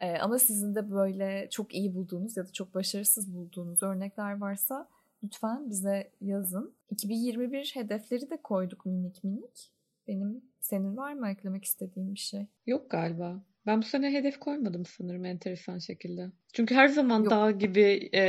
Ee, 0.00 0.18
ama 0.18 0.38
sizin 0.38 0.74
de 0.74 0.90
böyle 0.90 1.48
çok 1.50 1.74
iyi 1.74 1.94
bulduğunuz 1.94 2.36
ya 2.36 2.46
da 2.46 2.52
çok 2.52 2.74
başarısız 2.74 3.34
bulduğunuz 3.34 3.82
örnekler 3.82 4.40
varsa 4.40 4.88
lütfen 5.24 5.70
bize 5.70 6.10
yazın. 6.20 6.74
2021 6.90 7.70
hedefleri 7.74 8.30
de 8.30 8.36
koyduk 8.42 8.86
minik 8.86 9.24
minik. 9.24 9.75
Benim 10.08 10.42
senin 10.60 10.96
var 10.96 11.12
mı 11.12 11.30
eklemek 11.30 11.64
istediğin 11.64 12.14
bir 12.14 12.18
şey? 12.18 12.46
Yok 12.66 12.90
galiba. 12.90 13.42
Ben 13.66 13.78
bu 13.78 13.86
sene 13.86 14.12
hedef 14.12 14.38
koymadım 14.38 14.86
sanırım 14.86 15.24
enteresan 15.24 15.78
şekilde. 15.78 16.26
Çünkü 16.52 16.74
her 16.74 16.88
zaman 16.88 17.22
Yok. 17.22 17.30
dağ 17.30 17.50
gibi 17.50 18.10
e, 18.14 18.22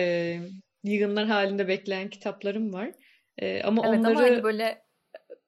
yığınlar 0.84 1.28
halinde 1.28 1.68
bekleyen 1.68 2.10
kitaplarım 2.10 2.74
var. 2.74 2.92
E, 3.38 3.64
ama 3.64 3.82
evet, 3.88 4.00
onları... 4.00 4.18
ama 4.18 4.22
hani 4.22 4.44
böyle 4.44 4.88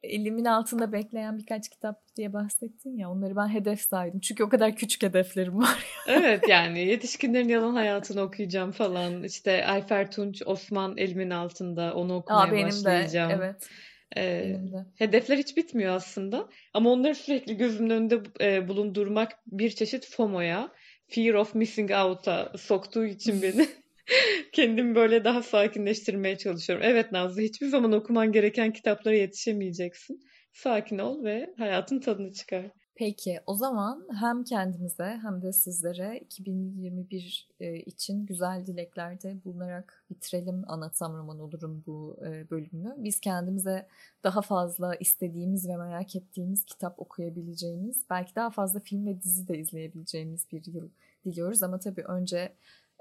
elimin 0.03 0.45
altında 0.45 0.91
bekleyen 0.91 1.38
birkaç 1.38 1.69
kitap 1.69 2.15
diye 2.15 2.34
bahsettin 2.34 2.97
ya 2.97 3.09
onları 3.09 3.36
ben 3.36 3.47
hedef 3.47 3.82
saydım. 3.82 4.19
Çünkü 4.19 4.43
o 4.43 4.49
kadar 4.49 4.75
küçük 4.75 5.03
hedeflerim 5.03 5.59
var. 5.59 5.86
evet 6.07 6.49
yani 6.49 6.80
yetişkinlerin 6.80 7.47
yalan 7.47 7.73
hayatını 7.73 8.21
okuyacağım 8.21 8.71
falan. 8.71 9.23
İşte 9.23 9.65
Ayfer 9.65 10.11
Tunç, 10.11 10.41
Osman 10.45 10.97
elimin 10.97 11.30
altında 11.30 11.93
onu 11.93 12.15
okumaya 12.15 12.47
Aa, 12.47 12.51
benim 12.51 12.67
başlayacağım. 12.67 13.30
De, 13.30 13.36
evet. 13.36 13.69
E, 14.18 14.55
hedefler 14.95 15.38
hiç 15.38 15.57
bitmiyor 15.57 15.95
aslında. 15.95 16.49
Ama 16.74 16.89
onları 16.89 17.16
sürekli 17.16 17.57
gözümün 17.57 17.89
önünde 17.89 18.22
e, 18.41 18.68
bulundurmak 18.68 19.32
bir 19.47 19.70
çeşit 19.70 20.05
FOMO'ya, 20.05 20.72
Fear 21.07 21.34
of 21.34 21.55
Missing 21.55 21.91
Out'a 21.91 22.51
soktuğu 22.57 23.05
için 23.05 23.41
beni 23.41 23.68
kendimi 24.53 24.95
böyle 24.95 25.24
daha 25.24 25.43
sakinleştirmeye 25.43 26.38
çalışıyorum. 26.38 26.86
Evet 26.88 27.12
Nazlı 27.12 27.41
hiçbir 27.41 27.68
zaman 27.68 27.91
okuman 27.91 28.32
gereken 28.32 28.74
kitaplara 28.74 29.16
yetişemeyeceksin. 29.16 30.20
Sakin 30.53 30.99
ol 30.99 31.24
ve 31.24 31.49
hayatın 31.57 31.99
tadını 31.99 32.34
çıkar. 32.34 32.66
Peki 32.99 33.39
o 33.47 33.55
zaman 33.55 34.07
hem 34.19 34.43
kendimize 34.43 35.19
hem 35.21 35.41
de 35.41 35.53
sizlere 35.53 36.19
2021 36.19 37.49
e, 37.59 37.75
için 37.75 38.25
güzel 38.25 38.65
dileklerde 38.65 39.37
bulunarak 39.45 40.03
bitirelim 40.09 40.63
Anlatsam 40.67 41.17
Roman 41.17 41.39
Olur'un 41.39 41.83
bu 41.87 42.17
e, 42.25 42.49
bölümünü. 42.49 42.95
Biz 42.97 43.19
kendimize 43.19 43.87
daha 44.23 44.41
fazla 44.41 44.95
istediğimiz 44.95 45.69
ve 45.69 45.77
merak 45.77 46.15
ettiğimiz 46.15 46.65
kitap 46.65 46.99
okuyabileceğimiz, 46.99 48.03
belki 48.09 48.35
daha 48.35 48.49
fazla 48.49 48.79
film 48.79 49.05
ve 49.05 49.21
dizi 49.21 49.47
de 49.47 49.57
izleyebileceğimiz 49.57 50.51
bir 50.51 50.65
yıl 50.65 50.89
diliyoruz. 51.25 51.63
Ama 51.63 51.79
tabii 51.79 52.03
önce 52.03 52.53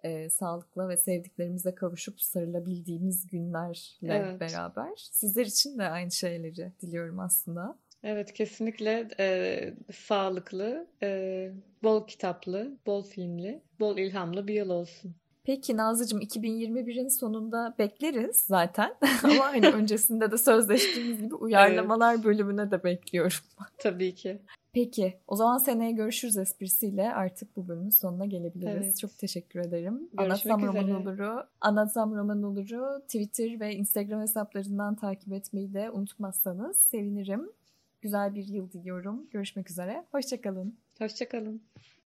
e, 0.03 0.30
sağlıkla 0.30 0.88
ve 0.88 0.96
sevdiklerimize 0.96 1.74
kavuşup 1.74 2.20
sarılabildiğimiz 2.20 3.26
günlerle 3.26 3.78
evet. 4.03 4.40
beraber 4.40 4.90
sizler 4.96 5.46
için 5.46 5.78
de 5.78 5.82
aynı 5.82 6.11
şeyleri 6.11 6.72
diliyorum 6.82 7.20
aslında. 7.20 7.78
Evet 8.03 8.32
kesinlikle 8.32 9.09
e, 9.18 9.74
sağlıklı, 9.92 10.86
e, 11.03 11.51
bol 11.82 12.07
kitaplı, 12.07 12.78
bol 12.86 13.03
filmli, 13.03 13.62
bol 13.80 13.99
ilhamlı 13.99 14.49
bir 14.49 14.55
yıl 14.55 14.70
olsun. 14.70 15.14
Peki 15.44 15.76
Nazlıcığım 15.76 16.20
2021'in 16.20 17.09
sonunda 17.09 17.74
bekleriz 17.78 18.36
zaten 18.36 18.94
ama 19.22 19.44
hani 19.44 19.68
öncesinde 19.68 20.30
de 20.30 20.38
sözleştiğimiz 20.38 21.22
gibi 21.22 21.34
uyarlamalar 21.34 22.14
evet. 22.14 22.24
bölümüne 22.24 22.70
de 22.70 22.84
bekliyorum. 22.84 23.38
Tabii 23.78 24.14
ki. 24.14 24.42
Peki 24.72 25.14
o 25.28 25.36
zaman 25.36 25.59
seneye 25.59 25.92
görüşürüz 25.92 26.36
esprisiyle 26.36 27.14
artık 27.14 27.57
bu 27.57 27.68
bölümün 27.68 27.90
sonuna 27.90 28.26
gelebiliriz. 28.26 28.86
Evet. 28.86 28.99
Çok 28.99 29.18
teşekkür 29.18 29.61
ederim. 29.61 29.99
Görüşmek 29.99 30.20
Anlatsam 30.20 30.64
üzere. 30.64 30.82
Roman 30.82 31.07
Olur'u, 31.07 31.44
Anlatsam 31.61 32.14
Roman 32.14 32.42
Olur'u 32.42 33.01
Twitter 33.01 33.61
ve 33.61 33.74
Instagram 33.74 34.20
hesaplarından 34.20 34.94
takip 34.94 35.32
etmeyi 35.32 35.74
de 35.74 35.90
unutmazsanız 35.90 36.78
sevinirim 36.78 37.51
güzel 38.01 38.34
bir 38.34 38.44
yıl 38.44 38.72
diliyorum. 38.72 39.30
Görüşmek 39.30 39.70
üzere. 39.70 40.07
Hoşçakalın. 40.12 40.78
Hoşçakalın. 40.99 41.62